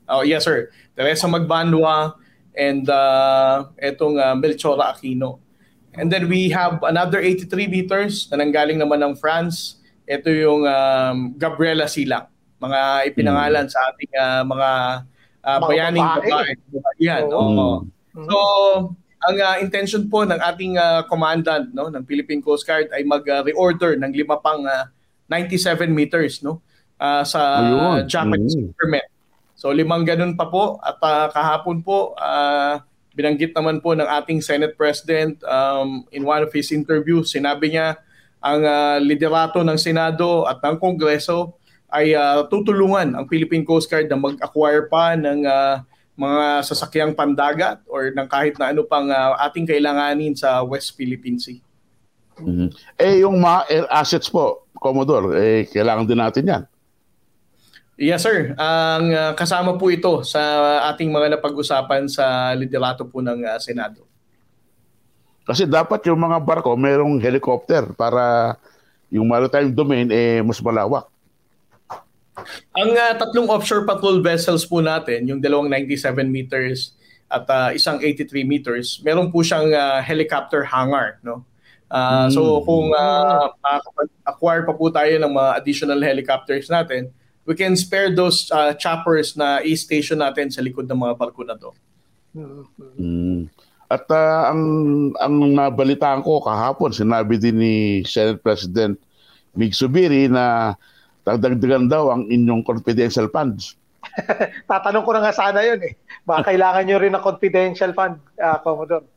Oh, 0.08 0.20
yes 0.20 0.44
sir. 0.44 0.68
Teresa 0.92 1.24
Magbanwa 1.24 2.16
and 2.52 2.84
uh, 2.92 3.72
etong 3.80 4.20
uh, 4.20 4.36
Melchora 4.36 4.92
Aquino. 4.92 5.40
And 5.96 6.12
then 6.12 6.28
we 6.28 6.52
have 6.52 6.84
another 6.84 7.18
83 7.18 7.72
meters 7.72 8.28
na 8.28 8.44
nanggaling 8.44 8.76
naman 8.76 9.00
ng 9.00 9.14
France. 9.16 9.77
Ito 10.08 10.32
yung 10.32 10.64
um, 10.64 11.16
Gabriela 11.36 11.84
Silang. 11.84 12.32
Mga 12.58 12.80
ipinangalan 13.12 13.68
mm. 13.68 13.72
sa 13.72 13.80
ating 13.92 14.12
uh, 14.16 14.42
mga 14.48 14.70
uh, 15.44 15.58
bayaning 15.68 16.08
babae. 16.08 16.52
Yan. 17.04 17.28
Oh. 17.28 17.84
Mm. 18.16 18.26
So, 18.26 18.36
ang 19.28 19.36
uh, 19.36 19.56
intention 19.60 20.08
po 20.08 20.24
ng 20.24 20.40
ating 20.40 20.80
uh, 20.80 21.04
commandant 21.06 21.70
no 21.76 21.92
ng 21.92 22.02
Philippine 22.08 22.40
Coast 22.40 22.64
Guard 22.64 22.88
ay 22.94 23.04
mag-reorder 23.04 23.98
uh, 23.98 24.00
ng 24.00 24.12
lima 24.14 24.40
pang 24.40 24.64
uh, 24.64 24.88
97 25.28 25.92
meters 25.92 26.40
no 26.40 26.64
uh, 26.96 27.22
sa 27.22 27.60
Ayun. 27.60 28.08
Japanese 28.08 28.56
mm. 28.56 28.74
government. 28.74 29.08
So 29.58 29.74
limang 29.74 30.06
ganun 30.06 30.38
pa 30.38 30.46
po 30.46 30.78
at 30.80 30.96
uh, 31.02 31.28
kahapon 31.34 31.82
po 31.82 32.14
uh, 32.14 32.78
binanggit 33.18 33.50
naman 33.50 33.82
po 33.82 33.98
ng 33.98 34.06
ating 34.06 34.38
Senate 34.38 34.78
President 34.78 35.42
um, 35.42 36.06
in 36.14 36.22
one 36.22 36.46
of 36.46 36.54
his 36.54 36.70
interviews, 36.70 37.34
sinabi 37.34 37.74
niya 37.74 37.98
ang 38.38 38.62
uh, 38.62 38.96
liderato 39.02 39.62
ng 39.66 39.78
Senado 39.78 40.46
at 40.46 40.62
ng 40.62 40.78
Kongreso 40.78 41.58
ay 41.88 42.12
uh, 42.12 42.44
tutulungan 42.46 43.16
ang 43.16 43.24
Philippine 43.26 43.64
Coast 43.64 43.88
Guard 43.88 44.06
na 44.12 44.20
mag-acquire 44.20 44.86
pa 44.86 45.16
ng 45.16 45.42
uh, 45.48 45.80
mga 46.18 46.66
sasakyang 46.66 47.14
pandagat 47.14 47.78
or 47.86 48.10
ng 48.10 48.26
kahit 48.26 48.58
na 48.58 48.74
ano 48.74 48.82
pang 48.82 49.06
uh, 49.06 49.38
ating 49.46 49.64
kailanganin 49.64 50.34
sa 50.34 50.60
West 50.66 50.98
Philippine 50.98 51.38
Sea. 51.38 51.62
Mm-hmm. 52.42 52.68
Eh 52.98 53.22
yung 53.22 53.38
mga 53.38 53.60
air 53.70 53.86
assets 53.90 54.26
po, 54.26 54.66
Commodore, 54.78 55.34
eh 55.38 55.66
kailangan 55.70 56.06
din 56.06 56.18
natin 56.18 56.44
'yan. 56.46 56.62
Yes 57.98 58.22
sir, 58.22 58.54
ang 58.54 59.10
uh, 59.10 59.32
kasama 59.34 59.74
po 59.74 59.90
ito 59.90 60.22
sa 60.22 60.38
ating 60.90 61.10
mga 61.10 61.38
napag-usapan 61.38 62.06
sa 62.06 62.54
liderato 62.54 63.02
po 63.06 63.18
ng 63.18 63.42
uh, 63.42 63.58
Senado. 63.58 64.07
Kasi 65.48 65.64
dapat 65.64 66.04
yung 66.04 66.20
mga 66.20 66.44
barko 66.44 66.76
mayroong 66.76 67.16
helicopter 67.24 67.88
para 67.96 68.52
yung 69.08 69.24
maritime 69.24 69.72
domain 69.72 70.04
eh 70.12 70.44
mas 70.44 70.60
malawak. 70.60 71.08
Ang 72.76 72.92
uh, 72.92 73.12
tatlong 73.16 73.48
offshore 73.48 73.88
patrol 73.88 74.20
vessels 74.20 74.68
po 74.68 74.84
natin, 74.84 75.24
yung 75.24 75.40
dalawang 75.40 75.72
97 75.72 76.28
meters 76.28 76.92
at 77.32 77.48
uh, 77.48 77.72
isang 77.72 77.96
83 77.98 78.44
meters, 78.44 79.00
meron 79.00 79.32
po 79.32 79.40
siyang 79.40 79.72
uh, 79.72 80.04
helicopter 80.04 80.62
hangar, 80.68 81.16
no? 81.24 81.42
Uh, 81.88 82.28
mm. 82.28 82.36
So 82.36 82.60
kung 82.68 82.92
uh, 82.92 83.48
acquire 84.28 84.68
pa 84.68 84.76
po 84.76 84.92
tayo 84.92 85.16
ng 85.16 85.32
mga 85.32 85.50
additional 85.56 86.00
helicopters 86.04 86.68
natin, 86.68 87.08
we 87.48 87.56
can 87.56 87.72
spare 87.72 88.12
those 88.12 88.52
uh, 88.52 88.76
choppers 88.76 89.32
na 89.32 89.64
i-station 89.64 90.20
natin 90.20 90.52
sa 90.52 90.60
likod 90.60 90.84
ng 90.84 91.00
mga 91.00 91.14
barko 91.16 91.42
na 91.48 91.56
to. 91.56 91.72
Mm. 92.36 93.48
At 93.88 94.04
uh, 94.12 94.52
ang 94.52 94.62
ang 95.16 95.34
nabalitaan 95.56 96.20
ko 96.20 96.44
kahapon, 96.44 96.92
sinabi 96.92 97.40
din 97.40 97.56
ni 97.56 97.74
Senate 98.04 98.36
President 98.44 99.00
Mig 99.56 99.72
Subiri 99.72 100.28
na 100.28 100.76
dagdagan 101.24 101.88
daw 101.88 102.12
ang 102.12 102.28
inyong 102.28 102.60
confidential 102.68 103.32
funds. 103.32 103.80
Tatanong 104.68 105.04
ko 105.04 105.10
na 105.16 105.24
nga 105.24 105.32
sana 105.32 105.64
yun 105.64 105.80
eh. 105.80 105.96
Baka 106.24 106.52
kailangan 106.52 106.84
nyo 106.84 106.96
rin 107.00 107.12
ng 107.16 107.24
confidential 107.24 107.92
fund, 107.96 108.20
uh, 108.36 108.60
Commodore. 108.60 109.08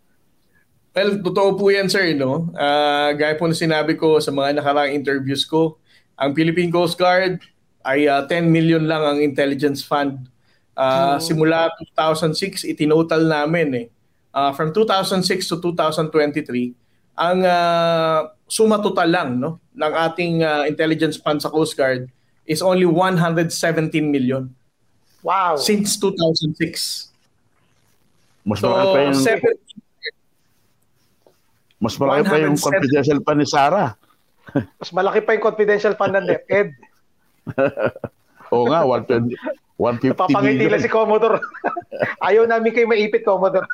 Well, 0.92 1.20
totoo 1.24 1.56
po 1.56 1.72
yan, 1.72 1.88
sir. 1.88 2.12
No? 2.16 2.52
Uh, 2.56 3.16
gaya 3.16 3.36
po 3.40 3.48
na 3.48 3.56
sinabi 3.56 3.96
ko 3.96 4.20
sa 4.20 4.32
mga 4.32 4.60
nakaraang 4.60 4.92
interviews 4.96 5.48
ko, 5.48 5.80
ang 6.20 6.36
Philippine 6.36 6.72
Coast 6.72 7.00
Guard 7.00 7.40
ay 7.88 8.08
uh, 8.08 8.24
10 8.28 8.52
million 8.52 8.84
lang 8.84 9.04
ang 9.04 9.18
intelligence 9.24 9.84
fund. 9.84 10.28
Uh, 10.76 11.16
hmm. 11.16 11.24
Simula 11.24 11.72
2006, 11.96 12.68
itinotal 12.68 13.24
namin 13.28 13.68
eh 13.76 13.88
uh, 14.34 14.52
from 14.56 14.74
2006 14.74 15.48
to 15.48 15.56
2023, 15.60 16.74
ang 17.20 17.40
uh, 17.44 18.32
suma 18.48 18.80
total 18.80 19.08
lang 19.08 19.30
no, 19.40 19.60
ng 19.76 19.94
ating 20.10 20.44
uh, 20.44 20.64
intelligence 20.68 21.20
fund 21.20 21.40
sa 21.40 21.52
Coast 21.52 21.76
Guard 21.76 22.08
is 22.48 22.60
only 22.60 22.88
117 22.88 23.52
million. 24.12 24.50
Wow. 25.22 25.56
Since 25.56 26.02
2006. 26.02 27.12
Mas 28.42 28.58
so, 28.58 28.74
malaki 28.74 28.88
pa 28.90 29.00
yung, 29.06 29.20
seven, 29.22 29.54
mas 31.78 31.94
malaki 31.94 32.22
pa 32.26 32.38
yung 32.42 32.58
confidential 32.58 33.20
fund 33.22 33.40
ni 33.40 33.48
Sarah. 33.48 33.94
mas 34.82 34.90
malaki 34.90 35.20
pa 35.22 35.38
yung 35.38 35.46
confidential 35.46 35.94
fund 35.94 36.18
ng 36.18 36.26
DepEd. 36.26 36.74
Oo 38.54 38.66
nga, 38.68 38.82
120, 38.84 39.38
150 39.82 40.14
Napapangiti 40.14 40.70
lang 40.70 40.86
si 40.86 40.92
Commodore. 40.94 41.42
Ayaw 42.30 42.46
namin 42.46 42.70
kayo 42.70 42.86
maipit, 42.86 43.26
Commodore. 43.26 43.66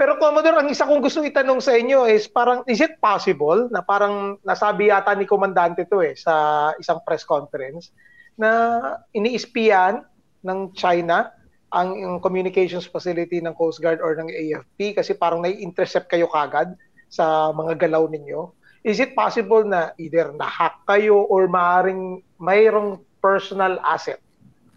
Pero 0.00 0.16
Commodore, 0.16 0.64
ang 0.64 0.68
isa 0.72 0.88
kong 0.88 1.04
gusto 1.04 1.20
itanong 1.20 1.60
sa 1.60 1.76
inyo 1.76 2.08
is 2.08 2.24
parang, 2.24 2.64
is 2.64 2.80
it 2.80 2.96
possible 3.04 3.68
na 3.68 3.84
parang 3.84 4.40
nasabi 4.48 4.88
yata 4.88 5.12
ni 5.12 5.28
Komandante 5.28 5.84
to 5.84 6.00
eh 6.00 6.16
sa 6.16 6.72
isang 6.80 7.04
press 7.04 7.20
conference 7.20 7.92
na 8.40 8.80
iniispiyan 9.12 10.00
ng 10.40 10.72
China 10.72 11.28
ang, 11.70 11.94
ang 12.00 12.16
communications 12.18 12.88
facility 12.88 13.44
ng 13.44 13.54
Coast 13.54 13.78
Guard 13.78 14.00
or 14.00 14.16
ng 14.16 14.32
AFP 14.32 14.96
kasi 14.96 15.14
parang 15.14 15.44
nai-intercept 15.44 16.08
kayo 16.08 16.26
kagad 16.32 16.74
sa 17.12 17.52
mga 17.52 17.86
galaw 17.86 18.08
ninyo. 18.08 18.50
Is 18.80 18.98
it 18.98 19.12
possible 19.12 19.62
na 19.68 19.92
either 20.00 20.32
na-hack 20.32 20.80
kayo 20.88 21.28
or 21.28 21.44
maaring 21.46 22.24
mayroong 22.40 23.04
personal 23.20 23.80
asset 23.84 24.20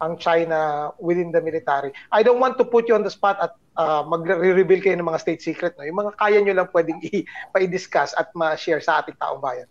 ang 0.02 0.20
China 0.20 0.90
within 1.00 1.32
the 1.32 1.40
military. 1.40 1.94
I 2.12 2.22
don't 2.22 2.40
want 2.40 2.58
to 2.60 2.64
put 2.66 2.88
you 2.88 2.94
on 2.94 3.02
the 3.02 3.12
spot 3.12 3.40
at 3.40 3.52
uh, 3.78 4.02
magre-reveal 4.04 4.82
kayo 4.82 4.96
ng 4.98 5.06
mga 5.06 5.20
state 5.20 5.42
secret. 5.42 5.72
No? 5.78 5.86
Yung 5.86 5.98
mga 5.98 6.12
kaya 6.18 6.38
nyo 6.42 6.54
lang 6.54 6.68
pwedeng 6.74 6.98
i-discuss 7.02 8.12
at 8.18 8.28
ma-share 8.34 8.82
sa 8.82 9.00
ating 9.00 9.16
taong 9.16 9.40
bayan. 9.40 9.70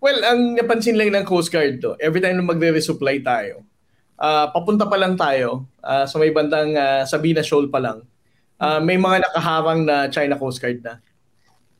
Well, 0.00 0.24
ang 0.24 0.56
napansin 0.56 0.96
lang 0.96 1.12
ng 1.12 1.28
Coast 1.28 1.52
Guard 1.52 1.84
to, 1.84 1.92
every 2.00 2.24
time 2.24 2.40
na 2.40 2.46
magre-resupply 2.48 3.20
tayo, 3.20 3.68
uh, 4.16 4.48
papunta 4.48 4.88
pa 4.88 4.96
lang 4.96 5.12
tayo 5.12 5.68
uh, 5.84 6.08
sa 6.08 6.16
may 6.16 6.32
bandang 6.32 6.72
uh, 6.72 7.04
Sabina 7.04 7.44
Shoal 7.44 7.68
pa 7.68 7.84
lang, 7.84 8.00
uh, 8.56 8.80
may 8.80 8.96
mga 8.96 9.28
nakaharang 9.28 9.84
na 9.84 10.08
China 10.08 10.40
Coast 10.40 10.56
Guard 10.56 10.80
na. 10.80 11.04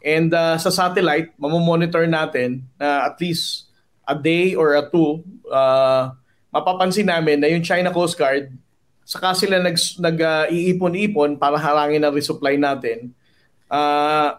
And 0.05 0.29
uh, 0.33 0.61
sa 0.61 0.69
satellite, 0.69 1.33
mamomonitor 1.41 2.05
natin 2.05 2.69
na 2.77 2.85
uh, 2.85 3.01
at 3.09 3.17
least 3.25 3.70
a 4.11 4.17
day 4.19 4.59
or 4.59 4.75
a 4.75 4.83
two, 4.91 5.23
uh, 5.47 6.11
mapapansin 6.51 7.07
namin 7.07 7.39
na 7.39 7.47
yung 7.47 7.63
China 7.63 7.95
Coast 7.95 8.19
Guard, 8.19 8.51
saka 9.07 9.39
sila 9.39 9.63
nag, 9.63 9.79
nag 10.03 10.19
uh, 10.19 10.45
iipon-ipon 10.51 11.39
para 11.39 11.55
harangin 11.55 12.03
ang 12.03 12.15
resupply 12.15 12.59
natin. 12.59 13.15
Uh, 13.71 14.35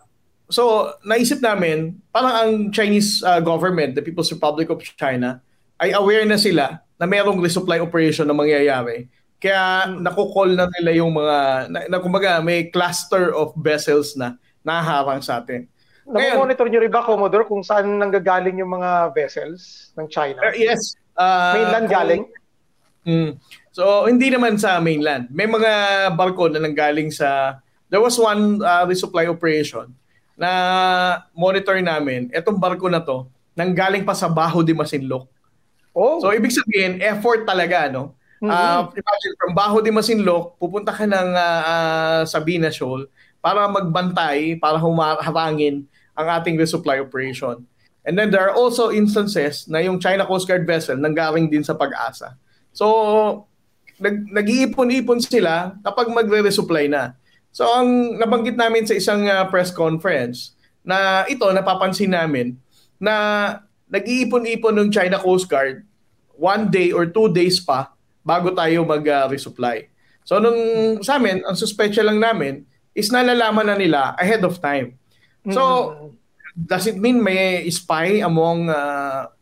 so, 0.51 0.91
naisip 1.07 1.39
namin, 1.39 1.95
parang 2.11 2.36
ang 2.36 2.51
Chinese 2.76 3.24
uh, 3.24 3.39
government, 3.39 3.95
the 3.95 4.03
People's 4.03 4.32
Republic 4.32 4.67
of 4.67 4.84
China, 4.84 5.39
ay 5.80 5.95
aware 5.95 6.28
na 6.28 6.36
sila 6.36 6.84
na 6.99 7.07
mayroong 7.07 7.39
resupply 7.39 7.80
operation 7.80 8.28
na 8.28 8.36
mangyayari. 8.36 9.07
Kaya 9.41 9.89
nako-call 9.89 10.53
na 10.53 10.69
nila 10.78 10.91
yung 10.99 11.15
mga, 11.15 11.38
na, 11.72 11.80
na 11.88 11.97
kumbaga, 11.97 12.43
may 12.43 12.69
cluster 12.69 13.34
of 13.34 13.55
vessels 13.57 14.13
na 14.13 14.38
naharang 14.61 15.24
sa 15.24 15.41
atin. 15.41 15.65
Nag-monitor 16.12 16.68
nyo 16.68 16.80
rin 16.84 16.91
ba, 16.91 17.07
Commodore, 17.07 17.47
kung 17.47 17.64
saan 17.64 17.97
nanggagaling 17.97 18.59
yung 18.59 18.76
mga 18.76 19.16
vessels 19.16 19.95
ng 19.95 20.12
China? 20.12 20.43
Uh, 20.43 20.55
yes. 20.55 20.99
Uh, 21.16 21.55
mainland 21.55 21.88
kung, 21.88 21.95
galing? 21.95 22.24
Mm, 23.01 23.32
so, 23.72 24.05
hindi 24.05 24.28
naman 24.30 24.59
sa 24.59 24.78
mainland. 24.84 25.32
May 25.32 25.47
mga 25.47 25.72
barko 26.14 26.51
na 26.51 26.59
nanggaling 26.62 27.09
sa... 27.09 27.59
There 27.91 28.03
was 28.03 28.16
one 28.20 28.59
uh, 28.64 28.84
resupply 28.88 29.28
operation 29.28 29.91
na 30.36 30.51
monitor 31.36 31.76
namin. 31.80 32.32
Etong 32.32 32.59
barko 32.59 32.88
na 32.88 33.03
to, 33.03 33.28
nanggaling 33.55 34.07
pa 34.07 34.16
sa 34.16 34.32
Baho 34.32 34.64
de 34.64 34.72
Masinloc. 34.72 35.28
Oh. 35.91 36.24
So, 36.24 36.32
ibig 36.32 36.55
sabihin, 36.55 37.03
effort 37.03 37.43
talaga, 37.43 37.91
no? 37.91 38.16
Mm-hmm. 38.41 38.49
Uh, 38.49 38.82
imagine, 38.95 39.34
from 39.38 39.51
Baho 39.53 39.78
de 39.84 39.91
Masinloc, 39.91 40.55
pupunta 40.57 40.95
ka 40.95 41.03
ng 41.03 41.30
uh, 41.36 41.62
uh, 41.68 42.22
Sabina 42.24 42.72
Shoal 42.72 43.05
para 43.38 43.68
magbantay, 43.68 44.55
para 44.57 44.80
humarangin 44.80 45.86
ang 46.16 46.28
ating 46.28 46.59
resupply 46.59 46.99
operation. 46.99 47.64
And 48.01 48.18
then 48.18 48.34
there 48.34 48.41
are 48.41 48.55
also 48.55 48.89
instances 48.89 49.70
na 49.70 49.80
yung 49.80 50.01
China 50.01 50.26
Coast 50.26 50.49
Guard 50.49 50.66
vessel 50.66 50.97
nanggaling 50.97 51.53
din 51.53 51.62
sa 51.62 51.78
pag-asa. 51.78 52.34
So, 52.74 53.45
nag, 54.01 54.26
nag-iipon-ipon 54.34 55.22
sila 55.22 55.78
kapag 55.86 56.09
magre-resupply 56.09 56.89
na. 56.89 57.14
So, 57.53 57.70
ang 57.70 58.18
nabanggit 58.18 58.57
namin 58.57 58.89
sa 58.89 58.97
isang 58.97 59.30
uh, 59.30 59.45
press 59.53 59.70
conference 59.70 60.57
na 60.82 61.30
ito, 61.30 61.45
napapansin 61.53 62.09
namin 62.09 62.57
na 62.97 63.14
nag-iipon-ipon 63.91 64.74
ng 64.82 64.89
China 64.89 65.22
Coast 65.22 65.45
Guard 65.45 65.86
one 66.34 66.74
day 66.74 66.89
or 66.89 67.05
two 67.05 67.30
days 67.30 67.62
pa 67.62 67.93
bago 68.26 68.49
tayo 68.49 68.82
mag-resupply. 68.82 69.86
so, 70.26 70.41
nung 70.41 70.57
sa 71.05 71.22
amin, 71.22 71.45
ang 71.45 71.53
suspecha 71.53 72.01
lang 72.01 72.18
namin 72.18 72.66
is 72.97 73.14
nalalaman 73.14 73.70
na 73.70 73.78
nila 73.78 74.18
ahead 74.18 74.41
of 74.41 74.57
time. 74.57 74.97
So, 75.50 75.64
mm-hmm. 75.64 76.68
does 76.70 76.86
it 76.86 76.98
mean 76.98 77.24
may 77.24 77.66
spy 77.74 78.22
among 78.22 78.70
uh, 78.70 79.34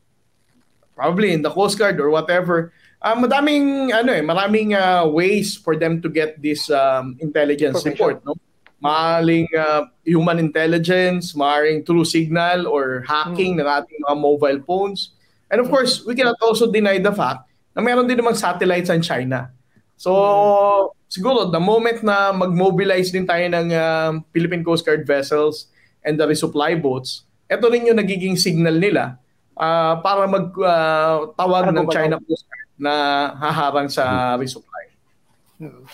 probably 0.95 1.33
in 1.35 1.41
the 1.41 1.51
Coast 1.51 1.75
Guard 1.75 1.99
or 1.99 2.09
whatever? 2.09 2.71
Uh, 2.99 3.15
madaming 3.15 3.95
ano 3.95 4.11
eh, 4.11 4.23
maraming 4.23 4.75
uh, 4.75 5.07
ways 5.07 5.55
for 5.55 5.75
them 5.75 6.03
to 6.03 6.11
get 6.11 6.39
this 6.39 6.67
um, 6.71 7.15
intelligence 7.19 7.83
report, 7.83 8.23
no? 8.23 8.35
Maaring 8.79 9.47
uh, 9.55 9.91
human 10.07 10.39
intelligence, 10.39 11.35
maaring 11.35 11.83
through 11.83 12.07
signal 12.07 12.67
or 12.67 13.03
hacking 13.03 13.55
mm. 13.55 13.63
ng 13.63 13.67
ating 13.67 13.99
mga 14.07 14.17
mobile 14.19 14.59
phones. 14.63 15.15
And 15.51 15.59
of 15.59 15.67
course, 15.67 16.03
we 16.07 16.15
cannot 16.15 16.39
also 16.39 16.71
deny 16.71 16.95
the 16.95 17.11
fact 17.11 17.43
na 17.75 17.83
meron 17.83 18.07
din 18.07 18.15
namang 18.15 18.39
satellites 18.39 18.87
sa 18.87 18.95
China. 19.03 19.51
So, 19.99 20.11
mm. 20.11 21.11
siguro 21.11 21.51
the 21.51 21.59
moment 21.59 22.03
na 22.07 22.31
mag-mobilize 22.31 23.11
din 23.11 23.27
tayo 23.27 23.43
ng 23.51 23.67
uh, 23.75 24.23
Philippine 24.31 24.63
Coast 24.63 24.87
Guard 24.87 25.03
vessels 25.03 25.67
and 26.03 26.15
the 26.19 26.25
resupply 26.25 26.75
boats, 26.79 27.27
ito 27.49 27.65
rin 27.67 27.89
yung 27.89 27.99
nagiging 27.99 28.37
signal 28.37 28.77
nila 28.77 29.17
uh, 29.59 29.99
para 29.99 30.29
magtawag 30.29 31.63
uh, 31.69 31.75
ng 31.75 31.87
China 31.91 32.15
Coast 32.23 32.45
Guard 32.47 32.69
na 32.79 32.93
haharang 33.35 33.89
sa 33.91 34.35
resupply. 34.39 34.85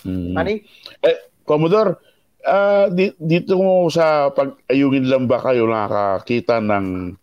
Mm. 0.05 0.31
Manny? 0.37 0.55
Eh, 1.01 1.17
Commodore, 1.41 1.97
uh, 2.45 2.85
di, 2.93 3.09
dito 3.17 3.57
mo 3.57 3.89
sa 3.89 4.29
pag-ayungin 4.29 5.09
lang 5.09 5.25
ba 5.25 5.41
kayo 5.41 5.65
nakakita 5.65 6.61
ng 6.61 7.17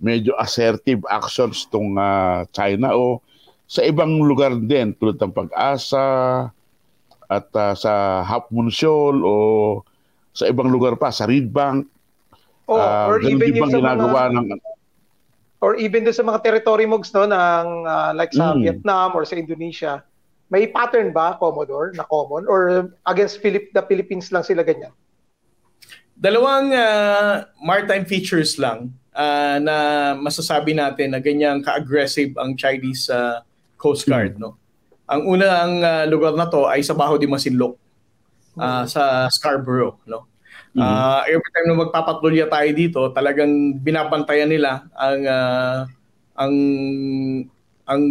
medyo 0.00 0.36
assertive 0.36 1.04
actions 1.08 1.68
tong 1.68 1.96
uh, 1.96 2.44
China 2.52 2.96
o 2.96 3.20
sa 3.70 3.84
ibang 3.84 4.20
lugar 4.24 4.56
din 4.56 4.96
tulad 4.96 5.20
ng 5.20 5.32
pag-asa 5.32 6.04
at 7.30 7.46
uh, 7.54 7.74
sa 7.76 8.24
Half 8.26 8.50
Moon 8.50 8.72
Shoal 8.72 9.22
o 9.22 9.34
sa 10.34 10.48
ibang 10.48 10.72
lugar 10.72 10.96
pa 10.96 11.12
sa 11.12 11.28
Reed 11.28 11.52
Bank 11.52 11.86
oh, 12.70 12.78
uh, 12.78 13.10
or 13.10 13.18
even 13.26 13.50
yung 13.50 13.70
sa 13.70 13.82
ginagawa 13.82 14.30
mga, 14.30 14.38
ng 14.38 14.46
or 15.60 15.76
even 15.76 16.06
do 16.06 16.14
sa 16.14 16.22
mga 16.22 16.40
territory 16.46 16.86
mogs 16.86 17.10
no 17.10 17.26
ng 17.26 17.66
uh, 17.84 18.14
like 18.14 18.30
sa 18.30 18.54
mm. 18.54 18.62
Vietnam 18.62 19.12
or 19.12 19.26
sa 19.26 19.34
Indonesia 19.34 20.00
may 20.50 20.70
pattern 20.70 21.10
ba 21.10 21.34
Commodore 21.36 21.92
na 21.98 22.06
common 22.06 22.46
or 22.46 22.90
against 23.10 23.42
Philip 23.42 23.74
the 23.74 23.82
Philippines 23.84 24.30
lang 24.30 24.46
sila 24.46 24.62
ganyan 24.62 24.94
Dalawang 26.20 26.68
uh, 26.76 27.48
maritime 27.64 28.04
features 28.04 28.60
lang 28.60 28.92
uh, 29.16 29.56
na 29.56 29.76
masasabi 30.20 30.76
natin 30.76 31.16
na 31.16 31.20
ganyang 31.20 31.64
ka-aggressive 31.64 32.36
ang 32.36 32.52
Chinese 32.60 33.08
uh, 33.08 33.40
Coast 33.80 34.04
Guard, 34.04 34.36
no? 34.36 34.60
Ang 35.08 35.24
unang 35.24 35.80
uh, 35.80 36.04
lugar 36.04 36.36
na 36.36 36.44
to 36.44 36.68
ay 36.68 36.84
sa 36.84 36.92
Baho 36.92 37.16
de 37.16 37.24
Masinloc, 37.24 37.80
uh, 38.60 38.84
sa 38.84 39.32
Scarborough, 39.32 39.96
no? 40.04 40.28
Uh, 40.78 41.26
every 41.26 41.50
time 41.50 41.66
na 41.66 41.82
magpapatrolya 41.82 42.46
tayo 42.46 42.70
dito, 42.70 43.00
talagang 43.10 43.74
binabantayan 43.82 44.46
nila 44.46 44.86
ang 44.94 45.20
uh, 45.26 45.78
ang 46.38 46.54
ang 47.90 48.02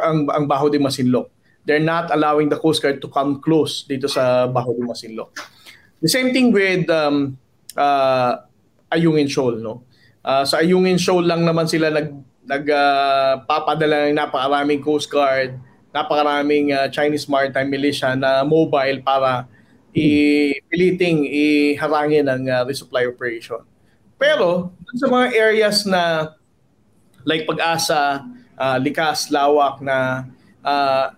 ang 0.00 0.18
ang 0.32 0.44
Baho 0.48 0.72
de 0.72 0.80
Masinloc. 0.80 1.28
They're 1.66 1.82
not 1.82 2.08
allowing 2.14 2.48
the 2.48 2.56
Coast 2.56 2.80
Guard 2.80 3.02
to 3.02 3.10
come 3.12 3.42
close 3.42 3.84
dito 3.84 4.08
sa 4.08 4.48
Baho 4.48 4.72
de 4.72 4.86
Masinloc. 4.86 5.34
The 6.00 6.08
same 6.08 6.32
thing 6.32 6.54
with 6.56 6.88
um, 6.88 7.36
uh, 7.76 8.40
Ayungin 8.88 9.28
Shoal, 9.28 9.60
no? 9.60 9.84
Uh, 10.24 10.46
sa 10.48 10.64
Ayungin 10.64 10.96
Shoal 10.96 11.28
lang 11.28 11.44
naman 11.44 11.68
sila 11.68 11.92
nag 11.92 12.16
nagpapadala 12.46 13.96
uh, 13.96 14.04
ng 14.06 14.16
napakaraming 14.16 14.80
Coast 14.80 15.10
Guard, 15.10 15.58
napakaraming 15.90 16.70
uh, 16.70 16.86
Chinese 16.88 17.26
Maritime 17.26 17.66
Militia 17.66 18.14
na 18.14 18.46
mobile 18.46 19.02
para 19.02 19.50
ipiliting 19.96 21.24
iharangin 21.24 22.28
ang 22.28 22.44
uh, 22.44 22.62
resupply 22.68 23.08
operation. 23.08 23.64
Pero 24.20 24.76
sa 25.00 25.08
mga 25.08 25.26
areas 25.32 25.88
na 25.88 26.36
like 27.24 27.48
Pag-asa, 27.48 28.20
uh, 28.60 28.76
Likas, 28.76 29.32
Lawak 29.32 29.80
na 29.80 30.28
uh, 30.60 31.16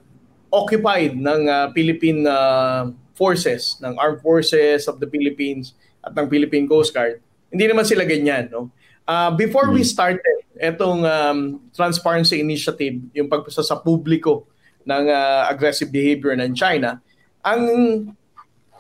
occupied 0.55 1.19
ng 1.19 1.43
uh, 1.51 1.75
Philippine 1.75 2.23
uh, 2.25 2.95
forces, 3.19 3.77
ng 3.83 3.99
Armed 3.99 4.23
Forces 4.23 4.87
of 4.87 5.03
the 5.03 5.11
Philippines 5.11 5.75
at 6.07 6.15
ng 6.15 6.31
Philippine 6.31 6.71
Coast 6.71 6.95
Guard, 6.95 7.19
hindi 7.51 7.67
naman 7.67 7.83
sila 7.83 8.07
ganyan, 8.07 8.47
no? 8.49 8.71
Uh, 9.09 9.33
before 9.35 9.73
we 9.73 9.81
hmm. 9.83 9.89
started 9.89 10.37
etong 10.61 11.03
um, 11.03 11.65
transparency 11.73 12.39
initiative, 12.39 13.01
yung 13.17 13.27
pagpasa 13.27 13.65
sa 13.65 13.81
publiko 13.81 14.45
ng 14.85 15.09
uh, 15.09 15.49
aggressive 15.49 15.89
behavior 15.89 16.37
ng 16.37 16.53
China, 16.53 17.01
ang 17.41 17.63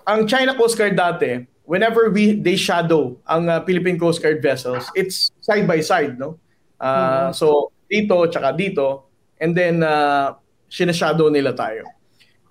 ang 0.08 0.24
China 0.24 0.56
Coast 0.56 0.80
Guard 0.80 0.96
dati, 0.96 1.44
whenever 1.68 2.08
we 2.08 2.32
they 2.32 2.56
shadow 2.56 3.12
ang 3.28 3.52
uh, 3.52 3.60
Philippine 3.68 4.00
Coast 4.00 4.24
Guard 4.24 4.40
vessels, 4.40 4.88
it's 4.96 5.28
side 5.44 5.68
by 5.68 5.84
side, 5.84 6.16
no? 6.16 6.40
Uh, 6.80 6.88
mm-hmm. 6.88 7.36
So 7.36 7.76
dito 7.84 8.16
tsaka 8.32 8.56
dito 8.56 9.12
and 9.36 9.52
then 9.52 9.84
uh, 9.84 10.32
sinashadow 10.72 11.28
nila 11.28 11.52
tayo. 11.52 11.84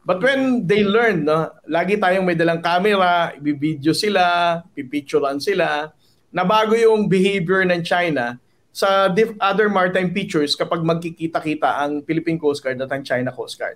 But 0.08 0.24
when 0.24 0.64
they 0.64 0.88
learn, 0.88 1.28
no, 1.28 1.52
lagi 1.68 2.00
tayong 2.00 2.24
may 2.24 2.38
dalang 2.38 2.64
camera, 2.64 3.36
i-video 3.36 3.92
sila, 3.92 4.64
pipicturean 4.72 5.42
sila, 5.42 5.92
nabago 6.32 6.80
yung 6.80 7.12
behavior 7.12 7.68
ng 7.68 7.84
China 7.84 8.40
sa 8.72 9.12
diff- 9.12 9.36
other 9.42 9.68
maritime 9.68 10.16
features 10.16 10.56
kapag 10.56 10.80
magkikita-kita 10.80 11.84
ang 11.84 12.06
Philippine 12.08 12.40
Coast 12.40 12.64
Guard 12.64 12.80
at 12.80 12.88
ang 12.88 13.04
China 13.04 13.36
Coast 13.36 13.60
Guard. 13.60 13.76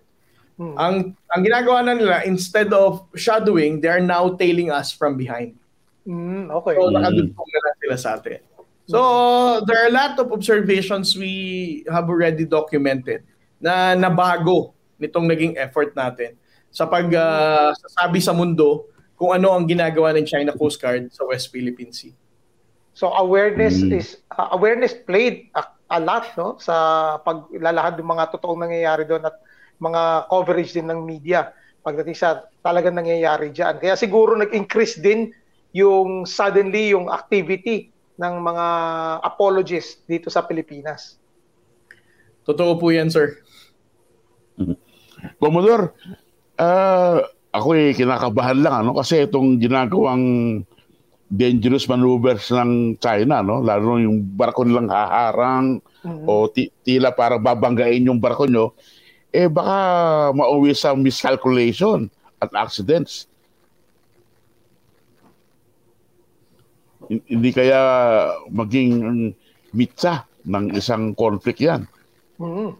Hmm. 0.59 0.75
Ang 0.77 0.95
ang 1.31 1.41
ginagawa 1.41 1.79
na 1.85 1.93
nila 1.95 2.17
instead 2.27 2.69
of 2.71 3.07
shadowing, 3.15 3.79
they 3.79 3.89
are 3.89 4.03
now 4.03 4.35
tailing 4.35 4.69
us 4.69 4.91
from 4.91 5.15
behind. 5.15 5.55
Mm, 6.07 6.49
okay. 6.49 6.75
So 6.75 6.89
nakadugtong 6.89 7.49
na 7.49 7.59
lang 7.61 7.75
sila 7.77 7.97
sa 7.97 8.09
atin. 8.17 8.41
So 8.89 8.99
there 9.63 9.79
are 9.85 9.89
a 9.89 9.95
lot 9.95 10.19
of 10.19 10.33
observations 10.35 11.15
we 11.15 11.85
have 11.87 12.11
already 12.11 12.43
documented 12.43 13.23
na 13.61 13.95
nabago 13.95 14.75
nitong 14.99 15.29
naging 15.29 15.53
effort 15.55 15.95
natin 15.95 16.35
sa 16.73 16.89
pag 16.89 17.07
uh, 17.07 17.71
sasabi 17.87 18.19
sa 18.19 18.35
mundo 18.35 18.89
kung 19.15 19.31
ano 19.31 19.53
ang 19.53 19.69
ginagawa 19.69 20.11
ng 20.17 20.25
China 20.25 20.51
Coast 20.57 20.81
Guard 20.81 21.13
sa 21.13 21.23
West 21.29 21.53
Philippine 21.53 21.93
Sea. 21.93 22.11
So 22.91 23.13
awareness 23.13 23.79
mm. 23.79 23.95
is 23.95 24.19
uh, 24.33 24.51
awareness 24.51 24.91
played 24.91 25.47
a, 25.55 25.63
a 25.93 25.99
lot 26.01 26.27
no 26.35 26.57
sa 26.59 26.75
paglalahad 27.21 27.95
ng 28.01 28.09
mga 28.09 28.23
totoong 28.35 28.59
nangyayari 28.65 29.07
doon 29.07 29.23
at 29.23 29.35
mga 29.81 30.29
coverage 30.29 30.77
din 30.77 30.87
ng 30.87 31.01
media 31.03 31.49
pagdating 31.81 32.13
sa 32.13 32.45
talagang 32.61 32.93
nangyayari 32.93 33.49
diyan. 33.49 33.81
Kaya 33.81 33.97
siguro 33.97 34.37
nag-increase 34.37 35.01
din 35.01 35.33
yung 35.73 36.29
suddenly 36.29 36.93
yung 36.93 37.09
activity 37.09 37.89
ng 38.21 38.33
mga 38.37 38.65
apologists 39.25 40.05
dito 40.05 40.29
sa 40.29 40.45
Pilipinas. 40.45 41.17
Totoo 42.45 42.77
po 42.77 42.93
'yan, 42.93 43.09
sir. 43.09 43.41
Commodore, 45.41 45.97
uh, 46.61 47.25
ako 47.49 47.69
eh 47.77 47.93
kinakabahan 47.97 48.61
lang 48.61 48.75
ano 48.85 48.97
kasi 48.97 49.25
itong 49.25 49.57
ginagawang 49.57 50.25
dangerous 51.31 51.87
maneuvers 51.87 52.51
ng 52.51 52.99
China, 52.99 53.39
no? 53.39 53.63
Lalo 53.63 53.95
yung 53.95 54.35
barko 54.35 54.67
nilang 54.67 54.91
haharang 54.91 55.79
mm-hmm. 56.03 56.27
o 56.27 56.51
t- 56.51 56.73
tila 56.83 57.15
para 57.15 57.39
babanggain 57.39 58.03
yung 58.03 58.19
barko 58.19 58.51
nyo, 58.51 58.75
eh 59.31 59.47
baka 59.47 60.31
mauwi 60.35 60.75
sa 60.75 60.95
miscalculation 60.95 62.11
at 62.39 62.51
accidents. 62.55 63.27
Hindi 67.07 67.51
kaya 67.51 67.81
maging 68.47 69.31
mitsa 69.75 70.27
ng 70.47 70.75
isang 70.75 71.11
conflict 71.15 71.59
yan. 71.59 71.83
Mm-hmm. 72.39 72.71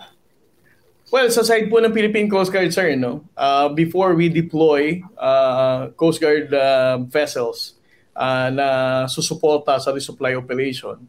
Well, 1.12 1.28
sa 1.28 1.43
side 1.43 1.68
po 1.68 1.84
ng 1.84 1.91
Philippine 1.91 2.32
Coast 2.32 2.56
Guard, 2.56 2.72
sir, 2.72 2.95
no? 2.95 3.28
Uh, 3.36 3.68
before 3.68 4.16
we 4.16 4.32
deploy 4.32 5.04
uh, 5.20 5.91
Coast 5.99 6.24
Guard 6.24 6.47
uh, 6.56 7.04
vessels, 7.04 7.76
uh, 8.16 8.49
na 8.52 8.68
susuporta 9.08 9.78
sa 9.80 9.91
resupply 9.91 10.36
operation. 10.36 10.99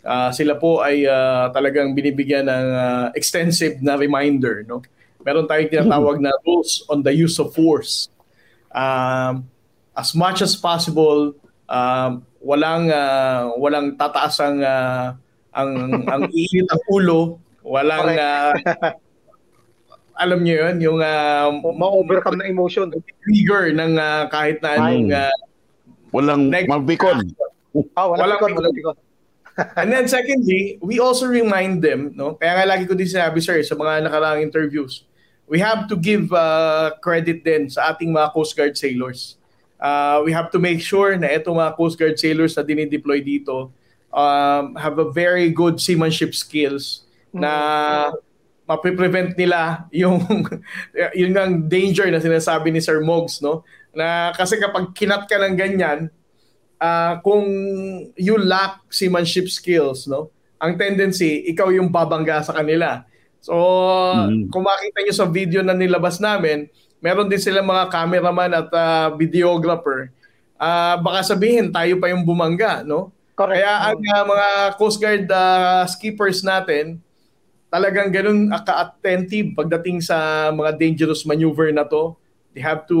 Uh, 0.00 0.32
sila 0.32 0.56
po 0.56 0.80
ay 0.80 1.04
uh, 1.04 1.52
talagang 1.52 1.92
binibigyan 1.92 2.48
ng 2.48 2.66
uh, 2.72 3.06
extensive 3.12 3.78
na 3.84 3.96
reminder. 4.00 4.64
No? 4.64 4.80
Meron 5.20 5.44
tayong 5.44 5.68
tinatawag 5.68 6.16
na 6.24 6.32
rules 6.44 6.84
on 6.88 7.04
the 7.04 7.12
use 7.12 7.36
of 7.36 7.52
force. 7.52 8.08
Um, 8.72 9.44
as 9.92 10.16
much 10.16 10.40
as 10.40 10.56
possible, 10.56 11.36
um, 11.68 12.24
walang 12.40 12.88
uh, 12.88 13.52
walang 13.60 14.00
tataas 14.00 14.40
ang 14.40 14.64
uh, 14.64 15.12
ang 15.52 15.70
ang 16.08 16.22
init 16.32 16.64
ng 16.64 16.82
ulo, 16.88 17.36
walang 17.60 18.16
uh, 18.16 18.56
alam 20.22 20.40
niyo 20.40 20.64
'yun, 20.64 20.76
yung 20.80 20.98
uh, 21.02 21.52
ma-overcome 21.76 22.40
na 22.40 22.48
emotion, 22.48 22.88
trigger 23.20 23.74
ng 23.76 24.00
uh, 24.00 24.24
kahit 24.32 24.62
na 24.64 24.70
anong 24.78 25.12
uh, 25.12 25.34
Walang 26.10 26.50
mabikon. 26.50 27.22
Oh, 27.94 28.10
walang, 28.10 28.42
walang 28.42 28.74
bikon, 28.74 28.94
walang 28.98 28.98
And 29.76 29.92
then 29.92 30.08
secondly, 30.08 30.78
we 30.80 31.00
also 31.00 31.26
remind 31.26 31.82
them, 31.82 32.12
no? 32.14 32.34
Kaya 32.34 32.60
nga 32.60 32.66
lagi 32.76 32.84
ko 32.88 32.94
din 32.94 33.08
sinabi, 33.08 33.42
sir, 33.42 33.60
sa 33.62 33.76
mga 33.76 34.08
nakaraang 34.08 34.42
interviews, 34.42 35.04
we 35.50 35.58
have 35.58 35.90
to 35.90 35.96
give 35.98 36.30
uh, 36.32 36.94
credit 37.02 37.42
din 37.42 37.68
sa 37.68 37.92
ating 37.92 38.14
mga 38.14 38.32
Coast 38.32 38.54
Guard 38.56 38.78
sailors. 38.78 39.36
Uh, 39.80 40.20
we 40.24 40.30
have 40.30 40.52
to 40.52 40.60
make 40.60 40.78
sure 40.78 41.16
na 41.16 41.28
itong 41.32 41.56
mga 41.56 41.74
Coast 41.74 41.96
Guard 41.96 42.16
sailors 42.20 42.54
na 42.54 42.62
dinideploy 42.62 43.24
dito 43.24 43.72
um, 44.12 44.76
have 44.76 44.98
a 45.00 45.08
very 45.10 45.50
good 45.50 45.80
seamanship 45.80 46.36
skills 46.36 47.08
mm-hmm. 47.32 47.40
na 47.40 47.52
mapiprevent 48.68 49.34
nila 49.34 49.88
yung 49.90 50.22
yung 51.18 51.34
ang 51.34 51.66
danger 51.66 52.06
na 52.06 52.22
sinasabi 52.22 52.70
ni 52.70 52.78
Sir 52.78 53.02
Mogs 53.02 53.42
no 53.42 53.66
na 53.90 54.30
kasi 54.36 54.54
kapag 54.62 54.94
kinat 54.94 55.26
ka 55.26 55.34
ng 55.42 55.58
ganyan, 55.58 56.10
uh, 56.80 57.20
kung 57.20 57.46
you 58.16 58.40
lack 58.40 58.80
seamanship 58.88 59.46
skills, 59.52 60.08
no? 60.08 60.32
Ang 60.60 60.76
tendency, 60.76 61.44
ikaw 61.52 61.68
yung 61.72 61.92
babangga 61.92 62.40
sa 62.44 62.56
kanila. 62.56 63.04
So, 63.40 63.56
mm-hmm. 63.56 64.52
kung 64.52 64.64
makita 64.64 64.98
nyo 65.00 65.14
sa 65.16 65.28
video 65.28 65.60
na 65.64 65.72
nilabas 65.72 66.20
namin, 66.20 66.68
meron 67.00 67.28
din 67.28 67.40
sila 67.40 67.64
mga 67.64 67.88
cameraman 67.88 68.52
at 68.52 68.68
uh, 68.68 69.08
videographer. 69.16 70.12
Uh, 70.60 71.00
baka 71.00 71.24
sabihin, 71.24 71.72
tayo 71.72 71.96
pa 71.96 72.12
yung 72.12 72.28
bumangga, 72.28 72.84
no? 72.84 73.08
Correct. 73.32 73.56
Kaya 73.56 73.72
ang 73.88 74.00
uh, 74.04 74.24
mga 74.28 74.48
Coast 74.76 75.00
Guard 75.00 75.24
uh, 75.32 75.88
skippers 75.88 76.44
natin, 76.44 77.00
talagang 77.72 78.12
ganun 78.12 78.52
ka-attentive 78.52 79.56
pagdating 79.56 80.04
sa 80.04 80.50
mga 80.52 80.76
dangerous 80.76 81.24
maneuver 81.24 81.72
na 81.72 81.88
to. 81.88 82.12
They 82.52 82.60
have 82.60 82.84
to 82.92 83.00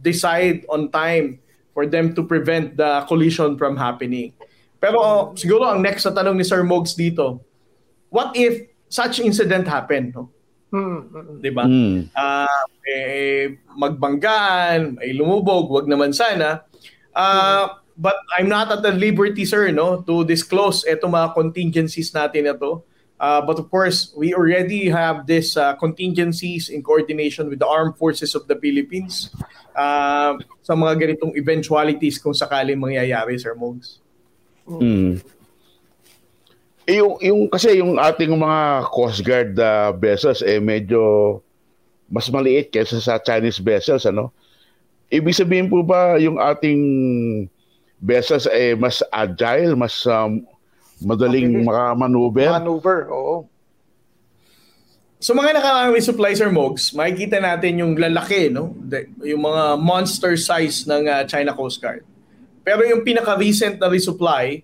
decide 0.00 0.64
on 0.72 0.88
time 0.88 1.44
for 1.76 1.84
them 1.84 2.16
to 2.16 2.24
prevent 2.24 2.80
the 2.80 3.04
collision 3.04 3.60
from 3.60 3.76
happening. 3.76 4.32
Pero 4.80 5.36
siguro 5.36 5.68
ang 5.68 5.84
next 5.84 6.08
na 6.08 6.16
tanong 6.16 6.40
ni 6.40 6.44
Sir 6.48 6.64
Mogs 6.64 6.96
dito, 6.96 7.44
what 8.08 8.32
if 8.32 8.64
such 8.88 9.20
incident 9.20 9.68
happened? 9.68 10.16
No? 10.16 10.32
Mm-hmm. 10.72 11.44
'Di 11.44 11.50
ba? 11.52 11.64
Mm. 11.68 12.08
Uh, 12.16 12.64
eh, 12.88 13.60
magbanggaan, 13.76 15.04
ay 15.04 15.12
lumubog, 15.12 15.68
wag 15.68 15.84
naman 15.84 16.16
sana. 16.16 16.64
Uh, 17.12 17.76
but 17.96 18.16
I'm 18.36 18.48
not 18.48 18.72
at 18.72 18.80
the 18.80 18.92
liberty 18.92 19.44
sir 19.44 19.68
no 19.72 20.00
to 20.04 20.24
disclose 20.24 20.84
eto 20.84 21.08
mga 21.08 21.36
contingencies 21.36 22.08
natin 22.12 22.48
na 22.48 22.56
to. 22.56 22.80
Uh, 23.16 23.40
but 23.40 23.58
of 23.58 23.70
course, 23.70 24.12
we 24.12 24.34
already 24.34 24.88
have 24.92 25.26
this 25.26 25.56
uh, 25.56 25.72
contingencies 25.76 26.68
in 26.68 26.82
coordination 26.82 27.48
with 27.48 27.58
the 27.58 27.66
armed 27.66 27.96
forces 27.96 28.34
of 28.36 28.44
the 28.44 28.56
Philippines 28.60 29.32
uh, 29.72 30.36
sa 30.60 30.76
mga 30.76 31.00
ganitong 31.00 31.32
eventualities 31.32 32.20
kung 32.20 32.36
sakaling 32.36 32.76
mangyayari, 32.76 33.40
Sir 33.40 33.56
Mogs. 33.56 34.04
Mm. 34.68 35.24
Yung, 36.86 37.12
yung, 37.24 37.40
kasi 37.48 37.80
yung 37.80 37.96
ating 37.96 38.36
mga 38.36 38.84
Coast 38.92 39.24
Guard 39.24 39.56
uh, 39.56 39.96
vessels, 39.96 40.44
eh 40.44 40.60
medyo 40.60 41.40
mas 42.06 42.28
maliit 42.30 42.70
kaysa 42.70 43.00
sa 43.02 43.18
Chinese 43.18 43.58
vessels, 43.58 44.06
ano? 44.06 44.30
Ibig 45.10 45.34
sabihin 45.34 45.72
po 45.72 45.82
ba 45.82 46.20
yung 46.20 46.38
ating 46.38 46.82
vessels 48.02 48.46
eh 48.50 48.76
mas 48.76 49.02
agile, 49.10 49.74
mas 49.74 50.04
um, 50.06 50.44
Madaling 51.04 51.64
makamaneuver. 51.64 52.48
Maneuver, 52.56 52.98
oo. 53.12 53.44
So 55.16 55.32
mga 55.32 55.56
nakakawin 55.56 56.04
supplies 56.04 56.40
or 56.44 56.52
MOGs, 56.52 56.92
makikita 56.92 57.40
natin 57.40 57.80
yung 57.80 57.96
lalaki, 57.96 58.52
no? 58.52 58.76
yung 59.24 59.42
mga 59.42 59.80
monster 59.80 60.36
size 60.36 60.84
ng 60.84 61.08
uh, 61.08 61.24
China 61.24 61.56
Coast 61.56 61.80
Guard. 61.80 62.04
Pero 62.60 62.84
yung 62.84 63.00
pinaka-recent 63.00 63.80
na 63.80 63.88
resupply, 63.88 64.60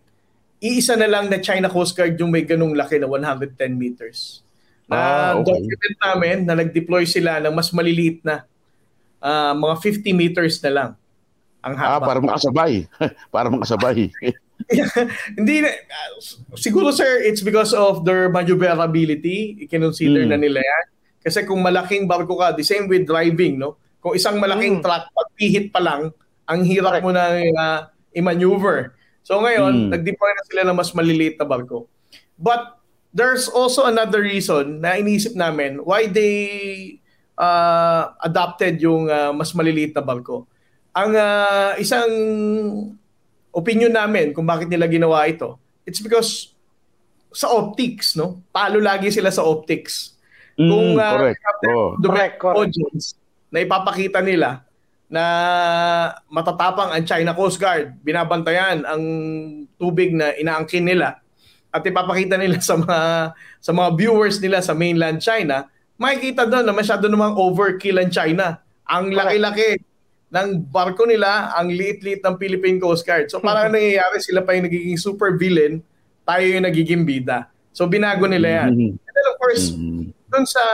iisa 0.60 0.94
na 0.94 1.08
lang 1.08 1.32
na 1.32 1.40
China 1.40 1.72
Coast 1.72 1.96
Guard 1.96 2.20
yung 2.20 2.30
may 2.30 2.44
ganung 2.44 2.76
laki 2.76 3.00
na 3.00 3.08
110 3.08 3.56
meters. 3.74 4.44
Na 4.86 4.96
ah, 4.96 5.32
okay. 5.40 5.56
document 5.56 5.96
namin 6.04 6.36
na 6.44 6.54
nag-deploy 6.58 7.08
sila 7.08 7.40
ng 7.40 7.54
mas 7.56 7.72
maliliit 7.72 8.20
na 8.20 8.44
uh, 9.24 9.56
mga 9.56 9.74
50 10.04 10.12
meters 10.12 10.60
na 10.60 10.70
lang 10.70 10.90
ang 11.62 11.74
haba. 11.78 11.96
Ah, 11.96 12.00
para 12.02 12.20
makasabay. 12.20 12.72
para 13.34 13.46
makasabay. 13.48 14.10
hindi 15.38 15.66
uh, 15.66 16.10
siguro 16.58 16.92
sir 16.92 17.22
it's 17.22 17.40
because 17.42 17.74
of 17.74 18.02
their 18.06 18.28
maneuverability. 18.28 19.62
I-consider 19.66 20.26
mm. 20.26 20.30
na 20.30 20.38
nila 20.38 20.60
yan. 20.62 20.86
Kasi 21.22 21.46
kung 21.46 21.62
malaking 21.62 22.10
barko 22.10 22.34
ka 22.34 22.54
the 22.54 22.66
same 22.66 22.90
with 22.90 23.06
driving 23.06 23.58
no? 23.62 23.78
Kung 24.02 24.18
isang 24.18 24.42
malaking 24.42 24.80
mm. 24.80 24.82
truck 24.82 25.06
pagpihit 25.14 25.70
pa 25.70 25.78
lang 25.78 26.10
ang 26.46 26.60
hirap 26.66 26.98
mo 27.00 27.14
na 27.14 27.38
uh, 27.38 27.78
i-maneuver. 28.12 28.98
So 29.22 29.38
ngayon 29.38 29.88
mm. 29.88 29.90
nag-deploy 29.94 30.30
na 30.34 30.44
sila 30.50 30.62
ng 30.66 30.76
mas 30.76 30.90
maliliit 30.92 31.38
na 31.38 31.46
barko. 31.46 31.86
But 32.34 32.82
there's 33.14 33.46
also 33.46 33.86
another 33.86 34.24
reason 34.24 34.82
na 34.82 34.98
iniisip 34.98 35.38
namin 35.38 35.84
why 35.84 36.10
they 36.10 36.98
uh, 37.38 38.12
adopted 38.24 38.80
yung 38.82 39.06
uh, 39.06 39.30
mas 39.30 39.54
maliliit 39.54 39.94
na 39.94 40.02
barko. 40.02 40.48
Ang 40.92 41.16
uh, 41.16 41.72
isang 41.80 42.10
opinion 43.52 43.92
namin 43.92 44.32
kung 44.32 44.48
bakit 44.48 44.66
nila 44.66 44.88
ginawa 44.88 45.28
ito, 45.28 45.60
it's 45.84 46.00
because 46.00 46.52
sa 47.32 47.48
optics, 47.48 48.16
no? 48.16 48.40
Talo 48.52 48.80
lagi 48.80 49.08
sila 49.08 49.32
sa 49.32 49.44
optics. 49.44 50.16
Mm, 50.56 50.68
kung 50.68 50.88
uh, 51.00 51.16
correct. 51.16 51.40
Oh. 51.64 51.90
correct, 51.96 52.36
correct. 52.40 52.58
audience 52.60 53.16
na 53.48 53.64
ipapakita 53.64 54.20
nila 54.20 54.64
na 55.12 55.24
matatapang 56.32 56.92
ang 56.92 57.04
China 57.04 57.36
Coast 57.36 57.60
Guard, 57.60 58.00
binabantayan 58.00 58.84
ang 58.88 59.04
tubig 59.76 60.12
na 60.16 60.32
inaangkin 60.32 60.88
nila 60.88 61.20
at 61.72 61.84
ipapakita 61.84 62.36
nila 62.36 62.60
sa 62.60 62.80
mga 62.80 63.00
sa 63.60 63.72
mga 63.72 63.88
viewers 63.96 64.40
nila 64.40 64.60
sa 64.60 64.76
mainland 64.76 65.20
China, 65.20 65.68
makikita 66.00 66.48
doon 66.48 66.64
na 66.64 66.76
masyado 66.76 67.08
namang 67.08 67.36
overkill 67.36 68.00
ang 68.00 68.12
China. 68.12 68.60
Ang 68.88 69.12
laki-laki 69.12 69.80
ng 70.32 70.72
barko 70.72 71.04
nila 71.04 71.52
ang 71.52 71.68
liit-liit 71.68 72.24
ng 72.24 72.40
Philippine 72.40 72.80
Coast 72.80 73.04
Guard. 73.04 73.28
So 73.28 73.38
parang 73.38 73.68
nangyayari 73.76 74.16
sila 74.24 74.40
pa 74.40 74.56
yung 74.56 74.64
nagiging 74.64 74.96
super 74.96 75.36
villain, 75.36 75.84
tayo 76.24 76.44
yung 76.48 76.64
nagiging 76.64 77.04
bida. 77.04 77.52
So 77.76 77.84
binago 77.84 78.24
nila 78.24 78.64
yan. 78.64 78.70
Mm-hmm. 78.72 78.92
And 78.96 79.12
then 79.12 79.26
of 79.28 79.36
course, 79.36 79.64
mm-hmm. 79.76 80.02
dun 80.32 80.44
sa 80.48 80.64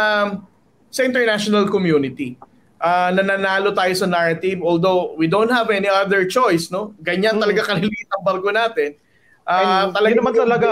sa 0.89 1.01
international 1.03 1.67
community, 1.67 2.39
uh, 2.79 3.11
nananalo 3.11 3.75
tayo 3.75 3.93
sa 3.99 4.07
narrative 4.07 4.63
although 4.63 5.19
we 5.19 5.27
don't 5.27 5.51
have 5.51 5.67
any 5.75 5.91
other 5.91 6.23
choice, 6.31 6.71
no? 6.71 6.95
Ganyan 7.03 7.35
mm-hmm. 7.37 7.43
talaga 7.43 7.61
kaliliit 7.75 8.09
ang 8.15 8.23
barko 8.23 8.55
natin. 8.55 8.95
Uh, 9.43 9.91
talaga 9.91 10.15
naman 10.15 10.33
talaga 10.39 10.67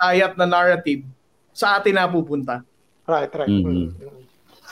ayat 0.00 0.34
na 0.34 0.46
narrative 0.48 1.06
sa 1.54 1.78
atin 1.78 1.94
na 1.94 2.10
pupunta. 2.10 2.66
Right, 3.06 3.30
right. 3.30 3.46
Mm-hmm. 3.46 4.17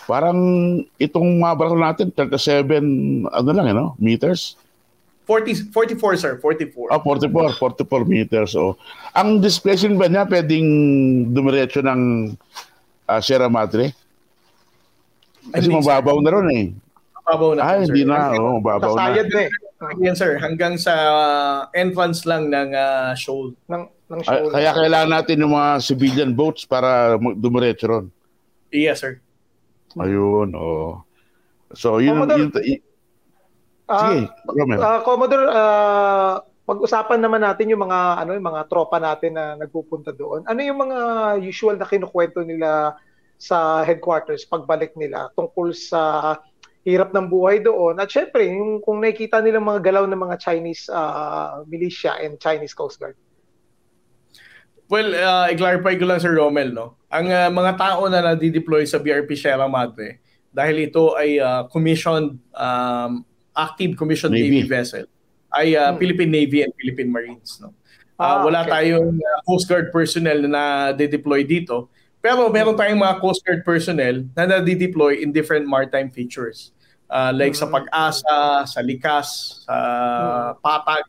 Parang 0.06 0.38
itong 1.02 1.42
mga 1.42 1.54
barko 1.58 1.76
natin, 1.76 2.06
37, 2.14 2.78
ano 3.26 3.50
lang, 3.50 3.66
ano, 3.74 3.84
meters? 3.98 4.54
40, 5.26 5.74
44, 5.74 6.22
sir. 6.22 6.32
44. 6.38 6.94
Ah, 6.94 7.02
44. 7.02 7.58
44 7.58 8.06
meters. 8.06 8.54
Oh. 8.54 8.78
Ang 9.10 9.42
displacement 9.42 9.98
ba 9.98 10.06
niya 10.06 10.22
pwedeng 10.30 10.68
dumiretso 11.34 11.82
ng 11.82 12.30
uh, 13.10 13.18
Sierra 13.18 13.50
Madre? 13.50 13.90
Kasi 15.50 15.66
mababaw 15.66 16.22
na 16.22 16.30
ron 16.30 16.48
eh. 16.54 16.66
Mababaw 17.26 17.50
na. 17.58 17.60
Ah, 17.66 17.82
hindi 17.82 18.06
na. 18.06 18.38
Oh, 18.38 18.62
mababaw 18.62 18.94
na. 18.94 18.98
Sayad 19.02 19.26
na 19.34 19.40
eh. 19.50 19.52
Yan, 19.98 20.14
sir. 20.14 20.38
Hanggang 20.38 20.78
sa 20.78 20.94
uh, 20.94 21.58
entrance 21.74 22.22
lang 22.22 22.46
ng 22.46 22.70
uh, 22.70 23.10
shoal. 23.18 23.50
Ng, 23.66 23.82
ng 23.82 24.20
shoal. 24.22 24.46
Ay, 24.54 24.62
kaya 24.62 24.70
kailangan 24.78 25.10
natin 25.10 25.36
ng 25.42 25.50
mga 25.50 25.70
civilian 25.82 26.32
boats 26.38 26.62
para 26.62 27.18
dumiretso 27.18 27.90
ron. 27.90 28.06
Yes, 28.70 29.02
sir. 29.02 29.18
Ayun, 29.96 30.52
oh. 30.56 31.04
So, 31.72 31.98
yun, 31.98 32.20
Commodore, 32.20 32.38
yun, 32.38 32.50
yun, 32.52 32.80
Sige, 33.86 34.18
uh, 34.26 34.82
uh, 34.82 35.00
Commodore, 35.06 35.46
uh, 35.46 36.42
pag-usapan 36.66 37.22
naman 37.22 37.46
natin 37.46 37.70
yung 37.70 37.86
mga 37.86 38.26
ano 38.26 38.34
yung 38.34 38.42
mga 38.50 38.66
tropa 38.66 38.98
natin 38.98 39.38
na 39.38 39.54
nagpupunta 39.54 40.10
doon. 40.10 40.42
Ano 40.50 40.58
yung 40.58 40.82
mga 40.82 40.98
usual 41.38 41.78
na 41.78 41.86
kinukwento 41.86 42.42
nila 42.42 42.98
sa 43.38 43.86
headquarters 43.86 44.48
pagbalik 44.48 44.96
nila 44.98 45.30
tungkol 45.38 45.70
sa 45.70 46.34
hirap 46.82 47.14
ng 47.14 47.30
buhay 47.30 47.62
doon. 47.62 48.02
At 48.02 48.10
syempre, 48.10 48.50
yung 48.50 48.82
kung 48.82 48.98
nakikita 48.98 49.38
nila 49.38 49.62
mga 49.62 49.82
galaw 49.86 50.04
ng 50.10 50.18
mga 50.18 50.36
Chinese 50.42 50.90
uh, 50.90 51.62
militia 51.70 52.18
and 52.18 52.42
Chinese 52.42 52.74
Coast 52.74 52.98
Guard. 52.98 53.14
Well, 54.86 55.10
uh, 55.18 55.50
i-clarify 55.50 55.98
ko 55.98 56.06
lang 56.06 56.22
Sir 56.22 56.38
Romel, 56.38 56.70
no? 56.70 56.94
Ang 57.10 57.26
uh, 57.30 57.50
mga 57.50 57.72
tao 57.74 58.06
na 58.06 58.22
na-deploy 58.22 58.86
sa 58.86 59.02
BRP 59.02 59.34
Sierra 59.34 59.66
Madre, 59.66 60.22
dahil 60.54 60.86
ito 60.86 61.18
ay 61.18 61.42
uh, 61.42 61.66
commissioned, 61.66 62.38
um, 62.54 63.26
active 63.50 63.98
commissioned 63.98 64.32
Navy, 64.32 64.62
Navy 64.62 64.70
vessel, 64.70 65.04
ay 65.50 65.74
uh, 65.74 65.90
hmm. 65.90 65.98
Philippine 65.98 66.32
Navy 66.32 66.62
and 66.62 66.72
Philippine 66.78 67.10
Marines, 67.10 67.58
no? 67.58 67.74
Uh, 68.16 68.24
ah, 68.24 68.38
wala 68.48 68.64
okay. 68.64 68.72
tayong 68.72 69.20
uh, 69.20 69.38
Coast 69.44 69.68
Guard 69.68 69.92
personnel 69.92 70.48
na 70.48 70.94
na-deploy 70.96 71.44
dito. 71.44 71.92
Pero 72.24 72.48
meron 72.48 72.72
tayong 72.72 72.96
mga 72.96 73.20
Coast 73.20 73.44
Guard 73.44 73.60
personnel 73.60 74.24
na 74.32 74.48
na-deploy 74.48 75.20
in 75.20 75.36
different 75.36 75.68
maritime 75.68 76.08
features. 76.08 76.72
Uh, 77.12 77.34
like 77.34 77.52
hmm. 77.52 77.60
sa 77.60 77.66
Pag-asa, 77.68 78.38
sa 78.64 78.80
Likas, 78.80 79.60
sa 79.68 79.76
hmm. 79.76 80.64
Patag. 80.64 81.04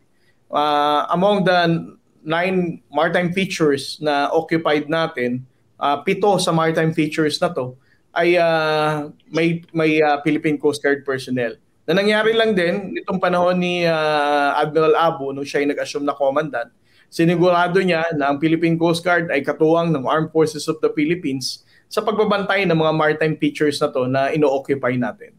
Uh, 0.52 1.08
among 1.16 1.48
the 1.48 1.96
nine 2.28 2.84
maritime 2.92 3.32
features 3.32 3.96
na 4.04 4.28
occupied 4.36 4.92
natin, 4.92 5.48
uh, 5.80 6.04
pito 6.04 6.36
sa 6.44 6.52
maritime 6.52 6.92
features 6.92 7.40
na 7.40 7.48
to 7.56 7.80
ay 8.12 8.36
uh, 8.36 9.08
may 9.32 9.64
may 9.72 10.04
uh, 10.04 10.20
Philippine 10.28 10.60
Coast 10.60 10.84
Guard 10.84 11.08
personnel. 11.08 11.56
Na 11.88 11.96
nangyari 11.96 12.36
lang 12.36 12.52
din 12.52 12.92
nitong 12.92 13.24
panahon 13.24 13.56
ni 13.56 13.88
uh, 13.88 14.60
Admiral 14.60 14.92
Abu 15.00 15.32
nung 15.32 15.48
siya 15.48 15.64
ay 15.64 15.72
nag-assume 15.72 16.04
na 16.04 16.12
commandant, 16.12 16.68
sinigurado 17.08 17.80
niya 17.80 18.04
na 18.20 18.28
ang 18.28 18.44
Philippine 18.44 18.76
Coast 18.76 19.00
Guard 19.08 19.32
ay 19.32 19.40
katuwang 19.40 19.96
ng 19.96 20.04
Armed 20.04 20.36
Forces 20.36 20.68
of 20.68 20.84
the 20.84 20.92
Philippines 20.92 21.64
sa 21.88 22.04
pagbabantay 22.04 22.68
ng 22.68 22.76
mga 22.76 22.92
maritime 22.92 23.36
features 23.40 23.80
na 23.80 23.88
to 23.88 24.04
na 24.12 24.36
ino-occupy 24.36 25.00
natin. 25.00 25.32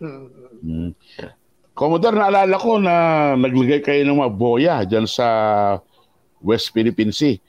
Hmm. 0.00 0.96
Commodore, 1.76 2.16
naalala 2.16 2.56
ko 2.56 2.80
na 2.80 2.94
naglagay 3.36 3.84
kayo 3.84 4.02
ng 4.08 4.24
mga 4.24 4.32
boya 4.32 4.76
dyan 4.88 5.04
sa 5.04 5.26
West 6.44 6.70
Philippine 6.76 7.10
Sea. 7.10 7.40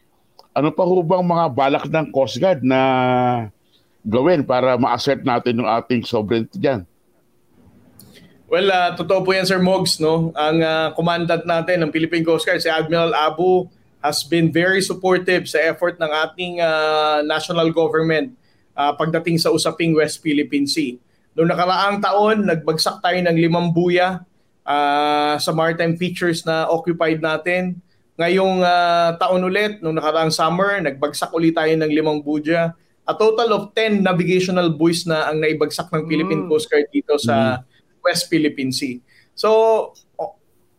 Ano 0.56 0.72
pa 0.72 0.88
ho 0.88 1.04
bang 1.04 1.28
mga 1.28 1.46
balak 1.52 1.86
ng 1.92 2.08
Coast 2.16 2.40
Guard 2.40 2.64
na 2.64 2.80
gawin 4.08 4.48
para 4.48 4.80
ma-assert 4.80 5.20
natin 5.28 5.60
yung 5.60 5.68
ating 5.68 6.08
sovereignty 6.08 6.56
dyan? 6.56 6.88
Well, 8.48 8.72
uh, 8.72 8.96
totoo 8.96 9.26
po 9.26 9.36
yan 9.36 9.44
Sir 9.44 9.60
Mogs. 9.60 10.00
No? 10.00 10.32
Ang 10.32 10.64
uh, 10.64 10.96
commandant 10.96 11.44
natin 11.44 11.84
ng 11.84 11.92
Philippine 11.92 12.24
Coast 12.24 12.48
Guard, 12.48 12.64
si 12.64 12.72
Admiral 12.72 13.12
Abu, 13.12 13.68
has 14.00 14.24
been 14.24 14.54
very 14.54 14.80
supportive 14.86 15.50
sa 15.50 15.60
effort 15.66 15.98
ng 15.98 16.08
ating 16.08 16.62
uh, 16.62 17.26
national 17.26 17.74
government 17.74 18.32
uh, 18.78 18.94
pagdating 18.94 19.42
sa 19.42 19.50
usaping 19.50 19.98
West 19.98 20.22
Philippine 20.22 20.70
Sea. 20.70 21.02
Noong 21.34 21.50
nakaraang 21.50 21.98
taon, 22.00 22.46
nagbagsak 22.46 23.02
tayo 23.02 23.18
ng 23.18 23.36
limang 23.36 23.74
buya 23.74 24.22
uh, 24.62 25.36
sa 25.42 25.52
maritime 25.52 25.98
features 25.98 26.46
na 26.46 26.70
occupied 26.70 27.20
natin. 27.20 27.82
Ngayong 28.16 28.64
uh, 28.64 29.10
taon 29.20 29.44
ulit, 29.44 29.84
noong 29.84 30.00
nakaraang 30.00 30.32
summer, 30.32 30.80
nagbagsak 30.80 31.36
ulit 31.36 31.52
tayo 31.52 31.72
ng 31.76 31.92
limang 31.92 32.24
buya. 32.24 32.72
A 33.06 33.14
total 33.14 33.52
of 33.54 33.64
10 33.76 34.02
navigational 34.02 34.72
buoys 34.72 35.04
na 35.04 35.30
ang 35.30 35.44
naibagsak 35.44 35.92
ng 35.92 36.08
Philippine 36.08 36.48
mm. 36.48 36.50
Coast 36.50 36.72
Guard 36.72 36.88
dito 36.90 37.20
sa 37.20 37.60
mm. 37.60 38.02
West 38.02 38.32
Philippine 38.32 38.72
Sea. 38.72 38.98
So, 39.36 39.92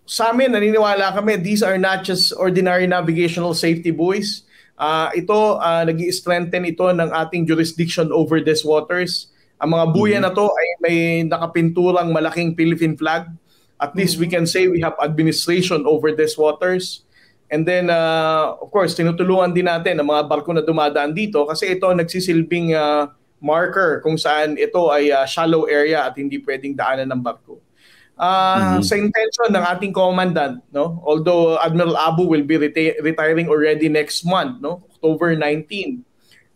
sa 0.08 0.30
amin, 0.32 0.54
naniniwala 0.54 1.12
kami, 1.12 1.36
these 1.42 1.60
are 1.60 1.76
not 1.76 2.06
just 2.06 2.32
ordinary 2.38 2.86
navigational 2.86 3.52
safety 3.52 3.92
buoys. 3.92 4.46
Uh, 4.78 5.12
ito, 5.12 5.60
uh, 5.60 5.82
nag 5.84 5.98
strengthen 6.14 6.64
ito 6.64 6.88
ng 6.88 7.10
ating 7.10 7.44
jurisdiction 7.44 8.08
over 8.12 8.40
these 8.40 8.64
waters. 8.64 9.28
Ang 9.60 9.76
mga 9.76 9.86
buya 9.92 10.18
mm-hmm. 10.20 10.32
na 10.32 10.36
to 10.36 10.46
ay 10.52 10.68
may 10.80 10.98
nakapinturang 11.24 12.12
malaking 12.12 12.54
Philippine 12.56 12.96
flag. 12.96 13.28
At 13.76 13.92
least 13.92 14.16
mm-hmm. 14.16 14.24
we 14.24 14.32
can 14.32 14.46
say 14.48 14.68
we 14.68 14.80
have 14.80 14.96
administration 15.02 15.84
over 15.84 16.12
these 16.16 16.36
waters. 16.36 17.04
And 17.46 17.62
then, 17.62 17.90
uh, 17.90 18.58
of 18.58 18.74
course, 18.74 18.98
tinutulungan 18.98 19.54
din 19.54 19.70
natin 19.70 20.02
ang 20.02 20.10
mga 20.10 20.26
barko 20.26 20.50
na 20.50 20.66
dumadaan 20.66 21.14
dito 21.14 21.46
kasi 21.46 21.78
ito 21.78 21.86
nagsisilbing 21.86 22.74
uh, 22.74 23.06
marker 23.38 24.02
kung 24.02 24.18
saan 24.18 24.58
ito 24.58 24.90
ay 24.90 25.14
uh, 25.14 25.22
shallow 25.28 25.70
area 25.70 26.02
at 26.02 26.18
hindi 26.18 26.42
pwedeng 26.42 26.74
daanan 26.74 27.06
ng 27.14 27.22
barko. 27.22 27.62
Uh, 28.16 28.80
mm-hmm. 28.80 28.82
Sa 28.82 28.94
intention 28.96 29.48
ng 29.52 29.64
ating 29.76 29.92
commandant, 29.92 30.64
no? 30.72 31.04
although 31.04 31.60
Admiral 31.60 32.00
Abu 32.00 32.24
will 32.24 32.42
be 32.42 32.56
reti- 32.56 32.96
retiring 33.04 33.46
already 33.46 33.92
next 33.92 34.24
month, 34.24 34.58
no? 34.64 34.88
October 34.96 35.36
19. 35.36 36.00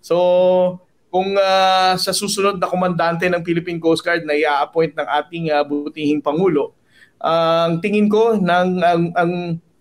So, 0.01 0.81
kung 1.13 1.37
uh, 1.37 1.95
sa 2.01 2.17
susunod 2.17 2.57
na 2.57 2.71
komandante 2.71 3.29
ng 3.29 3.45
Philippine 3.45 3.77
Coast 3.77 4.01
Guard 4.01 4.25
na 4.25 4.33
i-appoint 4.33 4.97
ng 4.97 5.05
ating 5.05 5.45
uh, 5.53 5.61
butihing 5.61 6.25
Pangulo, 6.25 6.73
uh, 7.21 7.69
ang 7.69 7.85
tingin 7.85 8.09
ko 8.09 8.41
ng 8.41 8.69
ang, 8.81 9.03
ang 9.13 9.33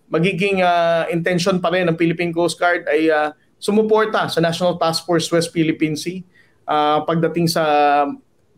magiging 0.10 0.66
uh, 0.66 1.06
intention 1.14 1.62
pa 1.62 1.70
rin 1.70 1.86
ng 1.88 1.96
Philippine 1.96 2.34
Coast 2.34 2.58
Guard 2.58 2.90
ay 2.90 3.08
uh, 3.14 3.32
sumuporta 3.62 4.26
sa 4.28 4.42
National 4.42 4.76
Task 4.82 5.06
Force 5.06 5.30
West 5.30 5.54
Philippine 5.54 5.94
Sea 5.94 6.26
uh, 6.66 7.06
pagdating 7.06 7.50
sa 7.50 7.64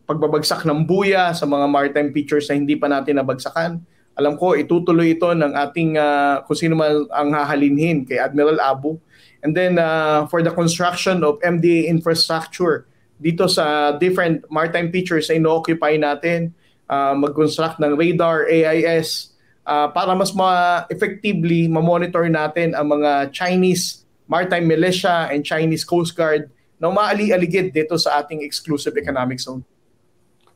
pagbabagsak 0.08 0.66
ng 0.66 0.84
buya 0.84 1.32
sa 1.32 1.48
mga 1.48 1.66
maritime 1.68 2.10
features 2.10 2.48
na 2.50 2.58
hindi 2.58 2.74
pa 2.74 2.90
natin 2.90 3.16
nabagsakan. 3.20 3.80
Alam 4.12 4.36
ko, 4.36 4.52
itutuloy 4.52 5.16
ito 5.16 5.32
ng 5.32 5.56
ating, 5.56 5.96
uh, 5.96 6.44
kung 6.44 6.58
sino 6.58 6.76
man 6.76 7.08
ang 7.08 7.32
hahalinhin 7.32 8.04
kay 8.04 8.20
Admiral 8.20 8.60
Abu. 8.60 9.00
And 9.40 9.56
then 9.56 9.80
uh, 9.80 10.28
for 10.28 10.44
the 10.44 10.52
construction 10.52 11.24
of 11.24 11.40
MDA 11.40 11.88
infrastructure 11.88 12.84
dito 13.22 13.48
sa 13.48 13.96
different 13.96 14.44
maritime 14.52 14.92
features 14.92 15.30
na 15.30 15.38
ino-occupy 15.40 15.96
natin, 15.96 16.52
uh, 16.92 17.16
mag-construct 17.16 17.80
ng 17.80 17.96
radar, 17.96 18.44
AIS, 18.50 19.31
uh, 19.66 19.88
para 19.90 20.12
mas 20.14 20.34
ma-effectively 20.34 21.66
ma-monitor 21.70 22.26
natin 22.30 22.74
ang 22.74 22.98
mga 22.98 23.30
Chinese 23.30 24.02
maritime 24.30 24.64
militia 24.64 25.28
and 25.28 25.44
Chinese 25.44 25.84
Coast 25.84 26.16
Guard 26.16 26.48
na 26.80 26.88
umaali-aligid 26.88 27.70
dito 27.70 27.94
sa 28.00 28.22
ating 28.22 28.42
exclusive 28.42 28.96
economic 28.96 29.38
zone. 29.38 29.62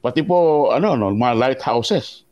Pati 0.01 0.23
po, 0.23 0.71
ano, 0.71 0.95
no, 0.95 1.13
mga 1.13 1.35
lighthouses. 1.35 2.27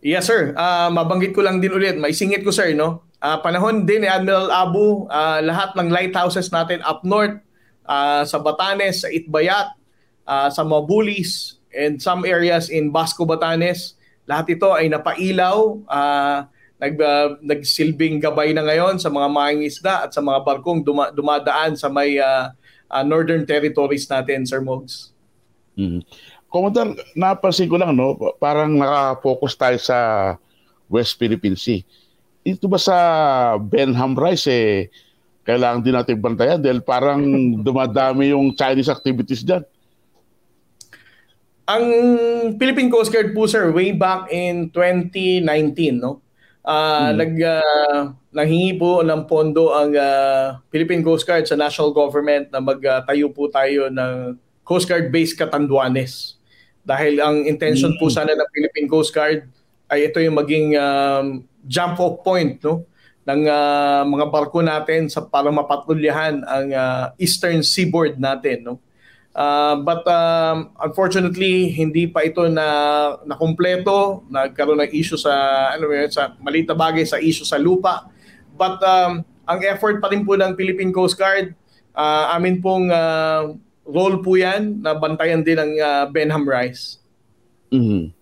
Yes, 0.00 0.26
sir. 0.26 0.56
Uh, 0.56 0.88
mabanggit 0.88 1.36
ko 1.36 1.44
lang 1.44 1.60
din 1.60 1.70
ulit. 1.70 1.96
Maisingit 2.00 2.40
ko, 2.40 2.50
sir, 2.50 2.72
no? 2.72 3.04
Uh, 3.20 3.36
panahon 3.44 3.84
din 3.84 4.02
ni 4.02 4.08
Admiral 4.08 4.48
Abu, 4.48 5.04
uh, 5.12 5.44
lahat 5.44 5.76
ng 5.76 5.92
lighthouses 5.92 6.48
natin 6.48 6.80
up 6.88 7.04
north, 7.04 7.36
uh, 7.84 8.24
sa 8.24 8.40
Batanes, 8.40 9.04
sa 9.04 9.12
Itbayat, 9.12 9.76
uh, 10.24 10.48
sa 10.48 10.64
Mabulis, 10.64 11.60
and 11.76 12.00
some 12.00 12.24
areas 12.24 12.72
in 12.72 12.90
Basco, 12.90 13.28
Batanes, 13.28 13.94
lahat 14.28 14.56
ito 14.56 14.68
ay 14.72 14.88
napailaw, 14.88 15.80
uh, 15.84 16.38
nag, 16.80 16.94
uh, 16.96 17.28
nagsilbing 17.44 18.20
gabay 18.24 18.56
na 18.56 18.64
ngayon 18.64 18.96
sa 18.96 19.12
mga 19.12 19.28
mangingisda 19.28 19.94
at 20.08 20.10
sa 20.16 20.24
mga 20.24 20.40
barkong 20.40 20.80
duma- 20.80 21.12
dumadaan 21.12 21.76
sa 21.76 21.92
may 21.92 22.16
uh, 22.16 22.48
uh, 22.88 23.04
northern 23.04 23.44
territories 23.44 24.08
natin, 24.08 24.48
Sir 24.48 24.64
Mogs. 24.64 25.12
Mm-hmm. 25.76 26.02
Commander, 26.50 26.98
napansin 27.14 27.70
ko 27.70 27.78
lang, 27.78 27.94
no, 27.94 28.18
parang 28.42 28.74
nakafocus 28.74 29.54
tayo 29.54 29.78
sa 29.78 29.98
West 30.90 31.14
Philippine 31.14 31.54
Sea. 31.54 31.86
Ito 32.42 32.66
ba 32.66 32.80
sa 32.80 32.96
Benham 33.62 34.18
Rice, 34.18 34.50
eh, 34.50 34.90
kailangan 35.46 35.80
din 35.86 35.94
natin 35.94 36.18
bantayan 36.18 36.58
dahil 36.58 36.82
parang 36.82 37.22
dumadami 37.66 38.34
yung 38.34 38.50
Chinese 38.58 38.90
activities 38.90 39.46
dyan. 39.46 39.62
Ang 41.70 41.86
Philippine 42.58 42.90
Coast 42.90 43.14
Guard 43.14 43.30
po 43.30 43.46
sir, 43.46 43.70
way 43.70 43.94
back 43.94 44.26
in 44.34 44.74
2019, 44.74 46.02
no? 46.02 46.18
Uh, 46.66 47.14
hmm. 47.14 47.16
nag 47.16 47.32
uh, 47.40 47.98
nanghingi 48.34 48.74
po 48.76 49.00
ng 49.06 49.24
pondo 49.30 49.70
ang 49.70 49.94
uh, 49.94 50.58
Philippine 50.68 51.06
Coast 51.06 51.22
Guard 51.22 51.46
sa 51.46 51.54
national 51.54 51.94
government 51.94 52.50
na 52.50 52.58
magtayo 52.58 53.30
uh, 53.30 53.32
po 53.32 53.46
tayo 53.46 53.86
ng 53.86 54.34
Coast 54.66 54.90
Guard 54.90 55.14
base 55.14 55.30
Catanduanes. 55.38 56.42
Dahil 56.82 57.22
ang 57.22 57.46
intention 57.46 57.94
po 58.02 58.10
mm. 58.10 58.14
sana 58.18 58.34
ng 58.34 58.50
Philippine 58.50 58.88
Coast 58.90 59.14
Guard 59.14 59.46
ay 59.86 60.10
ito 60.10 60.18
yung 60.18 60.36
maging 60.42 60.74
um, 60.74 61.46
jump 61.70 62.02
off 62.02 62.22
point 62.26 62.58
no 62.66 62.82
ng 63.30 63.46
uh, 63.46 64.02
mga 64.10 64.26
barko 64.26 64.58
natin 64.58 65.06
sa 65.06 65.22
para 65.22 65.54
mapatrolyahan 65.54 66.42
ang 66.42 66.66
uh, 66.74 67.04
eastern 67.14 67.62
seaboard 67.62 68.18
natin 68.18 68.66
no. 68.66 68.82
Uh, 69.40 69.80
but 69.80 70.04
um, 70.04 70.68
unfortunately 70.84 71.72
hindi 71.72 72.04
pa 72.04 72.28
ito 72.28 72.44
na 72.44 72.66
nakumpleto, 73.24 74.28
nagkaroon 74.28 74.84
ng 74.84 74.92
issue 74.92 75.16
sa 75.16 75.32
ano 75.72 75.88
yun, 75.88 76.12
sa 76.12 76.36
maliit 76.44 76.68
na 76.68 76.76
bagay 76.76 77.08
sa 77.08 77.16
issue 77.16 77.48
sa 77.48 77.56
lupa. 77.56 78.04
But 78.52 78.84
um, 78.84 79.24
ang 79.48 79.60
effort 79.64 79.96
pa 80.04 80.12
rin 80.12 80.28
po 80.28 80.36
ng 80.36 80.52
Philippine 80.60 80.92
Coast 80.92 81.16
Guard, 81.16 81.56
uh, 81.96 82.36
amin 82.36 82.60
pong 82.60 82.92
uh, 82.92 83.56
role 83.88 84.20
po 84.20 84.36
yan 84.36 84.84
na 84.84 84.92
bantayan 84.92 85.40
din 85.40 85.56
ng 85.56 85.72
uh, 85.80 86.04
Benham 86.12 86.44
Rice. 86.44 87.00
Mm-hmm. 87.72 88.12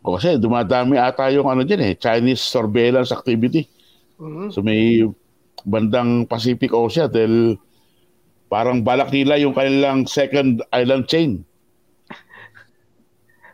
O 0.00 0.16
kasi 0.16 0.40
dumadami 0.40 0.96
ata 0.96 1.28
yung 1.28 1.52
ano 1.52 1.60
dyan 1.60 1.92
eh, 1.92 1.92
Chinese 1.92 2.40
surveillance 2.40 3.12
activity. 3.12 3.68
Mm-hmm. 4.16 4.48
So 4.48 4.64
may 4.64 5.04
bandang 5.60 6.24
Pacific 6.24 6.72
Ocean 6.72 7.12
dahil 7.12 7.60
parang 8.46 8.82
balak 8.82 9.10
nila 9.10 9.38
yung 9.38 9.54
kanilang 9.54 10.06
second 10.06 10.62
island 10.70 11.10
chain. 11.10 11.42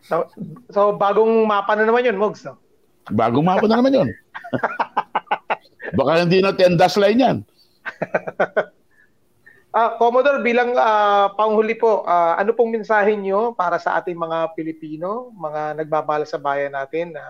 So, 0.05 0.29
so 0.69 0.93
bagong 0.93 1.49
mapa 1.49 1.73
na 1.73 1.89
naman 1.89 2.05
yun, 2.05 2.21
Mogs, 2.21 2.45
no? 2.45 2.61
Bagong 3.09 3.47
mapa 3.47 3.65
na 3.65 3.81
naman 3.81 3.97
yun. 3.97 4.09
Baka 5.99 6.25
hindi 6.25 6.45
na 6.45 6.53
10 6.53 6.77
dash 6.77 7.01
line 7.01 7.21
yan. 7.21 7.37
Uh, 9.73 9.91
Commodore, 10.01 10.45
bilang 10.45 10.77
uh, 10.77 11.33
panghuli 11.33 11.77
po, 11.77 12.05
uh, 12.05 12.37
ano 12.37 12.53
pong 12.53 12.77
mensahe 12.77 13.17
nyo 13.17 13.57
para 13.57 13.81
sa 13.81 14.01
ating 14.01 14.17
mga 14.17 14.53
Pilipino, 14.53 15.33
mga 15.33 15.81
nagbabala 15.81 16.29
sa 16.29 16.37
bayan 16.37 16.77
natin 16.77 17.17
na, 17.17 17.25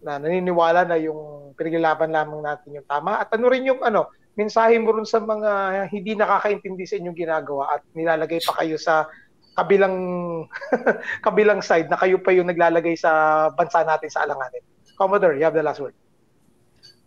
na 0.00 0.12
naniniwala 0.22 0.86
na 0.86 0.96
yung 0.98 1.52
pinaglalaban 1.58 2.14
lamang 2.14 2.42
natin 2.42 2.78
yung 2.78 2.86
tama? 2.86 3.18
At 3.18 3.30
ano 3.34 3.46
rin 3.50 3.66
yung 3.66 3.82
ano, 3.82 4.10
mensahe 4.40 4.80
mo 4.80 4.96
rin 4.96 5.04
sa 5.04 5.20
mga 5.20 5.84
hindi 5.92 6.16
nakakaintindi 6.16 6.88
sa 6.88 6.96
inyong 6.96 7.18
ginagawa 7.18 7.76
at 7.76 7.84
nilalagay 7.92 8.40
pa 8.40 8.56
kayo 8.64 8.80
sa 8.80 9.04
kabilang 9.52 9.96
kabilang 11.26 11.60
side 11.60 11.92
na 11.92 12.00
kayo 12.00 12.16
pa 12.24 12.32
yung 12.32 12.48
naglalagay 12.48 12.96
sa 12.96 13.46
bansa 13.52 13.84
natin 13.84 14.08
sa 14.08 14.24
alanganin. 14.24 14.64
Commodore, 14.96 15.36
you 15.36 15.44
have 15.44 15.52
the 15.52 15.60
last 15.60 15.84
word. 15.84 15.92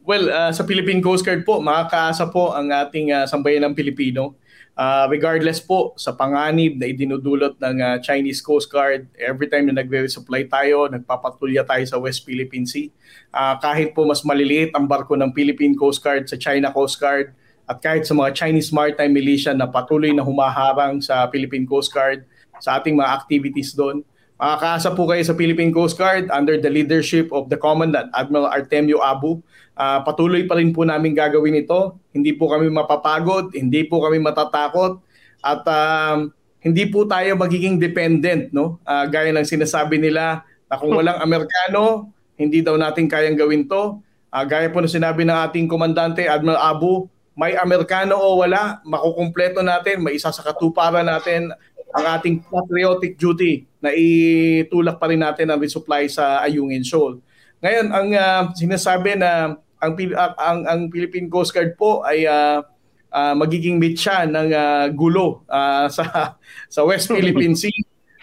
Well, 0.03 0.29
uh, 0.29 0.51
sa 0.53 0.67
Philippine 0.67 1.01
Coast 1.01 1.25
Guard 1.25 1.47
po, 1.47 1.63
makakaasa 1.63 2.29
po 2.29 2.53
ang 2.53 2.69
ating 2.69 3.09
uh, 3.15 3.25
sambayan 3.25 3.71
ng 3.71 3.73
Pilipino. 3.73 4.36
Uh, 4.74 5.05
regardless 5.05 5.61
po 5.61 5.93
sa 6.01 6.17
panganib 6.17 6.82
na 6.82 6.89
idinudulot 6.89 7.61
ng 7.61 7.78
uh, 7.78 8.01
Chinese 8.01 8.41
Coast 8.41 8.74
Guard, 8.74 9.05
every 9.21 9.45
time 9.45 9.69
na 9.69 9.78
nagre-resupply 9.78 10.49
tayo, 10.49 10.89
nagpapatulya 10.89 11.61
tayo 11.61 11.86
sa 11.86 12.01
West 12.01 12.26
Philippine 12.26 12.65
Sea, 12.65 12.89
uh, 13.30 13.53
kahit 13.61 13.93
po 13.93 14.01
mas 14.01 14.26
maliliit 14.26 14.74
ang 14.74 14.89
barko 14.89 15.13
ng 15.13 15.30
Philippine 15.30 15.78
Coast 15.78 16.01
Guard 16.01 16.26
sa 16.26 16.41
China 16.41 16.74
Coast 16.74 16.97
Guard, 16.97 17.38
at 17.69 17.78
kahit 17.86 18.09
sa 18.09 18.17
mga 18.17 18.34
Chinese 18.34 18.74
Maritime 18.74 19.13
Militia 19.13 19.53
na 19.53 19.69
patuloy 19.69 20.09
na 20.09 20.26
humaharang 20.26 21.05
sa 21.05 21.30
Philippine 21.30 21.69
Coast 21.69 21.93
Guard, 21.93 22.26
sa 22.57 22.82
ating 22.82 22.97
mga 22.97 23.13
activities 23.13 23.78
doon, 23.78 24.01
makakaasa 24.38 24.95
po 24.97 25.07
kayo 25.07 25.23
sa 25.23 25.38
Philippine 25.38 25.71
Coast 25.71 25.95
Guard 25.95 26.27
under 26.34 26.59
the 26.59 26.69
leadership 26.69 27.31
of 27.31 27.47
the 27.51 27.57
Commandant, 27.59 28.09
Admiral 28.13 28.49
Artemio 28.49 28.99
Abu, 28.99 29.39
Uh, 29.73 30.05
patuloy 30.05 30.45
pa 30.45 30.53
rin 30.61 30.69
po 30.69 30.86
namin 30.86 31.17
gagawin 31.17 31.57
ito. 31.57 31.97
Hindi 32.13 32.38
po 32.38 32.45
kami 32.45 32.69
mapapagod, 32.69 33.57
hindi 33.57 33.81
po 33.89 34.05
kami 34.05 34.21
matatakot 34.21 35.01
at 35.41 35.65
um, 35.65 36.29
hindi 36.61 36.86
po 36.93 37.09
tayo 37.09 37.34
magiging 37.34 37.81
dependent 37.81 38.53
no. 38.53 38.77
Uh, 38.86 39.09
gaya 39.09 39.34
ng 39.34 39.41
sinasabi 39.41 39.97
nila 39.97 40.45
na 40.69 40.77
kung 40.77 40.93
walang 40.93 41.17
Amerikano, 41.17 42.13
hindi 42.38 42.61
daw 42.61 42.77
natin 42.77 43.09
kayang 43.09 43.34
gawin 43.34 43.65
'to. 43.65 43.97
Uh, 44.29 44.45
gaya 44.45 44.69
po 44.69 44.77
na 44.77 44.89
sinabi 44.89 45.25
ng 45.25 45.38
ating 45.49 45.65
komandante, 45.65 46.21
Admiral 46.29 46.61
Abu, 46.61 47.09
may 47.34 47.57
Amerikano 47.57 48.13
o 48.13 48.45
wala, 48.45 48.77
makukumpleto 48.86 49.65
natin, 49.65 50.05
may 50.05 50.21
isa 50.21 50.29
sa 50.29 50.45
katuparan 50.45 51.09
natin 51.09 51.49
ang 51.94 52.06
ating 52.18 52.41
patriotic 52.50 53.16
duty 53.22 53.70
na 53.78 53.94
itulak 53.94 54.98
pa 54.98 55.08
rin 55.08 55.22
natin 55.22 55.54
ang 55.54 55.62
resupply 55.62 56.10
sa 56.10 56.41
Ayungin 56.41 56.82
Shoal. 56.82 57.22
Ngayon, 57.62 57.88
ang 57.94 58.08
uh, 58.12 58.41
sinasabi 58.58 59.16
na 59.16 59.56
ang, 59.78 59.94
uh, 59.94 60.34
ang, 60.41 60.60
ang 60.66 60.82
Philippine 60.89 61.30
Coast 61.30 61.54
Guard 61.54 61.78
po 61.78 62.02
ay 62.02 62.26
uh, 62.26 62.66
uh, 63.14 63.34
magiging 63.38 63.78
mitya 63.78 64.26
ng 64.26 64.50
uh, 64.50 64.86
gulo 64.91 65.46
uh, 65.46 65.86
sa, 65.88 66.36
sa 66.74 66.82
West 66.84 67.14
Philippine 67.14 67.54
Sea 67.54 67.72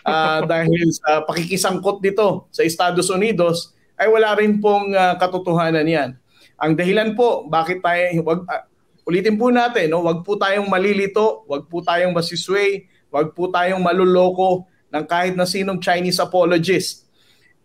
uh, 0.05 0.43
dahil 0.45 0.91
sa 0.91 1.23
pakikisangkot 1.25 2.03
dito 2.03 2.51
sa 2.51 2.67
Estados 2.67 3.07
Unidos 3.09 3.73
ay 4.01 4.11
wala 4.11 4.35
rin 4.35 4.59
pong 4.59 4.97
uh, 4.97 5.15
katotohanan 5.21 5.87
yan. 5.87 6.11
Ang 6.61 6.77
dahilan 6.77 7.17
po, 7.17 7.49
bakit 7.49 7.81
tayo, 7.81 8.21
wag, 8.25 8.45
uh, 8.45 8.63
ulitin 9.09 9.37
po 9.39 9.49
natin, 9.49 9.93
no, 9.93 10.05
wag 10.05 10.25
po 10.25 10.37
tayong 10.37 10.69
malilito, 10.69 11.45
wag 11.49 11.69
po 11.71 11.81
tayong 11.81 12.13
masisway, 12.13 12.85
wag 13.11 13.35
po 13.35 13.51
tayong 13.51 13.83
maluloko 13.83 14.65
ng 14.91 15.05
kahit 15.07 15.35
na 15.35 15.47
sinong 15.47 15.83
Chinese 15.83 16.23
apologist. 16.23 17.07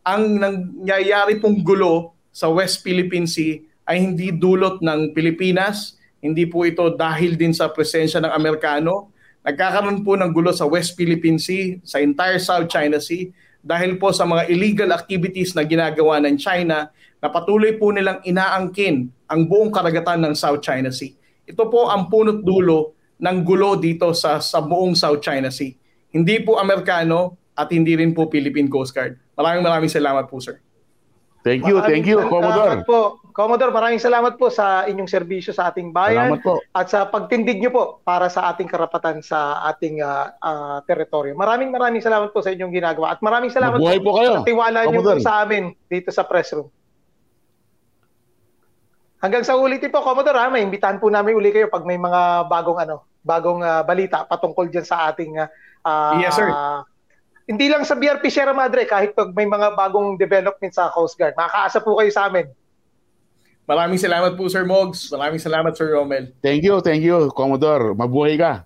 Ang 0.05 0.37
nangyayari 0.37 1.41
pong 1.41 1.61
gulo 1.65 2.13
sa 2.29 2.49
West 2.49 2.85
Philippine 2.85 3.25
Sea 3.25 3.61
ay 3.85 4.01
hindi 4.01 4.33
dulot 4.33 4.81
ng 4.81 5.13
Pilipinas, 5.13 5.97
hindi 6.21 6.49
po 6.49 6.65
ito 6.65 6.93
dahil 6.93 7.37
din 7.37 7.53
sa 7.53 7.69
presensya 7.69 8.17
ng 8.21 8.33
Amerikano. 8.33 9.13
Nagkakaroon 9.45 10.01
po 10.01 10.17
ng 10.17 10.33
gulo 10.33 10.49
sa 10.49 10.65
West 10.65 10.97
Philippine 10.97 11.37
Sea, 11.37 11.77
sa 11.85 12.01
entire 12.01 12.41
South 12.41 12.65
China 12.65 12.97
Sea, 12.97 13.29
dahil 13.61 14.01
po 14.01 14.09
sa 14.09 14.25
mga 14.25 14.49
illegal 14.49 14.89
activities 14.93 15.53
na 15.53 15.61
ginagawa 15.61 16.17
ng 16.21 16.37
China 16.37 16.89
na 17.21 17.27
patuloy 17.29 17.77
po 17.77 17.93
nilang 17.93 18.25
inaangkin 18.25 19.09
ang 19.29 19.45
buong 19.45 19.69
karagatan 19.69 20.21
ng 20.25 20.33
South 20.33 20.65
China 20.65 20.89
Sea. 20.89 21.13
Ito 21.45 21.69
po 21.69 21.93
ang 21.93 22.09
punot 22.09 22.41
dulo 22.41 22.94
ng 23.19 23.37
gulo 23.47 23.79
dito 23.79 24.11
sa, 24.11 24.43
sa 24.43 24.59
buong 24.59 24.95
South 24.95 25.23
China 25.23 25.47
Sea. 25.47 25.71
Hindi 26.11 26.39
po 26.43 26.59
Amerikano 26.59 27.35
at 27.55 27.71
hindi 27.71 27.95
rin 27.95 28.11
po 28.11 28.27
Philippine 28.27 28.67
Coast 28.67 28.91
Guard. 28.91 29.15
Maraming 29.35 29.63
maraming 29.63 29.91
salamat 29.91 30.27
po, 30.27 30.39
sir. 30.43 30.59
Thank 31.45 31.69
you, 31.69 31.77
maraming 31.77 32.01
thank 32.01 32.05
you, 32.09 32.17
Commodore. 32.25 32.81
Po. 32.89 33.21
Commodore, 33.35 33.69
maraming 33.69 33.99
salamat 33.99 34.39
po 34.39 34.47
sa 34.47 34.87
inyong 34.87 35.11
serbisyo 35.11 35.51
sa 35.51 35.69
ating 35.69 35.91
bayan 35.91 36.39
at 36.71 36.87
sa 36.87 37.05
pagtindig 37.11 37.59
niyo 37.59 37.69
po 37.69 37.83
para 38.01 38.31
sa 38.31 38.49
ating 38.49 38.65
karapatan 38.65 39.19
sa 39.19 39.59
ating 39.69 39.99
uh, 39.99 40.31
uh, 40.39 40.79
teritoryo. 40.87 41.35
Maraming 41.35 41.69
maraming 41.69 41.99
salamat 41.99 42.31
po 42.31 42.39
sa 42.39 42.55
inyong 42.55 42.71
ginagawa 42.71 43.13
at 43.13 43.19
maraming 43.19 43.51
salamat 43.51 43.77
Mabuhay 43.77 43.99
po, 43.99 44.15
po 44.15 44.23
kayo. 44.23 44.33
sa 44.39 44.47
tiwala 44.47 44.79
niyo 44.87 44.99
po 45.03 45.19
sa 45.19 45.43
amin 45.43 45.75
dito 45.91 46.09
sa 46.15 46.23
press 46.23 46.55
room. 46.55 46.71
Hanggang 49.25 49.41
sa 49.41 49.57
ulitin 49.57 49.89
po, 49.89 50.05
Commodore, 50.05 50.37
ha, 50.37 50.53
may 50.53 50.61
imbitahan 50.61 51.01
po 51.01 51.09
namin 51.09 51.33
uli 51.33 51.49
kayo 51.49 51.65
pag 51.65 51.81
may 51.81 51.97
mga 51.97 52.45
bagong 52.45 52.77
ano, 52.77 53.09
bagong 53.25 53.65
uh, 53.65 53.81
balita 53.81 54.21
patungkol 54.29 54.69
diyan 54.69 54.85
sa 54.85 55.09
ating 55.09 55.41
uh, 55.41 56.13
Yes, 56.21 56.37
sir 56.37 56.53
hindi 57.45 57.69
lang 57.69 57.85
sa 57.85 57.93
BRP 57.93 58.25
Sierra 58.33 58.57
Madre, 58.57 58.89
kahit 58.89 59.13
pag 59.13 59.29
may 59.37 59.45
mga 59.45 59.77
bagong 59.77 60.17
development 60.17 60.73
sa 60.73 60.89
Coast 60.89 61.13
Guard, 61.13 61.37
makakaasa 61.37 61.77
po 61.85 62.01
kayo 62.01 62.09
sa 62.09 62.25
amin. 62.25 62.49
Maraming 63.65 64.01
salamat 64.01 64.37
po 64.37 64.45
Sir 64.49 64.65
Mogs. 64.65 65.09
Maraming 65.09 65.41
salamat 65.41 65.73
Sir 65.73 65.93
Romel. 65.93 66.33
Thank 66.41 66.65
you, 66.65 66.81
thank 66.85 67.01
you 67.01 67.33
Commodore. 67.33 67.97
Mabuhay 67.97 68.37
ka. 68.37 68.65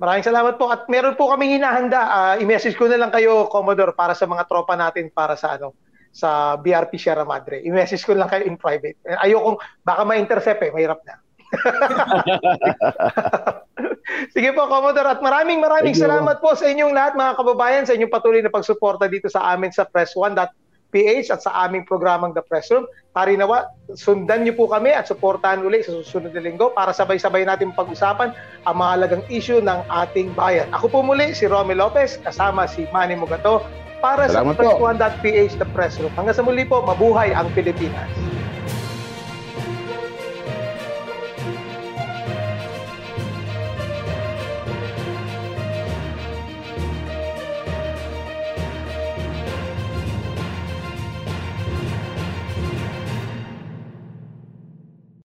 Maraming 0.00 0.24
salamat 0.24 0.56
po 0.56 0.72
at 0.72 0.88
meron 0.88 1.16
po 1.16 1.28
kaming 1.32 1.60
hinahanda. 1.60 2.00
Uh, 2.08 2.34
i-message 2.40 2.76
ko 2.76 2.88
na 2.88 2.96
lang 2.96 3.12
kayo 3.12 3.48
Commodore 3.52 3.92
para 3.92 4.16
sa 4.16 4.24
mga 4.24 4.48
tropa 4.48 4.76
natin 4.76 5.12
para 5.12 5.36
sa 5.36 5.56
ano 5.60 5.76
sa 6.18 6.58
BRP 6.58 6.98
Sierra 6.98 7.22
Madre. 7.22 7.62
I-message 7.62 8.02
ko 8.02 8.18
lang 8.18 8.26
kayo 8.26 8.42
in 8.42 8.58
private. 8.58 8.98
Ayokong 9.22 9.62
baka 9.86 10.02
ma-intercept 10.02 10.66
eh, 10.66 10.74
mahirap 10.74 10.98
na. 11.06 11.14
Sige 14.34 14.50
po, 14.50 14.66
Commodore. 14.66 15.14
At 15.14 15.22
maraming 15.22 15.62
maraming 15.62 15.94
Thank 15.94 16.10
salamat 16.10 16.42
you. 16.42 16.44
po 16.44 16.58
sa 16.58 16.66
inyong 16.66 16.90
lahat, 16.90 17.14
mga 17.14 17.38
kababayan, 17.38 17.86
sa 17.86 17.94
inyong 17.94 18.10
patuloy 18.10 18.42
na 18.42 18.50
pagsuporta 18.50 19.06
dito 19.06 19.30
sa 19.30 19.54
amin 19.54 19.70
sa 19.70 19.86
Press1.ph 19.86 21.30
at 21.30 21.38
sa 21.38 21.54
aming 21.62 21.86
programang 21.86 22.34
The 22.34 22.42
Press 22.42 22.74
Room. 22.74 22.90
Parinawa, 23.14 23.70
sundan 23.94 24.42
niyo 24.42 24.58
po 24.58 24.66
kami 24.66 24.90
at 24.90 25.06
suportahan 25.06 25.62
ulit 25.62 25.86
sa 25.86 25.94
susunod 25.94 26.34
na 26.34 26.42
linggo 26.42 26.74
para 26.74 26.90
sabay-sabay 26.90 27.46
natin 27.46 27.70
pag-usapan 27.70 28.34
ang 28.66 28.74
mahalagang 28.74 29.22
issue 29.30 29.62
ng 29.62 29.86
ating 29.86 30.34
bayan. 30.34 30.66
Ako 30.74 30.90
po 30.90 31.06
muli, 31.06 31.30
si 31.30 31.46
Romy 31.46 31.78
Lopez, 31.78 32.18
kasama 32.26 32.66
si 32.66 32.90
Manny 32.90 33.14
Mugato, 33.14 33.62
para 33.98 34.30
Salamat 34.30 34.54
sa 34.54 34.62
Press1.ph 34.62 35.54
The 35.58 35.68
Press 35.74 35.98
Room. 35.98 36.12
Hanggang 36.14 36.36
sa 36.36 36.44
muli 36.46 36.62
po, 36.66 36.82
mabuhay 36.82 37.34
ang 37.34 37.50
Pilipinas. 37.52 38.06